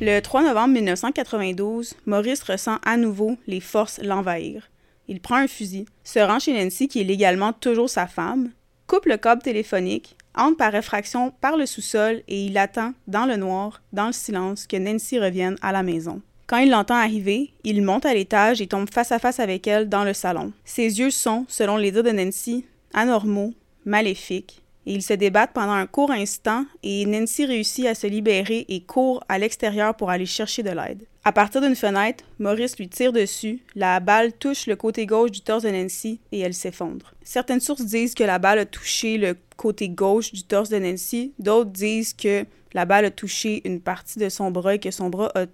Le 0.00 0.20
3 0.20 0.44
novembre 0.44 0.74
1992, 0.74 1.94
Maurice 2.06 2.42
ressent 2.42 2.78
à 2.84 2.96
nouveau 2.96 3.36
les 3.46 3.60
forces 3.60 4.00
l'envahir. 4.02 4.70
Il 5.08 5.20
prend 5.20 5.36
un 5.36 5.48
fusil, 5.48 5.86
se 6.04 6.18
rend 6.18 6.38
chez 6.38 6.52
Nancy, 6.52 6.86
qui 6.86 7.00
est 7.00 7.04
légalement 7.04 7.52
toujours 7.52 7.90
sa 7.90 8.06
femme, 8.06 8.50
coupe 8.86 9.06
le 9.06 9.16
câble 9.16 9.42
téléphonique, 9.42 10.16
entre 10.36 10.56
par 10.56 10.74
effraction 10.74 11.32
par 11.40 11.56
le 11.56 11.66
sous-sol 11.66 12.22
et 12.28 12.44
il 12.44 12.56
attend, 12.58 12.92
dans 13.08 13.26
le 13.26 13.36
noir, 13.36 13.82
dans 13.92 14.06
le 14.06 14.12
silence, 14.12 14.66
que 14.66 14.76
Nancy 14.76 15.18
revienne 15.18 15.56
à 15.62 15.72
la 15.72 15.82
maison. 15.82 16.22
Quand 16.46 16.58
il 16.58 16.70
l'entend 16.70 16.94
arriver, 16.94 17.50
il 17.64 17.82
monte 17.82 18.06
à 18.06 18.14
l'étage 18.14 18.62
et 18.62 18.66
tombe 18.66 18.88
face 18.90 19.12
à 19.12 19.18
face 19.18 19.40
avec 19.40 19.66
elle 19.66 19.88
dans 19.88 20.04
le 20.04 20.14
salon. 20.14 20.52
Ses 20.64 21.00
yeux 21.00 21.10
sont, 21.10 21.44
selon 21.48 21.76
les 21.76 21.90
dires 21.90 22.04
de 22.04 22.10
Nancy, 22.10 22.64
anormaux, 22.94 23.52
maléfiques, 23.84 24.62
ils 24.94 25.02
se 25.02 25.12
débattent 25.12 25.52
pendant 25.52 25.72
un 25.72 25.86
court 25.86 26.10
instant 26.10 26.64
et 26.82 27.04
Nancy 27.04 27.44
réussit 27.44 27.86
à 27.86 27.94
se 27.94 28.06
libérer 28.06 28.64
et 28.68 28.80
court 28.80 29.22
à 29.28 29.38
l'extérieur 29.38 29.94
pour 29.94 30.10
aller 30.10 30.26
chercher 30.26 30.62
de 30.62 30.70
l'aide. 30.70 31.04
À 31.24 31.32
partir 31.32 31.60
d'une 31.60 31.76
fenêtre, 31.76 32.24
Maurice 32.38 32.78
lui 32.78 32.88
tire 32.88 33.12
dessus, 33.12 33.60
la 33.74 34.00
balle 34.00 34.32
touche 34.32 34.66
le 34.66 34.76
côté 34.76 35.04
gauche 35.04 35.30
du 35.30 35.42
torse 35.42 35.62
de 35.62 35.70
Nancy 35.70 36.20
et 36.32 36.40
elle 36.40 36.54
s'effondre. 36.54 37.12
Certaines 37.22 37.60
sources 37.60 37.84
disent 37.84 38.14
que 38.14 38.24
la 38.24 38.38
balle 38.38 38.60
a 38.60 38.64
touché 38.64 39.18
le 39.18 39.36
côté 39.58 39.90
gauche 39.90 40.32
du 40.32 40.42
torse 40.42 40.70
de 40.70 40.78
Nancy, 40.78 41.34
d'autres 41.38 41.70
disent 41.70 42.14
que 42.14 42.46
la 42.72 42.84
balle 42.84 43.04
a 43.04 43.10
touché 43.10 43.60
une 43.68 43.80
partie 43.80 44.18
de 44.18 44.28
son 44.28 44.50
bras 44.50 44.76
et 44.76 44.78
que 44.78 44.90
son 44.90 45.10
bras 45.10 45.30
a 45.34 45.46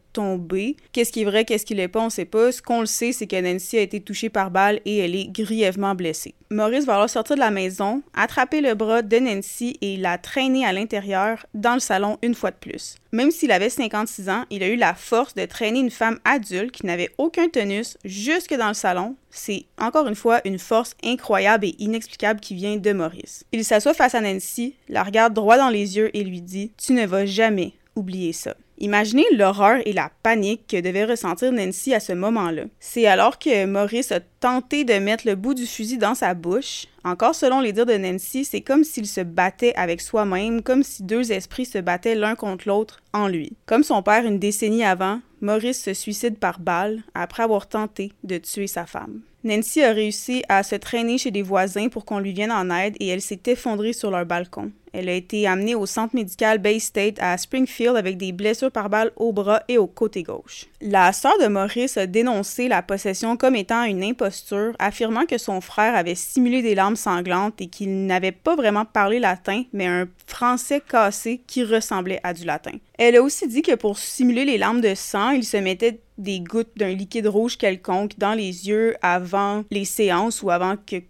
Qu'est-ce 0.92 1.12
qui 1.12 1.22
est 1.22 1.24
vrai, 1.24 1.44
qu'est-ce 1.44 1.66
qui 1.66 1.74
l'est 1.74 1.88
pas, 1.88 2.00
on 2.00 2.10
sait 2.10 2.24
pas. 2.24 2.52
Ce 2.52 2.62
qu'on 2.62 2.80
le 2.80 2.86
sait, 2.86 3.12
c'est 3.12 3.26
que 3.26 3.40
Nancy 3.40 3.78
a 3.78 3.80
été 3.80 4.00
touchée 4.00 4.28
par 4.28 4.50
balle 4.50 4.80
et 4.84 4.98
elle 4.98 5.14
est 5.14 5.26
grièvement 5.26 5.94
blessée. 5.94 6.34
Maurice 6.50 6.84
va 6.84 6.94
alors 6.94 7.10
sortir 7.10 7.34
de 7.34 7.40
la 7.40 7.50
maison, 7.50 8.02
attraper 8.14 8.60
le 8.60 8.74
bras 8.74 9.02
de 9.02 9.18
Nancy 9.18 9.76
et 9.80 9.96
la 9.96 10.18
traîner 10.18 10.64
à 10.64 10.72
l'intérieur 10.72 11.46
dans 11.52 11.74
le 11.74 11.80
salon 11.80 12.18
une 12.22 12.34
fois 12.34 12.52
de 12.52 12.56
plus. 12.56 12.96
Même 13.12 13.32
s'il 13.32 13.50
avait 13.50 13.70
56 13.70 14.28
ans, 14.28 14.44
il 14.50 14.62
a 14.62 14.68
eu 14.68 14.76
la 14.76 14.94
force 14.94 15.34
de 15.34 15.46
traîner 15.46 15.80
une 15.80 15.90
femme 15.90 16.20
adulte 16.24 16.70
qui 16.70 16.86
n'avait 16.86 17.10
aucun 17.18 17.48
tenus 17.48 17.96
jusque 18.04 18.54
dans 18.54 18.68
le 18.68 18.74
salon. 18.74 19.16
C'est 19.30 19.64
encore 19.80 20.06
une 20.06 20.14
fois 20.14 20.40
une 20.44 20.60
force 20.60 20.94
incroyable 21.04 21.66
et 21.66 21.74
inexplicable 21.78 22.40
qui 22.40 22.54
vient 22.54 22.76
de 22.76 22.92
Maurice. 22.92 23.44
Il 23.52 23.64
s'assoit 23.64 23.94
face 23.94 24.14
à 24.14 24.20
Nancy, 24.20 24.76
la 24.88 25.02
regarde 25.02 25.34
droit 25.34 25.56
dans 25.56 25.70
les 25.70 25.96
yeux 25.96 26.16
et 26.16 26.22
lui 26.22 26.40
dit 26.40 26.70
Tu 26.76 26.92
ne 26.92 27.06
vas 27.06 27.26
jamais 27.26 27.72
oublier 27.96 28.32
ça. 28.32 28.54
Imaginez 28.78 29.24
l'horreur 29.32 29.80
et 29.84 29.92
la 29.92 30.10
panique 30.22 30.66
que 30.66 30.80
devait 30.80 31.04
ressentir 31.04 31.52
Nancy 31.52 31.94
à 31.94 32.00
ce 32.00 32.12
moment-là. 32.12 32.64
C'est 32.80 33.06
alors 33.06 33.38
que 33.38 33.66
Maurice 33.66 34.12
a 34.12 34.20
tenté 34.20 34.84
de 34.84 34.94
mettre 34.94 35.26
le 35.26 35.36
bout 35.36 35.54
du 35.54 35.66
fusil 35.66 35.98
dans 35.98 36.14
sa 36.14 36.34
bouche. 36.34 36.86
Encore 37.04 37.34
selon 37.34 37.60
les 37.60 37.72
dires 37.72 37.86
de 37.86 37.96
Nancy, 37.96 38.44
c'est 38.44 38.62
comme 38.62 38.84
s'il 38.84 39.06
se 39.06 39.20
battait 39.20 39.74
avec 39.76 40.00
soi-même, 40.00 40.62
comme 40.62 40.82
si 40.82 41.02
deux 41.02 41.32
esprits 41.32 41.66
se 41.66 41.78
battaient 41.78 42.14
l'un 42.14 42.34
contre 42.34 42.66
l'autre 42.66 43.02
en 43.12 43.28
lui. 43.28 43.56
Comme 43.66 43.84
son 43.84 44.02
père 44.02 44.24
une 44.26 44.38
décennie 44.38 44.84
avant, 44.84 45.20
Maurice 45.40 45.82
se 45.82 45.94
suicide 45.94 46.38
par 46.38 46.58
balle 46.58 47.02
après 47.14 47.42
avoir 47.42 47.68
tenté 47.68 48.12
de 48.24 48.38
tuer 48.38 48.66
sa 48.66 48.86
femme. 48.86 49.20
Nancy 49.44 49.82
a 49.82 49.92
réussi 49.92 50.42
à 50.48 50.62
se 50.62 50.74
traîner 50.74 51.18
chez 51.18 51.30
des 51.30 51.42
voisins 51.42 51.88
pour 51.88 52.06
qu'on 52.06 52.18
lui 52.18 52.32
vienne 52.32 52.50
en 52.50 52.70
aide 52.70 52.96
et 52.98 53.08
elle 53.08 53.20
s'est 53.20 53.42
effondrée 53.46 53.92
sur 53.92 54.10
leur 54.10 54.24
balcon. 54.24 54.72
Elle 54.94 55.08
a 55.08 55.12
été 55.12 55.46
amenée 55.48 55.74
au 55.74 55.86
centre 55.86 56.14
médical 56.14 56.58
Bay 56.58 56.78
State 56.78 57.16
à 57.18 57.36
Springfield 57.36 57.96
avec 57.96 58.16
des 58.16 58.30
blessures 58.30 58.70
par 58.70 58.88
balle 58.88 59.10
au 59.16 59.32
bras 59.32 59.62
et 59.66 59.76
au 59.76 59.88
côté 59.88 60.22
gauche. 60.22 60.66
La 60.80 61.12
sœur 61.12 61.36
de 61.42 61.48
Maurice 61.48 61.96
a 61.96 62.06
dénoncé 62.06 62.68
la 62.68 62.80
possession 62.80 63.36
comme 63.36 63.56
étant 63.56 63.82
une 63.82 64.04
imposture, 64.04 64.72
affirmant 64.78 65.26
que 65.26 65.36
son 65.36 65.60
frère 65.60 65.96
avait 65.96 66.14
simulé 66.14 66.62
des 66.62 66.76
larmes 66.76 66.94
sanglantes 66.94 67.60
et 67.60 67.66
qu'il 67.66 68.06
n'avait 68.06 68.30
pas 68.32 68.54
vraiment 68.54 68.84
parlé 68.84 69.18
latin, 69.18 69.64
mais 69.72 69.86
un 69.86 70.06
français 70.26 70.80
cassé 70.80 71.40
qui 71.46 71.64
ressemblait 71.64 72.20
à 72.22 72.32
du 72.32 72.44
latin. 72.44 72.72
Elle 72.96 73.16
a 73.16 73.22
aussi 73.22 73.48
dit 73.48 73.62
que 73.62 73.74
pour 73.74 73.98
simuler 73.98 74.44
les 74.44 74.58
larmes 74.58 74.80
de 74.80 74.94
sang, 74.94 75.30
il 75.30 75.44
se 75.44 75.56
mettait 75.56 75.98
des 76.18 76.40
gouttes 76.40 76.76
d'un 76.76 76.90
liquide 76.90 77.26
rouge 77.26 77.56
quelconque 77.56 78.18
dans 78.18 78.34
les 78.34 78.68
yeux 78.68 78.94
avant 79.02 79.64
les 79.70 79.84
séances 79.84 80.42
ou 80.42 80.50
avant 80.50 80.76
que, 80.76 81.02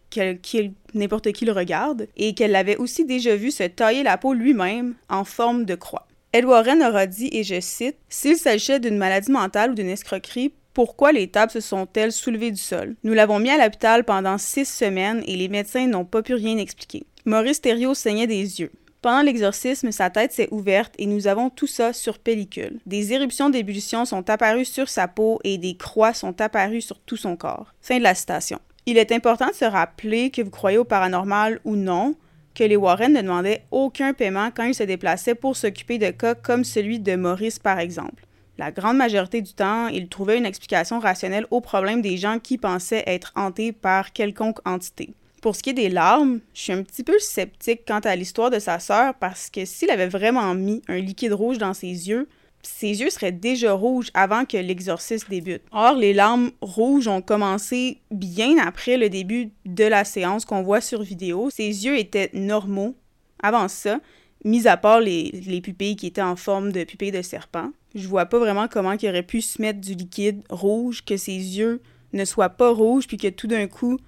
n'importe 0.95 1.33
qui 1.33 1.45
le 1.45 1.53
regarde, 1.53 2.09
et 2.17 2.35
qu'elle 2.35 2.53
l'avait 2.53 2.77
aussi 2.77 3.05
déjà 3.05 3.37
vu 3.37 3.51
se 3.51 3.65
tailler 3.65 4.03
la 4.03 4.19
peau 4.19 4.33
lui-même 4.33 4.95
en 5.09 5.25
forme 5.25 5.65
de 5.65 5.75
croix. 5.75 6.07
Edward 6.33 6.67
Warren 6.67 6.83
aura 6.83 7.07
dit, 7.07 7.29
et 7.33 7.45
je 7.45 7.61
cite, 7.61 7.97
S'il 8.09 8.37
s'agissait 8.37 8.81
d'une 8.81 8.97
maladie 8.97 9.31
mentale 9.31 9.71
ou 9.71 9.75
d'une 9.75 9.89
escroquerie, 9.89 10.53
pourquoi 10.73 11.13
les 11.13 11.29
tables 11.29 11.53
se 11.53 11.61
sont-elles 11.61 12.11
soulevées 12.11 12.51
du 12.51 12.61
sol? 12.61 12.97
Nous 13.05 13.13
l'avons 13.13 13.39
mis 13.39 13.51
à 13.51 13.63
l'hôpital 13.63 14.03
pendant 14.03 14.39
six 14.39 14.65
semaines 14.65 15.23
et 15.29 15.37
les 15.37 15.49
médecins 15.49 15.87
n'ont 15.87 16.05
pas 16.05 16.23
pu 16.23 16.35
rien 16.35 16.59
expliquer. 16.59 17.05
Maurice 17.25 17.61
Thériault 17.61 17.95
saignait 17.95 18.27
des 18.27 18.61
yeux. 18.61 18.73
Pendant 19.05 19.21
l'exorcisme, 19.21 19.93
sa 19.93 20.09
tête 20.09 20.33
s'est 20.33 20.49
ouverte 20.51 20.95
et 20.97 21.05
nous 21.05 21.27
avons 21.27 21.51
tout 21.51 21.67
ça 21.67 21.93
sur 21.93 22.19
pellicule. 22.19 22.81
Des 22.87 23.13
éruptions 23.13 23.51
d'ébullition 23.51 24.07
sont 24.07 24.31
apparues 24.31 24.65
sur 24.65 24.89
sa 24.89 25.09
peau 25.09 25.41
et 25.45 25.59
des 25.59 25.77
croix 25.77 26.15
sont 26.15 26.41
apparues 26.41 26.81
sur 26.81 26.99
tout 27.01 27.19
son 27.19 27.37
corps. 27.37 27.75
Fin 27.83 27.99
de 27.99 28.03
la 28.03 28.15
citation. 28.15 28.61
Il 28.87 28.97
est 28.97 29.13
important 29.13 29.49
de 29.49 29.53
se 29.53 29.67
rappeler 29.67 30.31
que 30.31 30.41
vous 30.41 30.49
croyez 30.49 30.79
au 30.79 30.85
paranormal 30.85 31.61
ou 31.67 31.77
non, 31.77 32.15
que 32.55 32.65
les 32.65 32.77
Warren 32.77 33.13
ne 33.13 33.21
demandaient 33.21 33.67
aucun 33.71 34.15
paiement 34.15 34.49
quand 34.51 34.65
ils 34.65 34.75
se 34.75 34.85
déplaçaient 34.85 35.35
pour 35.35 35.55
s'occuper 35.55 35.99
de 35.99 36.09
cas 36.09 36.35
comme 36.35 36.65
celui 36.65 36.99
de 36.99 37.15
Maurice 37.15 37.59
par 37.59 37.81
exemple. 37.81 38.25
La 38.57 38.71
grande 38.71 38.97
majorité 38.97 39.43
du 39.43 39.53
temps, 39.53 39.89
ils 39.89 40.09
trouvaient 40.09 40.39
une 40.39 40.47
explication 40.47 40.99
rationnelle 40.99 41.47
aux 41.51 41.61
problèmes 41.61 42.01
des 42.01 42.17
gens 42.17 42.39
qui 42.39 42.57
pensaient 42.57 43.05
être 43.07 43.33
hantés 43.37 43.73
par 43.73 44.15
quelconque 44.15 44.67
entité. 44.67 45.13
Pour 45.45 45.55
ce 45.55 45.63
qui 45.63 45.69
est 45.69 45.75
des 45.75 45.91
larmes, 45.91 46.41
je 46.55 46.61
suis 46.63 46.73
un 46.73 46.83
petit 46.83 47.05
peu 47.05 47.19
sceptique 47.19 47.83
quant 47.87 47.99
à 47.99 48.17
l'histoire 48.17 48.49
de 48.49 48.59
sa 48.59 48.79
sœur 48.79 49.13
parce 49.21 49.51
que 49.51 49.67
s'il 49.67 49.91
avait 49.91 50.09
vraiment 50.09 50.55
mis 50.55 50.81
un 50.89 50.97
liquide 50.97 51.35
rouge 51.35 51.59
dans 51.59 51.75
ses 51.75 52.09
yeux, 52.09 52.31
ses 52.63 53.03
yeux 53.03 53.11
seraient 53.11 53.31
déjà 53.31 53.75
rouges 53.75 54.09
avant 54.15 54.47
que 54.47 54.57
l'exorcisme 54.57 55.29
débute. 55.29 55.61
Or, 55.71 55.97
les 55.97 56.15
larmes 56.15 56.51
rouges 56.63 57.09
ont 57.09 57.21
commencé 57.21 58.01
bien 58.11 58.57
après 58.57 58.97
le 58.97 59.11
début 59.11 59.51
de 59.67 59.85
la 59.85 60.07
séance 60.07 60.47
qu'on 60.47 60.63
voit 60.63 60.81
sur 60.81 61.03
vidéo. 61.03 61.51
Ses 61.51 61.85
yeux 61.85 61.99
étaient 61.99 62.31
normaux 62.33 62.97
avant 63.43 63.69
ça, 63.69 64.01
mis 64.47 64.67
à 64.67 64.79
part 64.79 65.01
les, 65.01 65.31
les 65.47 65.61
pupilles 65.61 65.97
qui 65.97 66.07
étaient 66.07 66.23
en 66.23 66.37
forme 66.37 66.73
de 66.73 66.85
pupilles 66.85 67.13
de 67.13 67.21
serpent. 67.21 67.71
Je 67.95 68.09
vois 68.09 68.25
pas 68.25 68.39
vraiment 68.39 68.67
comment 68.67 68.93
il 68.93 69.09
aurait 69.11 69.23
pu 69.23 69.43
se 69.43 69.61
mettre 69.61 69.83
du 69.83 69.93
liquide 69.93 70.41
rouge, 70.49 71.05
que 71.05 71.19
ses 71.19 71.33
yeux 71.33 71.83
ne 72.15 72.25
soient 72.25 72.49
pas 72.49 72.71
rouges, 72.71 73.07
puis 73.07 73.19
que 73.19 73.29
tout 73.29 73.47
d'un 73.47 73.67
coup, 73.67 73.99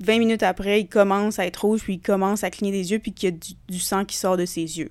20 0.00 0.18
minutes 0.18 0.42
après, 0.42 0.80
il 0.80 0.88
commence 0.88 1.38
à 1.38 1.46
être 1.46 1.64
rouge, 1.64 1.82
puis 1.82 1.94
il 1.94 2.00
commence 2.00 2.44
à 2.44 2.50
cligner 2.50 2.72
des 2.72 2.92
yeux, 2.92 2.98
puis 2.98 3.12
qu'il 3.12 3.30
y 3.30 3.32
a 3.32 3.36
du, 3.68 3.78
sang 3.78 4.04
qui 4.04 4.16
sort 4.16 4.36
de 4.36 4.44
ses 4.44 4.78
yeux. 4.78 4.90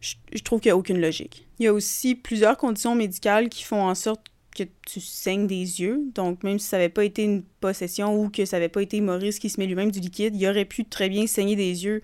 Je, 0.00 0.42
trouve 0.42 0.60
qu'il 0.60 0.68
n'y 0.70 0.72
a 0.72 0.76
aucune 0.76 1.00
logique. 1.00 1.46
Il 1.58 1.64
y 1.64 1.66
a 1.66 1.74
aussi 1.74 2.14
plusieurs 2.14 2.56
conditions 2.56 2.94
médicales 2.94 3.50
qui 3.50 3.64
font 3.64 3.82
en 3.82 3.94
sorte 3.94 4.22
que 4.56 4.64
tu 4.86 5.00
saignes 5.00 5.46
des 5.46 5.80
yeux. 5.80 6.00
Donc, 6.14 6.42
même 6.42 6.58
si 6.58 6.66
ça 6.66 6.78
n'avait 6.78 6.88
pas 6.88 7.04
été 7.04 7.22
une 7.22 7.42
possession 7.60 8.18
ou 8.18 8.30
que 8.30 8.46
ça 8.46 8.56
n'avait 8.56 8.70
pas 8.70 8.82
été 8.82 9.00
Maurice 9.02 9.38
qui 9.38 9.50
se 9.50 9.60
met 9.60 9.66
lui-même 9.66 9.90
du 9.90 10.00
liquide, 10.00 10.34
il 10.34 10.46
aurait 10.48 10.64
pu 10.64 10.86
très 10.86 11.10
bien 11.10 11.26
saigner 11.26 11.54
des 11.54 11.84
yeux 11.84 12.02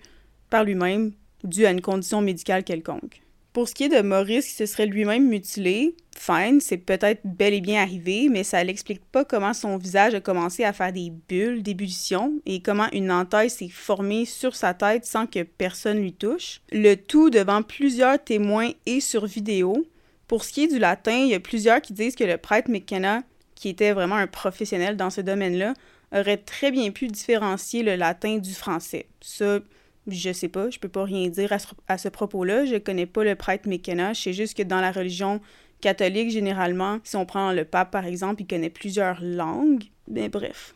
par 0.49 0.63
lui-même 0.63 1.13
dû 1.43 1.65
à 1.65 1.71
une 1.71 1.81
condition 1.81 2.21
médicale 2.21 2.63
quelconque. 2.63 3.21
Pour 3.57 3.67
ce 3.67 3.73
qui 3.73 3.85
est 3.85 3.89
de 3.89 4.01
Maurice 4.03 4.45
qui 4.45 4.53
se 4.53 4.67
serait 4.67 4.85
lui-même 4.85 5.27
mutilé, 5.27 5.95
fine, 6.15 6.61
c'est 6.61 6.77
peut-être 6.77 7.21
bel 7.23 7.55
et 7.55 7.59
bien 7.59 7.81
arrivé, 7.81 8.29
mais 8.29 8.43
ça 8.43 8.63
n'explique 8.63 9.03
pas 9.05 9.25
comment 9.25 9.55
son 9.55 9.77
visage 9.77 10.13
a 10.13 10.21
commencé 10.21 10.63
à 10.63 10.73
faire 10.73 10.93
des 10.93 11.11
bulles 11.27 11.63
d'ébullition 11.63 12.33
et 12.45 12.61
comment 12.61 12.85
une 12.93 13.11
entaille 13.11 13.49
s'est 13.49 13.67
formée 13.67 14.25
sur 14.25 14.55
sa 14.55 14.75
tête 14.75 15.05
sans 15.05 15.25
que 15.25 15.41
personne 15.41 15.97
lui 15.97 16.13
touche. 16.13 16.61
Le 16.71 16.93
tout 16.93 17.31
devant 17.31 17.63
plusieurs 17.63 18.23
témoins 18.23 18.69
et 18.85 18.99
sur 18.99 19.25
vidéo. 19.25 19.87
Pour 20.27 20.43
ce 20.43 20.53
qui 20.53 20.65
est 20.65 20.71
du 20.71 20.77
latin, 20.77 21.17
il 21.17 21.29
y 21.29 21.33
a 21.33 21.39
plusieurs 21.39 21.81
qui 21.81 21.93
disent 21.93 22.15
que 22.15 22.25
le 22.25 22.37
prêtre 22.37 22.69
McKenna, 22.69 23.23
qui 23.55 23.69
était 23.69 23.93
vraiment 23.93 24.17
un 24.17 24.27
professionnel 24.27 24.97
dans 24.97 25.09
ce 25.09 25.21
domaine-là, 25.21 25.73
aurait 26.11 26.37
très 26.37 26.69
bien 26.69 26.91
pu 26.91 27.07
différencier 27.07 27.81
le 27.81 27.95
latin 27.95 28.37
du 28.37 28.53
français. 28.53 29.07
Ça, 29.19 29.61
je 30.07 30.31
sais 30.31 30.47
pas, 30.47 30.69
je 30.69 30.79
peux 30.79 30.89
pas 30.89 31.03
rien 31.03 31.27
dire 31.27 31.55
à 31.87 31.97
ce, 31.97 32.09
propos-là. 32.09 32.65
Je 32.65 32.77
connais 32.77 33.05
pas 33.05 33.23
le 33.23 33.35
prêtre 33.35 33.67
McKenna. 33.67 34.13
Je 34.13 34.21
sais 34.21 34.33
juste 34.33 34.57
que 34.57 34.63
dans 34.63 34.81
la 34.81 34.91
religion 34.91 35.41
catholique, 35.81 36.31
généralement, 36.31 36.99
si 37.03 37.15
on 37.15 37.25
prend 37.25 37.51
le 37.51 37.65
pape 37.65 37.91
par 37.91 38.05
exemple, 38.05 38.41
il 38.41 38.47
connaît 38.47 38.69
plusieurs 38.69 39.21
langues. 39.21 39.83
Mais 40.07 40.29
bref. 40.29 40.73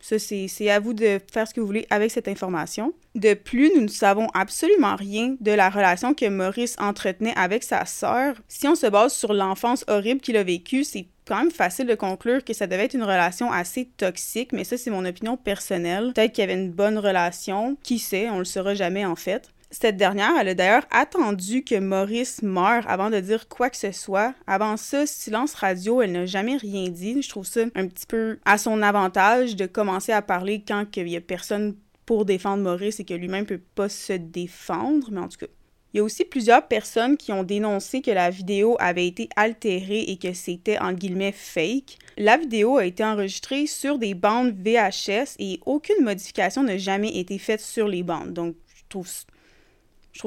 Ça, 0.00 0.18
c'est 0.18 0.68
à 0.68 0.80
vous 0.80 0.94
de 0.94 1.20
faire 1.32 1.46
ce 1.46 1.54
que 1.54 1.60
vous 1.60 1.66
voulez 1.66 1.86
avec 1.88 2.10
cette 2.10 2.26
information. 2.26 2.92
De 3.14 3.34
plus, 3.34 3.70
nous 3.76 3.82
ne 3.82 3.88
savons 3.88 4.26
absolument 4.34 4.96
rien 4.96 5.36
de 5.38 5.52
la 5.52 5.70
relation 5.70 6.12
que 6.12 6.28
Maurice 6.28 6.74
entretenait 6.80 7.34
avec 7.36 7.62
sa 7.62 7.84
sœur. 7.86 8.34
Si 8.48 8.66
on 8.66 8.74
se 8.74 8.88
base 8.88 9.12
sur 9.12 9.32
l'enfance 9.32 9.84
horrible 9.86 10.20
qu'il 10.20 10.36
a 10.36 10.42
vécue, 10.42 10.82
c'est 10.82 11.06
quand 11.26 11.38
même 11.38 11.50
facile 11.50 11.86
de 11.86 11.94
conclure 11.94 12.44
que 12.44 12.52
ça 12.52 12.66
devait 12.66 12.84
être 12.84 12.94
une 12.94 13.02
relation 13.02 13.52
assez 13.52 13.86
toxique, 13.96 14.52
mais 14.52 14.64
ça, 14.64 14.76
c'est 14.76 14.90
mon 14.90 15.04
opinion 15.04 15.36
personnelle. 15.36 16.12
Peut-être 16.14 16.32
qu'il 16.32 16.42
y 16.42 16.44
avait 16.44 16.60
une 16.60 16.72
bonne 16.72 16.98
relation. 16.98 17.76
Qui 17.82 17.98
sait, 17.98 18.28
on 18.30 18.38
le 18.38 18.44
saura 18.44 18.74
jamais 18.74 19.04
en 19.04 19.16
fait. 19.16 19.48
Cette 19.70 19.96
dernière, 19.96 20.32
elle 20.38 20.48
a 20.48 20.54
d'ailleurs 20.54 20.86
attendu 20.90 21.64
que 21.64 21.78
Maurice 21.78 22.42
meure 22.42 22.86
avant 22.88 23.08
de 23.08 23.18
dire 23.20 23.48
quoi 23.48 23.70
que 23.70 23.76
ce 23.78 23.90
soit. 23.90 24.34
Avant 24.46 24.76
ça, 24.76 25.06
silence 25.06 25.54
radio, 25.54 26.02
elle 26.02 26.12
n'a 26.12 26.26
jamais 26.26 26.58
rien 26.58 26.90
dit. 26.90 27.22
Je 27.22 27.28
trouve 27.30 27.46
ça 27.46 27.62
un 27.74 27.88
petit 27.88 28.04
peu 28.06 28.38
à 28.44 28.58
son 28.58 28.82
avantage 28.82 29.56
de 29.56 29.64
commencer 29.64 30.12
à 30.12 30.20
parler 30.20 30.62
quand 30.66 30.84
il 30.96 31.08
y 31.08 31.16
a 31.16 31.22
personne 31.22 31.74
pour 32.04 32.26
défendre 32.26 32.62
Maurice 32.62 33.00
et 33.00 33.04
que 33.04 33.14
lui-même 33.14 33.46
peut 33.46 33.62
pas 33.74 33.88
se 33.88 34.12
défendre. 34.12 35.08
Mais 35.10 35.20
en 35.20 35.28
tout 35.28 35.38
cas, 35.38 35.46
il 35.92 35.98
y 35.98 36.00
a 36.00 36.04
aussi 36.04 36.24
plusieurs 36.24 36.66
personnes 36.66 37.18
qui 37.18 37.32
ont 37.32 37.42
dénoncé 37.42 38.00
que 38.00 38.10
la 38.10 38.30
vidéo 38.30 38.76
avait 38.80 39.06
été 39.06 39.28
altérée 39.36 40.04
et 40.08 40.16
que 40.16 40.32
c'était 40.32 40.78
en 40.78 40.92
guillemets 40.92 41.32
fake. 41.32 41.98
La 42.16 42.38
vidéo 42.38 42.78
a 42.78 42.86
été 42.86 43.04
enregistrée 43.04 43.66
sur 43.66 43.98
des 43.98 44.14
bandes 44.14 44.54
VHS 44.56 45.36
et 45.38 45.60
aucune 45.66 46.02
modification 46.02 46.62
n'a 46.62 46.78
jamais 46.78 47.18
été 47.18 47.38
faite 47.38 47.60
sur 47.60 47.88
les 47.88 48.02
bandes. 48.02 48.32
Donc, 48.32 48.56
je 48.74 48.82
trouve, 48.88 49.06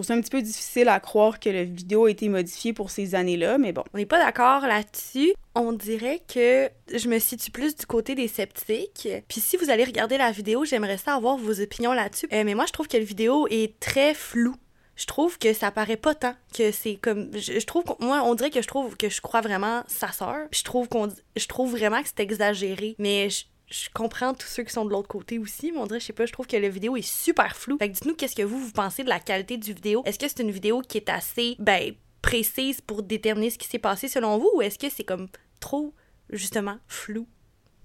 ça 0.04 0.14
un 0.14 0.22
petit 0.22 0.30
peu 0.30 0.42
difficile 0.42 0.88
à 0.88 1.00
croire 1.00 1.40
que 1.40 1.50
la 1.50 1.64
vidéo 1.64 2.06
a 2.06 2.12
été 2.12 2.30
modifiée 2.30 2.74
pour 2.74 2.92
ces 2.92 3.16
années-là, 3.16 3.58
mais 3.58 3.72
bon. 3.72 3.84
On 3.94 3.98
n'est 3.98 4.06
pas 4.06 4.20
d'accord 4.20 4.68
là-dessus. 4.68 5.34
On 5.56 5.74
dirait 5.74 6.22
que 6.32 6.70
je 6.94 7.08
me 7.08 7.18
situe 7.18 7.50
plus 7.50 7.76
du 7.76 7.88
côté 7.88 8.14
des 8.14 8.28
sceptiques. 8.28 9.08
Puis 9.28 9.42
si 9.42 9.58
vous 9.58 9.72
allez 9.72 9.84
regarder 9.84 10.18
la 10.18 10.32
vidéo, 10.32 10.64
j'aimerais 10.64 10.98
ça 10.98 11.16
avoir 11.16 11.38
vos 11.38 11.60
opinions 11.60 11.94
là-dessus. 11.94 12.28
Euh, 12.34 12.44
mais 12.44 12.54
moi, 12.54 12.66
je 12.68 12.74
trouve 12.74 12.88
que 12.88 12.98
la 12.98 13.04
vidéo 13.04 13.48
est 13.50 13.80
très 13.80 14.14
floue 14.14 14.56
je 14.96 15.06
trouve 15.06 15.38
que 15.38 15.54
ça 15.54 15.72
paraît 15.72 15.98
pas 15.98 16.16
tant 16.16 16.36
que 16.54 16.72
c'est 16.72 16.96
comme 16.96 17.30
je, 17.38 17.66
trouve 17.66 17.84
moi 18.00 18.22
on 18.24 18.36
dirait 18.36 18.50
que 18.50 18.62
je 18.62 18.68
trouve 18.68 18.96
que 18.96 19.10
je 19.10 19.22
crois 19.22 19.42
vraiment 19.42 19.84
sa 19.88 20.12
sœur 20.12 20.48
je 20.52 20.64
trouve 20.64 20.88
qu'on 20.88 21.10
je 21.36 21.48
trouve 21.48 21.72
vraiment 21.72 22.02
que 22.02 22.08
c'est 22.08 22.24
exagéré 22.24 22.96
mais 22.98 23.30
je, 23.30 23.90
comprends 23.94 24.34
tous 24.34 24.48
ceux 24.48 24.64
qui 24.64 24.72
sont 24.72 24.86
de 24.86 24.92
l'autre 24.92 25.08
côté 25.08 25.40
aussi, 25.40 25.72
mais 25.72 25.80
on 25.80 25.88
dirait, 25.88 26.00
je 26.00 26.06
sais 26.06 26.14
pas, 26.14 26.26
je 26.26 26.32
trouve 26.32 26.46
que 26.46 26.56
la 26.56 26.70
vidéo 26.70 26.96
est 26.96 27.02
super 27.02 27.56
floue. 27.56 27.78
Fait 27.80 27.90
que 27.90 27.94
dites-nous 27.96 28.14
qu'est-ce 28.14 28.36
que 28.36 28.44
vous, 28.44 28.60
vous 28.60 28.72
pensez 28.72 29.04
de 29.04 29.10
la 29.10 29.20
qualité 29.20 29.58
du 29.58 29.74
vidéo? 29.74 30.04
Est-ce 30.06 30.20
que 30.20 30.28
c'est 30.28 30.42
une 30.44 30.52
vidéo 30.52 30.82
qui 30.82 30.98
est 30.98 31.10
assez, 31.10 31.56
ben, 31.58 31.94
précise 32.22 32.80
pour 32.80 33.04
déterminer 33.04 33.50
ce 33.50 33.58
qui 33.58 33.68
s'est 33.68 33.80
passé 33.80 34.08
selon 34.08 34.38
vous, 34.38 34.50
ou 34.56 34.62
est-ce 34.62 34.78
que 34.78 34.90
c'est 34.90 35.04
comme 35.04 35.28
trop, 35.60 35.94
justement, 36.30 36.78
flou? 36.88 37.28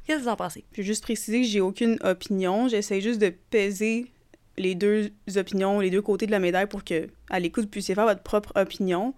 Qu'est-ce 0.07 0.19
que 0.19 0.25
vous 0.25 0.29
en 0.31 0.37
pensez? 0.37 0.65
Je 0.73 0.79
vais 0.79 0.87
juste 0.87 1.03
préciser 1.03 1.43
que 1.43 1.47
j'ai 1.47 1.61
aucune 1.61 1.99
opinion. 2.03 2.69
J'essaie 2.69 3.01
juste 3.01 3.21
de 3.21 3.31
peser 3.51 4.13
les 4.59 4.75
deux 4.75 5.11
opinions, 5.37 5.81
les 5.81 5.91
deux 5.91 6.03
côtés 6.03 6.27
de 6.27 6.31
la 6.31 6.39
médaille 6.39 6.67
pour 6.67 6.85
que, 6.85 7.09
à 7.31 7.41
l'écoute, 7.41 7.65
vous 7.65 7.71
puissiez 7.71 7.95
faire 7.95 8.07
votre 8.07 8.23
propre 8.23 8.53
opinion. 8.57 9.15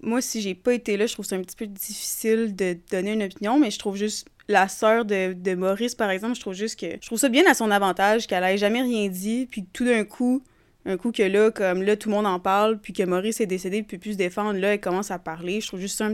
Moi, 0.00 0.20
si 0.20 0.40
j'ai 0.40 0.54
pas 0.54 0.74
été 0.74 0.96
là, 0.96 1.06
je 1.06 1.12
trouve 1.12 1.24
ça 1.24 1.36
un 1.36 1.42
petit 1.42 1.56
peu 1.56 1.66
difficile 1.66 2.56
de 2.56 2.76
donner 2.90 3.12
une 3.12 3.22
opinion, 3.22 3.58
mais 3.58 3.70
je 3.70 3.78
trouve 3.78 3.96
juste 3.96 4.26
la 4.48 4.68
sœur 4.68 5.04
de, 5.04 5.54
Maurice, 5.54 5.94
par 5.94 6.10
exemple, 6.10 6.34
je 6.34 6.40
trouve 6.40 6.54
juste 6.54 6.78
que. 6.78 6.86
Je 7.00 7.06
trouve 7.06 7.18
ça 7.18 7.28
bien 7.28 7.44
à 7.48 7.54
son 7.54 7.70
avantage 7.70 8.26
qu'elle 8.26 8.44
ait 8.44 8.58
jamais 8.58 8.82
rien 8.82 9.08
dit, 9.08 9.46
puis 9.50 9.64
tout 9.72 9.84
d'un 9.84 10.04
coup, 10.04 10.42
un 10.84 10.96
coup 10.96 11.12
que 11.12 11.22
là, 11.22 11.50
comme 11.50 11.82
là, 11.82 11.96
tout 11.96 12.08
le 12.08 12.14
monde 12.14 12.26
en 12.26 12.40
parle, 12.40 12.78
puis 12.78 12.92
que 12.92 13.02
Maurice 13.02 13.40
est 13.40 13.46
décédé, 13.46 13.82
puis 13.82 13.98
plus 13.98 14.12
se 14.12 14.16
défendre, 14.16 14.58
là, 14.58 14.74
elle 14.74 14.80
commence 14.80 15.10
à 15.10 15.18
parler. 15.18 15.60
Je 15.60 15.68
trouve 15.68 15.80
juste 15.80 15.96
ça 15.96 16.08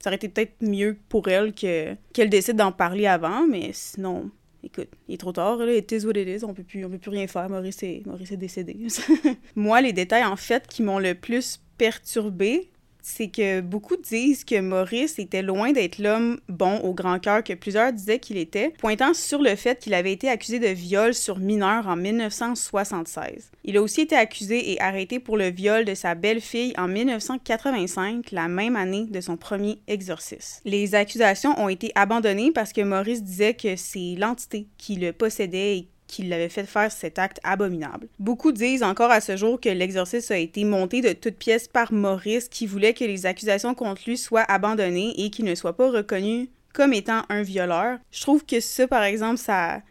Ça 0.00 0.10
aurait 0.10 0.16
été 0.16 0.28
peut-être 0.28 0.54
mieux 0.60 0.96
pour 1.08 1.28
elle 1.28 1.52
que 1.54 1.94
qu'elle 2.12 2.30
décide 2.30 2.56
d'en 2.56 2.72
parler 2.72 3.06
avant, 3.06 3.46
mais 3.46 3.70
sinon, 3.72 4.30
écoute, 4.62 4.88
il 5.08 5.14
est 5.14 5.18
trop 5.18 5.32
tard, 5.32 5.58
là, 5.58 5.74
it 5.74 5.90
is 5.92 6.04
what 6.04 6.12
it 6.12 6.28
is, 6.28 6.44
on 6.44 6.54
peut 6.54 6.62
plus, 6.62 6.84
on 6.84 6.90
peut 6.90 6.98
plus 6.98 7.10
rien 7.10 7.26
faire, 7.26 7.48
Maurice 7.48 7.82
est, 7.82 8.04
Maurice 8.06 8.32
est 8.32 8.36
décédé. 8.36 8.76
Moi, 9.56 9.80
les 9.80 9.92
détails, 9.92 10.24
en 10.24 10.36
fait, 10.36 10.66
qui 10.66 10.82
m'ont 10.82 10.98
le 10.98 11.14
plus 11.14 11.60
perturbé, 11.78 12.70
c'est 13.02 13.28
que 13.28 13.60
beaucoup 13.60 13.96
disent 13.96 14.44
que 14.44 14.60
Maurice 14.60 15.18
était 15.18 15.42
loin 15.42 15.72
d'être 15.72 15.98
l'homme 15.98 16.40
bon 16.48 16.78
au 16.80 16.94
grand 16.94 17.18
cœur 17.18 17.44
que 17.44 17.52
plusieurs 17.52 17.92
disaient 17.92 18.18
qu'il 18.18 18.36
était, 18.36 18.70
pointant 18.78 19.14
sur 19.14 19.40
le 19.40 19.54
fait 19.56 19.78
qu'il 19.78 19.94
avait 19.94 20.12
été 20.12 20.28
accusé 20.28 20.58
de 20.58 20.68
viol 20.68 21.14
sur 21.14 21.38
mineur 21.38 21.86
en 21.88 21.96
1976. 21.96 23.50
Il 23.64 23.76
a 23.76 23.82
aussi 23.82 24.02
été 24.02 24.16
accusé 24.16 24.72
et 24.72 24.80
arrêté 24.80 25.20
pour 25.20 25.36
le 25.36 25.50
viol 25.50 25.84
de 25.84 25.94
sa 25.94 26.14
belle-fille 26.14 26.72
en 26.78 26.88
1985, 26.88 28.30
la 28.32 28.48
même 28.48 28.76
année 28.76 29.06
de 29.06 29.20
son 29.20 29.36
premier 29.36 29.78
exorcisme. 29.86 30.60
Les 30.64 30.94
accusations 30.94 31.58
ont 31.60 31.68
été 31.68 31.92
abandonnées 31.94 32.52
parce 32.52 32.72
que 32.72 32.80
Maurice 32.80 33.22
disait 33.22 33.54
que 33.54 33.76
c'est 33.76 34.14
l'entité 34.16 34.66
qui 34.78 34.96
le 34.96 35.12
possédait 35.12 35.86
qui 36.10 36.24
l'avait 36.24 36.48
fait 36.48 36.66
faire 36.66 36.90
cet 36.90 37.18
acte 37.18 37.40
abominable. 37.44 38.08
Beaucoup 38.18 38.52
disent 38.52 38.82
encore 38.82 39.10
à 39.10 39.20
ce 39.20 39.36
jour 39.36 39.60
que 39.60 39.68
l'exorcisme 39.68 40.32
a 40.32 40.38
été 40.38 40.64
monté 40.64 41.00
de 41.00 41.12
toutes 41.12 41.36
pièces 41.36 41.68
par 41.68 41.92
Maurice 41.92 42.48
qui 42.48 42.66
voulait 42.66 42.94
que 42.94 43.04
les 43.04 43.26
accusations 43.26 43.74
contre 43.74 44.02
lui 44.06 44.18
soient 44.18 44.42
abandonnées 44.42 45.14
et 45.16 45.30
qu'il 45.30 45.44
ne 45.44 45.54
soit 45.54 45.76
pas 45.76 45.90
reconnu 45.90 46.50
comme 46.72 46.92
étant 46.92 47.22
un 47.28 47.42
violeur. 47.42 47.98
Je 48.10 48.20
trouve 48.20 48.44
que 48.44 48.60
ça, 48.60 48.86
par 48.86 49.02
exemple, 49.04 49.38
ça... 49.38 49.82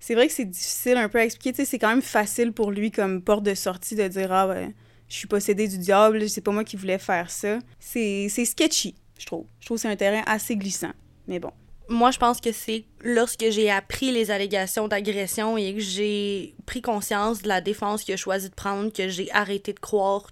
C'est 0.00 0.14
vrai 0.14 0.28
que 0.28 0.32
c'est 0.32 0.44
difficile 0.44 0.96
un 0.96 1.08
peu 1.08 1.18
à 1.18 1.24
expliquer, 1.24 1.64
c'est 1.64 1.78
quand 1.78 1.88
même 1.88 2.02
facile 2.02 2.52
pour 2.52 2.70
lui 2.70 2.92
comme 2.92 3.20
porte 3.20 3.42
de 3.42 3.54
sortie 3.54 3.96
de 3.96 4.06
dire 4.06 4.32
«Ah, 4.32 4.46
ben, 4.46 4.72
je 5.08 5.14
suis 5.14 5.26
possédé 5.26 5.66
du 5.66 5.76
diable, 5.76 6.28
c'est 6.28 6.40
pas 6.40 6.52
moi 6.52 6.62
qui 6.62 6.76
voulais 6.76 6.98
faire 6.98 7.30
ça.» 7.30 7.58
C'est 7.80 8.28
sketchy, 8.28 8.94
je 9.18 9.26
trouve. 9.26 9.46
Je 9.58 9.66
trouve 9.66 9.76
que 9.76 9.82
c'est 9.82 9.88
un 9.88 9.96
terrain 9.96 10.22
assez 10.26 10.54
glissant, 10.54 10.92
mais 11.26 11.40
bon. 11.40 11.50
Moi, 11.88 12.10
je 12.10 12.18
pense 12.18 12.40
que 12.40 12.52
c'est 12.52 12.84
lorsque 13.02 13.50
j'ai 13.50 13.70
appris 13.70 14.12
les 14.12 14.30
allégations 14.30 14.88
d'agression 14.88 15.56
et 15.56 15.74
que 15.74 15.80
j'ai 15.80 16.54
pris 16.66 16.82
conscience 16.82 17.42
de 17.42 17.48
la 17.48 17.60
défense 17.60 18.04
qu'il 18.04 18.14
a 18.14 18.16
choisi 18.16 18.50
de 18.50 18.54
prendre 18.54 18.92
que 18.92 19.08
j'ai 19.08 19.30
arrêté 19.32 19.72
de 19.72 19.80
croire 19.80 20.28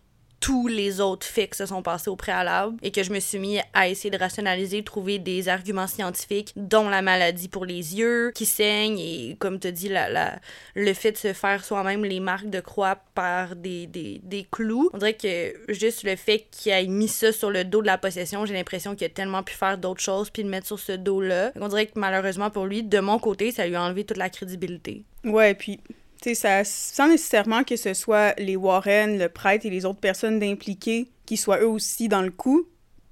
tous 0.46 0.68
les 0.68 1.00
autres 1.00 1.26
faits 1.26 1.50
qui 1.50 1.58
se 1.58 1.66
sont 1.66 1.82
passés 1.82 2.08
au 2.08 2.14
préalable 2.14 2.76
et 2.80 2.92
que 2.92 3.02
je 3.02 3.10
me 3.12 3.18
suis 3.18 3.40
mis 3.40 3.58
à 3.74 3.88
essayer 3.88 4.10
de 4.10 4.16
rationaliser, 4.16 4.84
trouver 4.84 5.18
des 5.18 5.48
arguments 5.48 5.88
scientifiques, 5.88 6.52
dont 6.54 6.88
la 6.88 7.02
maladie 7.02 7.48
pour 7.48 7.64
les 7.64 7.96
yeux 7.96 8.30
qui 8.32 8.46
saignent 8.46 9.00
et, 9.00 9.34
comme 9.40 9.58
tu 9.58 9.72
dis, 9.72 9.88
la, 9.88 10.08
la, 10.08 10.38
le 10.76 10.94
fait 10.94 11.10
de 11.10 11.16
se 11.16 11.32
faire 11.32 11.64
soi-même 11.64 12.04
les 12.04 12.20
marques 12.20 12.48
de 12.48 12.60
croix 12.60 12.96
par 13.16 13.56
des, 13.56 13.88
des, 13.88 14.20
des 14.22 14.46
clous. 14.48 14.88
On 14.92 14.98
dirait 14.98 15.14
que 15.14 15.52
juste 15.72 16.04
le 16.04 16.14
fait 16.14 16.46
qu'il 16.52 16.70
ait 16.70 16.86
mis 16.86 17.08
ça 17.08 17.32
sur 17.32 17.50
le 17.50 17.64
dos 17.64 17.82
de 17.82 17.86
la 17.86 17.98
possession, 17.98 18.46
j'ai 18.46 18.54
l'impression 18.54 18.94
qu'il 18.94 19.06
a 19.06 19.10
tellement 19.10 19.42
pu 19.42 19.52
faire 19.52 19.78
d'autres 19.78 20.00
choses 20.00 20.30
puis 20.30 20.44
le 20.44 20.48
mettre 20.48 20.68
sur 20.68 20.78
ce 20.78 20.92
dos-là. 20.92 21.50
On 21.60 21.66
dirait 21.66 21.86
que 21.86 21.98
malheureusement 21.98 22.50
pour 22.50 22.66
lui, 22.66 22.84
de 22.84 23.00
mon 23.00 23.18
côté, 23.18 23.50
ça 23.50 23.66
lui 23.66 23.74
a 23.74 23.82
enlevé 23.82 24.04
toute 24.04 24.16
la 24.16 24.30
crédibilité. 24.30 25.02
Ouais, 25.24 25.54
puis 25.54 25.80
ça, 26.34 26.64
sans 26.64 27.08
nécessairement 27.08 27.64
que 27.64 27.76
ce 27.76 27.94
soit 27.94 28.34
les 28.38 28.56
Warren, 28.56 29.18
le 29.18 29.28
prêtre 29.28 29.66
et 29.66 29.70
les 29.70 29.84
autres 29.84 30.00
personnes 30.00 30.42
impliquées 30.42 31.08
qui 31.24 31.36
soient 31.36 31.60
eux 31.60 31.68
aussi 31.68 32.08
dans 32.08 32.22
le 32.22 32.30
coup, 32.30 32.66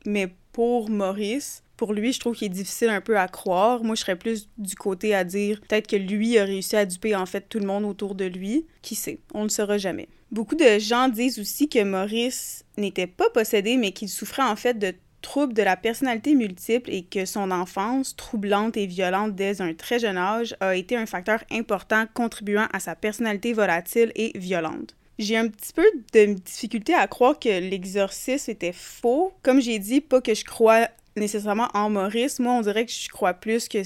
mais 0.06 0.28
pour 0.52 0.88
Maurice, 0.88 1.64
pour 1.76 1.92
lui, 1.92 2.12
je 2.12 2.20
trouve 2.20 2.36
qu'il 2.36 2.46
est 2.46 2.50
difficile 2.50 2.88
un 2.88 3.00
peu 3.00 3.18
à 3.18 3.26
croire. 3.26 3.82
Moi, 3.82 3.96
je 3.96 4.02
serais 4.02 4.16
plus 4.16 4.48
du 4.58 4.76
côté 4.76 5.14
à 5.14 5.24
dire 5.24 5.60
peut-être 5.60 5.88
que 5.88 5.96
lui 5.96 6.38
a 6.38 6.44
réussi 6.44 6.76
à 6.76 6.86
duper 6.86 7.16
en 7.16 7.26
fait 7.26 7.48
tout 7.48 7.58
le 7.58 7.66
monde 7.66 7.84
autour 7.84 8.14
de 8.14 8.24
lui. 8.24 8.66
Qui 8.82 8.94
sait, 8.94 9.18
on 9.32 9.44
ne 9.44 9.48
saura 9.48 9.76
jamais. 9.76 10.08
Beaucoup 10.30 10.54
de 10.54 10.78
gens 10.78 11.08
disent 11.08 11.38
aussi 11.38 11.68
que 11.68 11.82
Maurice 11.82 12.64
n'était 12.76 13.06
pas 13.06 13.28
possédé, 13.30 13.76
mais 13.76 13.92
qu'il 13.92 14.08
souffrait 14.08 14.42
en 14.42 14.56
fait 14.56 14.78
de 14.78 14.94
trouble 15.24 15.54
de 15.54 15.62
la 15.62 15.76
personnalité 15.76 16.34
multiple 16.34 16.90
et 16.92 17.02
que 17.02 17.24
son 17.24 17.50
enfance, 17.50 18.14
troublante 18.14 18.76
et 18.76 18.86
violente 18.86 19.34
dès 19.34 19.62
un 19.62 19.72
très 19.72 19.98
jeune 19.98 20.18
âge, 20.18 20.54
a 20.60 20.76
été 20.76 20.96
un 20.96 21.06
facteur 21.06 21.42
important 21.50 22.04
contribuant 22.12 22.68
à 22.72 22.78
sa 22.78 22.94
personnalité 22.94 23.54
volatile 23.54 24.12
et 24.14 24.38
violente. 24.38 24.94
J'ai 25.18 25.36
un 25.36 25.48
petit 25.48 25.72
peu 25.72 25.84
de 26.12 26.34
difficulté 26.34 26.92
à 26.92 27.06
croire 27.06 27.38
que 27.38 27.48
l'exorcisme 27.48 28.50
était 28.50 28.72
faux. 28.72 29.32
Comme 29.42 29.60
j'ai 29.60 29.78
dit, 29.78 30.00
pas 30.00 30.20
que 30.20 30.34
je 30.34 30.44
crois 30.44 30.88
nécessairement 31.16 31.68
en 31.72 31.88
Maurice. 31.88 32.38
Moi, 32.40 32.52
on 32.52 32.60
dirait 32.60 32.84
que 32.84 32.92
je 32.92 33.08
crois 33.08 33.32
plus 33.34 33.68
que 33.68 33.82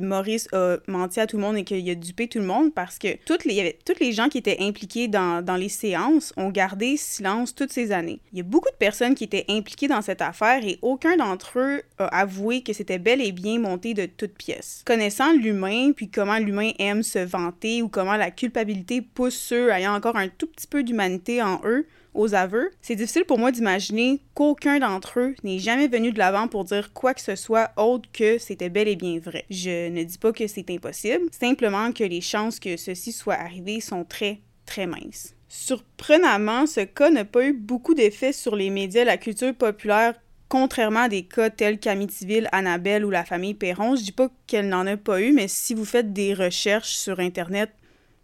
Maurice 0.00 0.48
a 0.52 0.76
menti 0.86 1.20
à 1.20 1.26
tout 1.26 1.36
le 1.36 1.42
monde 1.42 1.56
et 1.56 1.64
qu'il 1.64 1.88
a 1.88 1.94
dupé 1.94 2.28
tout 2.28 2.38
le 2.38 2.44
monde 2.44 2.74
parce 2.74 2.98
que 2.98 3.16
toutes 3.24 3.44
les, 3.44 3.54
y 3.54 3.60
avait, 3.60 3.78
toutes 3.84 4.00
les 4.00 4.12
gens 4.12 4.28
qui 4.28 4.38
étaient 4.38 4.58
impliqués 4.60 5.08
dans, 5.08 5.44
dans, 5.44 5.56
les 5.56 5.68
séances 5.68 6.32
ont 6.36 6.50
gardé 6.50 6.96
silence 6.96 7.54
toutes 7.54 7.72
ces 7.72 7.92
années. 7.92 8.20
Il 8.32 8.38
y 8.38 8.40
a 8.40 8.44
beaucoup 8.44 8.70
de 8.70 8.76
personnes 8.76 9.14
qui 9.14 9.24
étaient 9.24 9.44
impliquées 9.48 9.88
dans 9.88 10.02
cette 10.02 10.22
affaire 10.22 10.64
et 10.64 10.78
aucun 10.82 11.16
d'entre 11.16 11.58
eux 11.58 11.82
a 11.98 12.06
avoué 12.06 12.62
que 12.62 12.72
c'était 12.72 12.98
bel 12.98 13.20
et 13.20 13.32
bien 13.32 13.58
monté 13.58 13.94
de 13.94 14.06
toutes 14.06 14.34
pièces. 14.34 14.82
Connaissant 14.84 15.32
l'humain, 15.32 15.92
puis 15.92 16.08
comment 16.08 16.38
l'humain 16.38 16.72
aime 16.78 17.02
se 17.02 17.18
vanter 17.18 17.82
ou 17.82 17.88
comment 17.88 18.16
la 18.16 18.30
culpabilité 18.30 19.00
pousse 19.02 19.36
ceux 19.36 19.70
ayant 19.70 19.94
encore 19.94 20.16
un 20.16 20.28
tout 20.28 20.46
petit 20.46 20.66
peu 20.66 20.82
d'humanité 20.82 21.42
en 21.42 21.60
eux, 21.64 21.86
aux 22.16 22.34
aveux, 22.34 22.70
c'est 22.82 22.96
difficile 22.96 23.24
pour 23.24 23.38
moi 23.38 23.52
d'imaginer 23.52 24.20
qu'aucun 24.34 24.78
d'entre 24.78 25.20
eux 25.20 25.34
n'est 25.44 25.58
jamais 25.58 25.88
venu 25.88 26.12
de 26.12 26.18
l'avant 26.18 26.48
pour 26.48 26.64
dire 26.64 26.92
quoi 26.92 27.14
que 27.14 27.20
ce 27.20 27.36
soit 27.36 27.70
autre 27.76 28.08
que 28.12 28.38
c'était 28.38 28.68
bel 28.68 28.88
et 28.88 28.96
bien 28.96 29.18
vrai. 29.18 29.44
Je 29.50 29.88
ne 29.88 30.02
dis 30.02 30.18
pas 30.18 30.32
que 30.32 30.46
c'est 30.46 30.70
impossible, 30.70 31.26
simplement 31.30 31.92
que 31.92 32.04
les 32.04 32.20
chances 32.20 32.58
que 32.58 32.76
ceci 32.76 33.12
soit 33.12 33.34
arrivé 33.34 33.80
sont 33.80 34.04
très, 34.04 34.40
très 34.64 34.86
minces. 34.86 35.34
Surprenamment, 35.48 36.66
ce 36.66 36.80
cas 36.80 37.10
n'a 37.10 37.24
pas 37.24 37.44
eu 37.44 37.52
beaucoup 37.52 37.94
d'effet 37.94 38.32
sur 38.32 38.56
les 38.56 38.70
médias, 38.70 39.04
la 39.04 39.16
culture 39.16 39.54
populaire 39.54 40.14
contrairement 40.48 41.00
à 41.00 41.08
des 41.08 41.24
cas 41.24 41.50
tels 41.50 41.78
qu'Amityville, 41.78 42.48
Annabelle 42.52 43.04
ou 43.04 43.10
la 43.10 43.24
famille 43.24 43.54
Perron, 43.54 43.96
je 43.96 44.02
dis 44.02 44.12
pas 44.12 44.30
qu'elle 44.46 44.68
n'en 44.68 44.86
a 44.86 44.96
pas 44.96 45.20
eu, 45.20 45.32
mais 45.32 45.48
si 45.48 45.74
vous 45.74 45.84
faites 45.84 46.12
des 46.12 46.34
recherches 46.34 46.94
sur 46.94 47.20
Internet, 47.20 47.70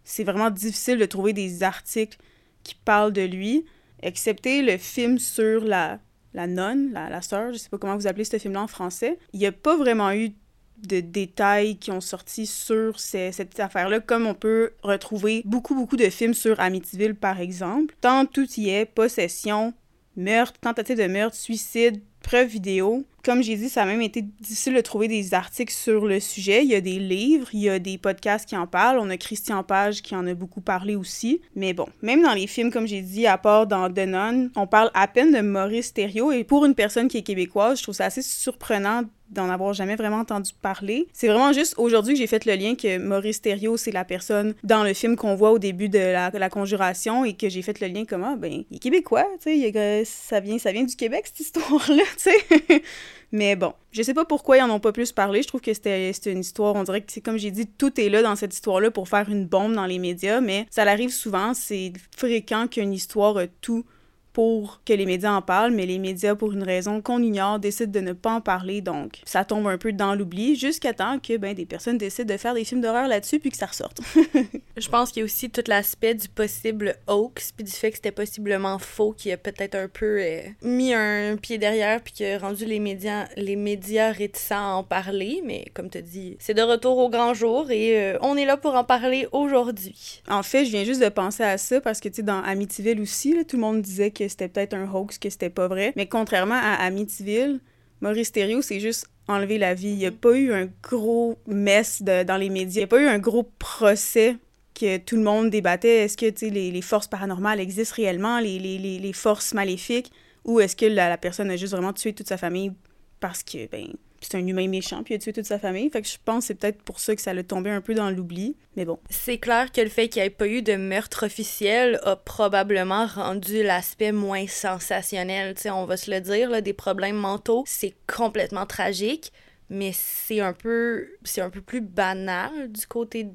c'est 0.03 0.23
vraiment 0.23 0.49
difficile 0.49 0.97
de 0.97 1.05
trouver 1.05 1.33
des 1.33 1.63
articles 1.63 2.17
qui 2.63 2.75
parlent 2.75 3.13
de 3.13 3.23
lui 3.23 3.65
excepté 4.03 4.61
le 4.61 4.77
film 4.77 5.19
sur 5.19 5.63
la, 5.63 5.99
la 6.33 6.47
nonne, 6.47 6.91
la, 6.93 7.21
sœur, 7.21 7.53
je 7.53 7.57
sais 7.57 7.69
pas 7.69 7.77
comment 7.77 7.95
vous 7.95 8.07
appelez 8.07 8.25
ce 8.25 8.37
film-là 8.37 8.63
en 8.63 8.67
français, 8.67 9.17
il 9.33 9.39
n'y 9.39 9.45
a 9.45 9.51
pas 9.51 9.77
vraiment 9.77 10.11
eu 10.11 10.31
de 10.77 10.99
détails 10.99 11.77
qui 11.77 11.91
ont 11.91 12.01
sorti 12.01 12.45
sur 12.45 12.99
cette 12.99 13.59
affaire-là, 13.59 13.99
comme 13.99 14.25
on 14.25 14.33
peut 14.33 14.71
retrouver 14.81 15.41
beaucoup, 15.45 15.75
beaucoup 15.75 15.95
de 15.95 16.09
films 16.09 16.33
sur 16.33 16.59
Amityville, 16.59 17.15
par 17.15 17.39
exemple. 17.39 17.95
Tant 18.01 18.25
tout 18.25 18.49
y 18.57 18.69
est, 18.69 18.85
possession, 18.85 19.73
meurtre, 20.17 20.59
tentative 20.59 20.97
de 20.97 21.07
meurtre, 21.07 21.37
suicide, 21.37 22.01
preuve 22.23 22.47
vidéo. 22.47 23.05
Comme 23.23 23.43
j'ai 23.43 23.55
dit, 23.55 23.69
ça 23.69 23.83
a 23.83 23.85
même 23.85 24.01
été 24.01 24.21
difficile 24.21 24.73
de 24.73 24.81
trouver 24.81 25.07
des 25.07 25.33
articles 25.33 25.71
sur 25.73 26.05
le 26.05 26.19
sujet. 26.19 26.63
Il 26.63 26.69
y 26.69 26.75
a 26.75 26.81
des 26.81 26.99
livres, 26.99 27.47
il 27.53 27.61
y 27.61 27.69
a 27.69 27.79
des 27.79 27.97
podcasts 27.97 28.49
qui 28.49 28.57
en 28.57 28.65
parlent. 28.65 28.97
On 28.99 29.09
a 29.09 29.17
Christian 29.17 29.63
Page 29.63 30.01
qui 30.01 30.15
en 30.15 30.25
a 30.25 30.33
beaucoup 30.33 30.59
parlé 30.61 30.95
aussi. 30.95 31.39
Mais 31.55 31.73
bon, 31.73 31.87
même 32.01 32.21
dans 32.21 32.33
les 32.33 32.47
films, 32.47 32.71
comme 32.71 32.87
j'ai 32.87 33.01
dit, 33.01 33.27
à 33.27 33.37
part 33.37 33.67
dans 33.67 33.89
The 33.89 34.07
Nun, 34.07 34.49
on 34.55 34.67
parle 34.67 34.89
à 34.93 35.07
peine 35.07 35.31
de 35.31 35.41
Maurice 35.41 35.93
Thériault. 35.93 36.31
Et 36.31 36.43
pour 36.43 36.65
une 36.65 36.75
personne 36.75 37.07
qui 37.07 37.17
est 37.17 37.23
québécoise, 37.23 37.77
je 37.77 37.83
trouve 37.83 37.95
ça 37.95 38.05
assez 38.05 38.21
surprenant 38.21 39.03
d'en 39.33 39.49
avoir 39.49 39.73
jamais 39.73 39.95
vraiment 39.95 40.19
entendu 40.19 40.51
parler. 40.61 41.07
C'est 41.13 41.27
vraiment 41.27 41.53
juste 41.53 41.75
aujourd'hui 41.77 42.13
que 42.13 42.19
j'ai 42.19 42.27
fait 42.27 42.45
le 42.45 42.55
lien 42.55 42.75
que 42.75 42.97
Maurice 42.97 43.41
Thériault, 43.41 43.77
c'est 43.77 43.91
la 43.91 44.05
personne 44.05 44.53
dans 44.63 44.83
le 44.83 44.93
film 44.93 45.15
qu'on 45.15 45.35
voit 45.35 45.51
au 45.51 45.59
début 45.59 45.89
de 45.89 45.99
la, 45.99 46.49
conjuration 46.49 47.25
et 47.25 47.33
que 47.33 47.49
j'ai 47.49 47.61
fait 47.61 47.79
le 47.79 47.87
lien 47.87 48.05
comme, 48.05 48.23
ah, 48.23 48.35
ben, 48.37 48.63
il 48.69 48.75
est 48.75 48.79
québécois, 48.79 49.25
tu 49.41 49.59
sais, 49.61 50.03
ça 50.05 50.39
vient, 50.39 50.59
ça 50.59 50.71
vient 50.71 50.83
du 50.83 50.95
Québec, 50.95 51.23
cette 51.25 51.39
histoire-là, 51.39 52.03
tu 52.17 52.31
sais. 52.31 52.83
Mais 53.31 53.55
bon, 53.55 53.73
je 53.91 54.03
sais 54.03 54.13
pas 54.13 54.25
pourquoi 54.25 54.57
ils 54.57 54.61
en 54.61 54.69
ont 54.69 54.79
pas 54.79 54.91
plus 54.91 55.11
parlé. 55.11 55.41
Je 55.41 55.47
trouve 55.47 55.61
que 55.61 55.73
c'était 55.73 56.11
une 56.27 56.39
histoire, 56.39 56.75
on 56.75 56.83
dirait 56.83 57.01
que 57.01 57.11
c'est 57.11 57.21
comme 57.21 57.37
j'ai 57.37 57.49
dit, 57.49 57.65
tout 57.65 57.99
est 57.99 58.09
là 58.09 58.21
dans 58.21 58.35
cette 58.35 58.53
histoire-là 58.53 58.91
pour 58.91 59.09
faire 59.09 59.27
une 59.27 59.47
bombe 59.47 59.73
dans 59.73 59.87
les 59.87 59.97
médias, 59.97 60.39
mais 60.39 60.67
ça 60.69 60.83
arrive 60.83 61.09
souvent, 61.09 61.55
c'est 61.55 61.93
fréquent 62.15 62.67
qu'une 62.67 62.93
histoire 62.93 63.37
tout 63.61 63.85
pour 64.33 64.81
que 64.83 64.93
les 64.93 65.05
médias 65.05 65.31
en 65.31 65.41
parlent, 65.41 65.71
mais 65.71 65.85
les 65.85 65.99
médias, 65.99 66.35
pour 66.35 66.51
une 66.53 66.63
raison 66.63 67.01
qu'on 67.01 67.21
ignore, 67.21 67.59
décident 67.59 67.91
de 67.91 67.99
ne 67.99 68.13
pas 68.13 68.33
en 68.33 68.41
parler, 68.41 68.81
donc 68.81 69.21
ça 69.25 69.45
tombe 69.45 69.67
un 69.67 69.77
peu 69.77 69.93
dans 69.93 70.15
l'oubli, 70.15 70.55
jusqu'à 70.55 70.93
temps 70.93 71.19
que 71.19 71.37
ben, 71.37 71.53
des 71.53 71.67
personnes 71.67 71.99
décident 71.99 72.33
de 72.33 72.37
faire 72.39 72.55
des 72.55 72.65
films 72.65 72.81
d'horreur 72.81 73.07
là-dessus, 73.07 73.39
puis 73.39 73.51
que 73.51 73.57
ça 73.57 73.67
ressorte. 73.67 74.01
Je 74.77 74.89
pense 74.89 75.11
qu'il 75.11 75.19
y 75.19 75.23
a 75.23 75.25
aussi 75.25 75.51
tout 75.51 75.63
l'aspect 75.67 76.15
du 76.15 76.27
possible 76.27 76.95
hoax, 77.07 77.51
puis 77.51 77.63
du 77.63 77.71
fait 77.71 77.91
que 77.91 77.97
c'était 77.97 78.11
possiblement 78.11 78.79
faux, 78.79 79.13
qui 79.13 79.31
a 79.31 79.37
peut-être 79.37 79.75
un 79.75 79.87
peu 79.87 80.17
euh, 80.19 80.41
mis 80.63 80.95
un 80.95 81.37
pied 81.37 81.59
derrière, 81.59 82.01
puis 82.01 82.13
qui 82.13 82.25
a 82.25 82.39
rendu 82.39 82.65
les 82.65 82.79
médias, 82.79 83.27
les 83.37 83.55
médias 83.55 84.11
réticents 84.11 84.55
à 84.55 84.73
en 84.73 84.83
parler, 84.83 85.43
mais 85.45 85.65
comme 85.75 85.91
tu 85.91 86.01
dis, 86.01 86.37
c'est 86.39 86.55
de 86.55 86.63
retour 86.63 86.97
au 86.97 87.09
grand 87.09 87.35
jour, 87.35 87.69
et 87.69 88.01
euh, 88.01 88.17
on 88.21 88.35
est 88.35 88.45
là 88.45 88.57
pour 88.57 88.73
en 88.73 88.83
parler 88.83 89.27
aujourd'hui. 89.31 90.23
En 90.27 90.41
fait, 90.41 90.65
je 90.65 90.71
viens 90.71 90.83
juste 90.83 91.03
de 91.03 91.09
penser 91.09 91.43
à 91.43 91.59
ça, 91.59 91.79
parce 91.81 91.99
que, 91.99 92.09
tu 92.09 92.15
sais, 92.15 92.23
dans 92.23 92.41
Amityville 92.41 92.99
aussi, 92.99 93.35
tout 93.45 93.57
le 93.57 93.61
monde 93.61 93.81
disait 93.83 94.09
que 94.09 94.22
c'était 94.29 94.47
peut-être 94.47 94.73
un 94.73 94.91
hoax, 94.91 95.17
que 95.17 95.29
c'était 95.29 95.49
pas 95.49 95.67
vrai. 95.67 95.93
Mais 95.95 96.07
contrairement 96.07 96.59
à 96.59 96.73
Amityville, 96.83 97.59
Maurice 98.01 98.31
Thériault, 98.31 98.61
c'est 98.61 98.79
juste 98.79 99.07
enlever 99.27 99.57
la 99.57 99.73
vie. 99.73 99.89
Il 99.89 99.97
n'y 99.97 100.05
a 100.05 100.11
pas 100.11 100.33
eu 100.33 100.51
un 100.53 100.67
gros 100.81 101.37
mess 101.47 102.01
dans 102.01 102.37
les 102.37 102.49
médias. 102.49 102.75
Il 102.75 102.77
n'y 102.79 102.83
a 102.83 102.87
pas 102.87 103.01
eu 103.01 103.07
un 103.07 103.19
gros 103.19 103.43
procès 103.59 104.37
que 104.73 104.97
tout 104.97 105.15
le 105.15 105.23
monde 105.23 105.49
débattait. 105.49 106.03
Est-ce 106.03 106.17
que 106.17 106.45
les, 106.45 106.81
forces 106.81 107.07
paranormales 107.07 107.59
existent 107.59 107.95
réellement, 107.95 108.39
les, 108.39 109.11
forces 109.13 109.53
maléfiques, 109.53 110.11
ou 110.43 110.59
est-ce 110.59 110.75
que 110.75 110.85
la, 110.85 111.09
la, 111.09 111.17
personne 111.17 111.49
a 111.51 111.55
juste 111.55 111.73
vraiment 111.73 111.93
tué 111.93 112.13
toute 112.13 112.27
sa 112.27 112.37
famille 112.37 112.73
parce 113.19 113.43
que, 113.43 113.67
ben, 113.67 113.87
c'est 114.29 114.37
un 114.37 114.45
humain 114.45 114.67
méchant, 114.67 115.03
puis 115.03 115.13
il 115.13 115.17
a 115.17 115.19
tué 115.19 115.33
toute 115.33 115.45
sa 115.45 115.59
famille. 115.59 115.89
Fait 115.89 116.01
que 116.01 116.07
je 116.07 116.17
pense 116.23 116.43
que 116.43 116.47
c'est 116.47 116.55
peut-être 116.55 116.81
pour 116.81 116.99
ça 116.99 117.15
que 117.15 117.21
ça 117.21 117.33
l'a 117.33 117.43
tombé 117.43 117.69
un 117.69 117.81
peu 117.81 117.93
dans 117.93 118.09
l'oubli. 118.09 118.55
Mais 118.75 118.85
bon. 118.85 118.99
C'est 119.09 119.37
clair 119.37 119.71
que 119.71 119.81
le 119.81 119.89
fait 119.89 120.09
qu'il 120.09 120.21
n'y 120.21 120.27
ait 120.27 120.31
pas 120.31 120.47
eu 120.47 120.61
de 120.61 120.75
meurtre 120.75 121.25
officiel 121.25 121.99
a 122.03 122.15
probablement 122.15 123.05
rendu 123.05 123.63
l'aspect 123.63 124.11
moins 124.11 124.47
sensationnel. 124.47 125.57
sais, 125.57 125.69
on 125.69 125.85
va 125.85 125.97
se 125.97 126.09
le 126.11 126.21
dire, 126.21 126.49
là, 126.49 126.61
des 126.61 126.73
problèmes 126.73 127.17
mentaux, 127.17 127.63
c'est 127.67 127.95
complètement 128.07 128.65
tragique 128.65 129.31
mais 129.69 129.91
c'est 129.93 130.39
un 130.39 130.53
peu 130.53 131.07
c'est 131.23 131.41
un 131.41 131.49
peu 131.49 131.61
plus 131.61 131.81
banal 131.81 132.71
du 132.71 132.85
côté 132.85 133.27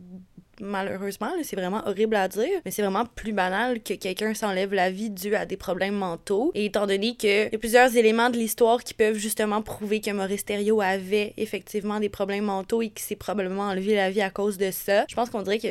malheureusement, 0.61 1.31
c'est 1.43 1.57
vraiment 1.57 1.83
horrible 1.87 2.17
à 2.17 2.29
dire, 2.29 2.61
mais 2.65 2.71
c'est 2.71 2.83
vraiment 2.83 3.05
plus 3.05 3.33
banal 3.33 3.83
que 3.83 3.95
quelqu'un 3.95 4.35
s'enlève 4.35 4.75
la 4.75 4.91
vie 4.91 5.11
dû 5.11 5.35
à 5.35 5.47
des 5.47 5.57
problèmes 5.57 5.95
mentaux. 5.95 6.51
Et 6.55 6.67
étant 6.67 6.87
donné 6.87 7.15
qu'il 7.15 7.31
y 7.31 7.55
a 7.55 7.59
plusieurs 7.59 7.97
éléments 7.97 8.31
de 8.31 8.37
l'histoire 8.37 8.83
qui 8.83 8.95
peuvent 8.95 9.19
justement 9.19 9.63
prouver 9.63 10.01
que 10.01 10.11
Maurice 10.11 10.45
Thériault 10.45 10.81
avait 10.81 11.35
effectivement 11.37 12.01
des 12.01 12.09
problèmes 12.09 12.45
mentaux 12.45 12.83
et 12.83 12.89
qu'il 12.89 13.05
s'est 13.05 13.17
probablement 13.17 13.65
enlevé 13.65 13.95
la 13.95 14.11
vie 14.11 14.23
à 14.23 14.31
cause 14.31 14.59
de 14.59 14.71
ça, 14.71 15.05
je 15.09 15.15
pense 15.15 15.31
qu'on 15.31 15.43
dirait 15.43 15.59
que 15.59 15.69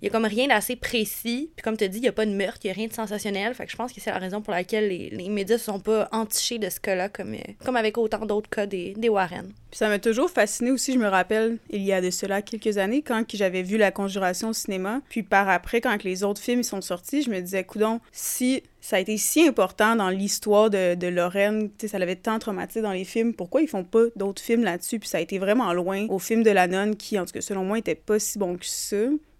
il 0.00 0.06
y 0.06 0.08
a 0.08 0.10
comme 0.10 0.24
rien 0.24 0.48
d'assez 0.48 0.76
précis. 0.76 1.50
Puis 1.56 1.62
comme 1.62 1.76
tu 1.76 1.88
dis, 1.88 1.98
il 1.98 2.04
y 2.04 2.08
a 2.08 2.12
pas 2.12 2.26
de 2.26 2.32
meurtre, 2.32 2.60
il 2.64 2.68
y 2.68 2.70
a 2.70 2.74
rien 2.74 2.86
de 2.86 2.92
sensationnel. 2.92 3.54
Fait 3.54 3.66
que 3.66 3.72
je 3.72 3.76
pense 3.76 3.92
que 3.92 4.00
c'est 4.00 4.10
la 4.10 4.18
raison 4.18 4.40
pour 4.42 4.52
laquelle 4.52 4.88
les, 4.88 5.10
les 5.10 5.28
médias 5.28 5.58
se 5.58 5.64
sont 5.64 5.80
pas 5.80 6.08
entichés 6.12 6.58
de 6.58 6.68
ce 6.68 6.80
cas-là, 6.80 7.08
comme, 7.08 7.34
euh, 7.34 7.52
comme 7.64 7.76
avec 7.76 7.98
autant 7.98 8.26
d'autres 8.26 8.50
cas 8.50 8.66
des, 8.66 8.94
des 8.94 9.08
Warren. 9.08 9.52
Puis 9.70 9.78
ça 9.78 9.88
m'a 9.88 9.98
toujours 9.98 10.30
fasciné 10.30 10.70
aussi, 10.70 10.92
je 10.92 10.98
me 10.98 11.08
rappelle, 11.08 11.58
il 11.70 11.82
y 11.82 11.92
a 11.92 12.00
de 12.00 12.10
cela 12.10 12.42
quelques 12.42 12.78
années, 12.78 13.02
quand 13.02 13.24
j'avais 13.34 13.62
vu 13.62 13.76
La 13.76 13.90
Conjuration 13.90 14.50
au 14.50 14.52
cinéma, 14.52 15.00
puis 15.08 15.24
par 15.24 15.48
après, 15.48 15.80
quand 15.80 16.04
les 16.04 16.22
autres 16.22 16.40
films 16.40 16.62
sont 16.62 16.80
sortis, 16.80 17.22
je 17.22 17.30
me 17.30 17.40
disais, 17.40 17.64
coudon, 17.64 18.00
si 18.12 18.62
ça 18.80 18.96
a 18.96 19.00
été 19.00 19.16
si 19.16 19.46
important 19.46 19.96
dans 19.96 20.10
l'histoire 20.10 20.70
de, 20.70 20.94
de 20.94 21.06
Lorraine, 21.06 21.70
ça 21.86 21.98
l'avait 21.98 22.16
tant 22.16 22.38
traumatisé 22.38 22.82
dans 22.82 22.92
les 22.92 23.04
films, 23.04 23.34
pourquoi 23.34 23.62
ils 23.62 23.68
font 23.68 23.82
pas 23.82 24.04
d'autres 24.14 24.42
films 24.42 24.62
là-dessus? 24.62 24.98
Puis 24.98 25.08
ça 25.08 25.18
a 25.18 25.20
été 25.22 25.38
vraiment 25.38 25.72
loin 25.72 26.06
au 26.08 26.18
film 26.18 26.42
de 26.42 26.50
la 26.50 26.66
nonne 26.66 26.94
qui, 26.94 27.18
en 27.18 27.24
tout 27.24 27.32
cas, 27.32 27.40
selon 27.40 27.64
moi, 27.64 27.78
était 27.78 27.94
pas 27.94 28.18
si 28.18 28.38
bon 28.38 28.56
que 28.56 28.66
ça. 28.66 28.96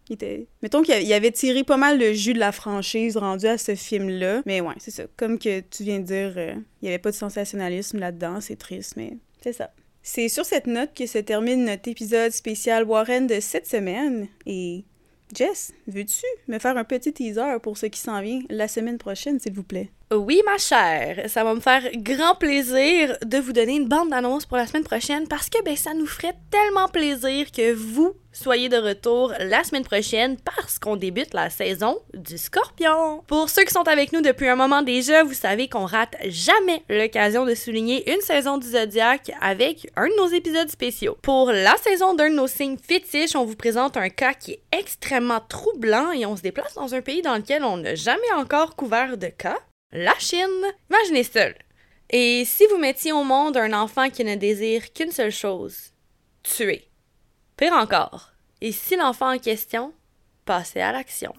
Il 0.09 0.15
était... 0.15 0.47
Mettons 0.63 0.83
qu'il 0.83 1.13
avait 1.13 1.31
tiré 1.31 1.65
pas 1.65 1.77
mal 1.77 1.99
le 1.99 2.13
jus 2.13 2.35
de 2.35 2.39
la 2.39 2.53
franchise 2.53 3.17
rendu 3.17 3.47
à 3.47 3.59
ce 3.59 3.75
film-là. 3.75 4.43
Mais 4.47 4.61
ouais, 4.61 4.75
c'est 4.79 4.91
ça. 4.91 5.05
Comme 5.17 5.39
que 5.39 5.61
tu 5.61 5.83
viens 5.83 6.01
de 6.01 6.05
dire, 6.05 6.35
euh, 6.37 6.55
il 6.83 6.87
y 6.87 6.89
avait 6.89 6.99
pas 6.99 7.11
de 7.11 7.17
sensationnalisme 7.17 7.99
là-dedans. 7.99 8.41
C'est 8.41 8.57
triste, 8.57 8.95
mais 8.97 9.17
c'est 9.43 9.53
ça. 9.53 9.71
C'est 10.03 10.29
sur 10.29 10.45
cette 10.45 10.67
note 10.67 10.91
que 10.95 11.07
se 11.07 11.19
termine 11.19 11.65
notre 11.65 11.89
épisode 11.89 12.31
spécial 12.33 12.85
Warren 12.85 13.27
de 13.27 13.41
cette 13.41 13.67
semaine. 13.67 14.29
Et 14.45 14.85
Jess, 15.35 15.73
veux-tu 15.87 16.27
me 16.47 16.59
faire 16.59 16.77
un 16.77 16.85
petit 16.85 17.13
teaser 17.13 17.57
pour 17.63 17.79
ce 17.79 17.87
qui 17.87 17.99
s'en 17.99 18.21
vient 18.21 18.41
la 18.51 18.69
semaine 18.69 18.99
prochaine, 18.99 19.41
s'il 19.41 19.55
vous 19.55 19.63
plaît? 19.63 19.91
Oui, 20.13 20.43
ma 20.45 20.59
chère, 20.59 21.29
ça 21.29 21.43
va 21.43 21.55
me 21.55 21.61
faire 21.61 21.83
grand 21.97 22.35
plaisir 22.35 23.17
de 23.25 23.39
vous 23.39 23.53
donner 23.53 23.77
une 23.77 23.89
bande 23.89 24.11
d'annonces 24.11 24.47
pour 24.47 24.59
la 24.59 24.67
semaine 24.67 24.85
prochaine 24.85 25.27
parce 25.27 25.49
que 25.49 25.63
ben, 25.65 25.75
ça 25.75 25.95
nous 25.95 26.07
ferait 26.07 26.35
tellement 26.51 26.89
plaisir 26.89 27.51
que 27.51 27.73
vous 27.73 28.15
soyez 28.35 28.69
de 28.69 28.77
retour 28.77 29.33
la 29.39 29.65
semaine 29.65 29.85
prochaine 29.85 30.37
parce 30.37 30.79
qu'on 30.79 30.97
débute 30.97 31.33
la 31.33 31.49
saison 31.49 31.99
du 32.13 32.37
Scorpion. 32.37 33.23
Pour 33.27 33.49
ceux 33.49 33.65
qui 33.65 33.73
sont 33.73 33.89
avec 33.89 34.13
nous 34.13 34.21
depuis 34.21 34.49
un 34.49 34.57
moment 34.57 34.83
déjà, 34.83 35.23
vous 35.23 35.33
savez 35.33 35.69
qu'on 35.69 35.87
rate 35.87 36.17
jamais 36.27 36.83
l'occasion 36.91 37.47
de 37.47 37.55
souligner 37.55 38.13
une 38.13 38.21
saison 38.21 38.59
du 38.59 38.69
Zodiac 38.69 39.33
avec 39.41 39.91
un 39.97 40.09
de 40.09 40.17
nos 40.17 40.29
épisodes 40.29 40.69
spéciaux. 40.69 41.17
Pour 41.23 41.51
la 41.51 41.77
saison 41.79 42.15
d'un 42.15 42.31
de 42.31 42.35
nos 42.35 42.49
signes 42.49 42.77
fétiches, 42.77 43.37
on 43.37 43.45
vous 43.45 43.57
présente 43.57 43.97
un 43.97 44.11
cas 44.11 44.35
qui 44.35 44.53
est 44.53 44.63
extrêmement 44.73 45.41
troublant 45.41 46.13
et 46.13 46.27
on 46.27 46.37
se 46.37 46.43
déplace 46.43 46.75
dans 46.75 46.95
un 46.95 47.01
pays 47.01 47.23
dans 47.23 47.37
lequel 47.37 47.65
on 47.65 47.79
n'a 47.79 47.95
jamais 47.95 48.33
encore 48.37 48.77
couvert 48.77 49.17
de 49.17 49.29
cas 49.29 49.59
la 49.93 50.15
Chine. 50.19 50.41
Imaginez 50.91 51.23
seul. 51.23 51.55
Et 52.11 52.45
si 52.45 52.67
vous 52.67 52.79
mettiez 52.79 53.13
au 53.13 53.25
monde 53.25 53.57
un 53.57 53.73
enfant 53.73 54.11
qui 54.11 54.25
ne 54.25 54.35
désire 54.35 54.93
qu'une 54.93 55.13
seule 55.13 55.31
chose, 55.31 55.93
tuer. 56.43 56.89
Pire 57.57 57.73
encore, 57.75 58.33
et 58.61 58.73
si 58.73 58.97
l'enfant 58.97 59.33
en 59.33 59.39
question 59.39 59.93
passait 60.45 60.81
à 60.81 60.91
l'action? 60.91 61.33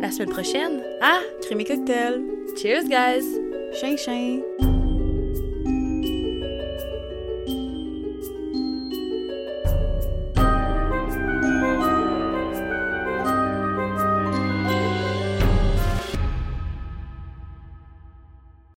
La 0.00 0.10
semaine 0.10 0.28
prochaine, 0.28 0.82
ah, 1.00 1.20
Crémy 1.42 1.64
cocktail. 1.64 2.20
cheers 2.56 2.84
guys! 2.84 3.24
Chien 3.72 3.96
chien. 3.96 4.42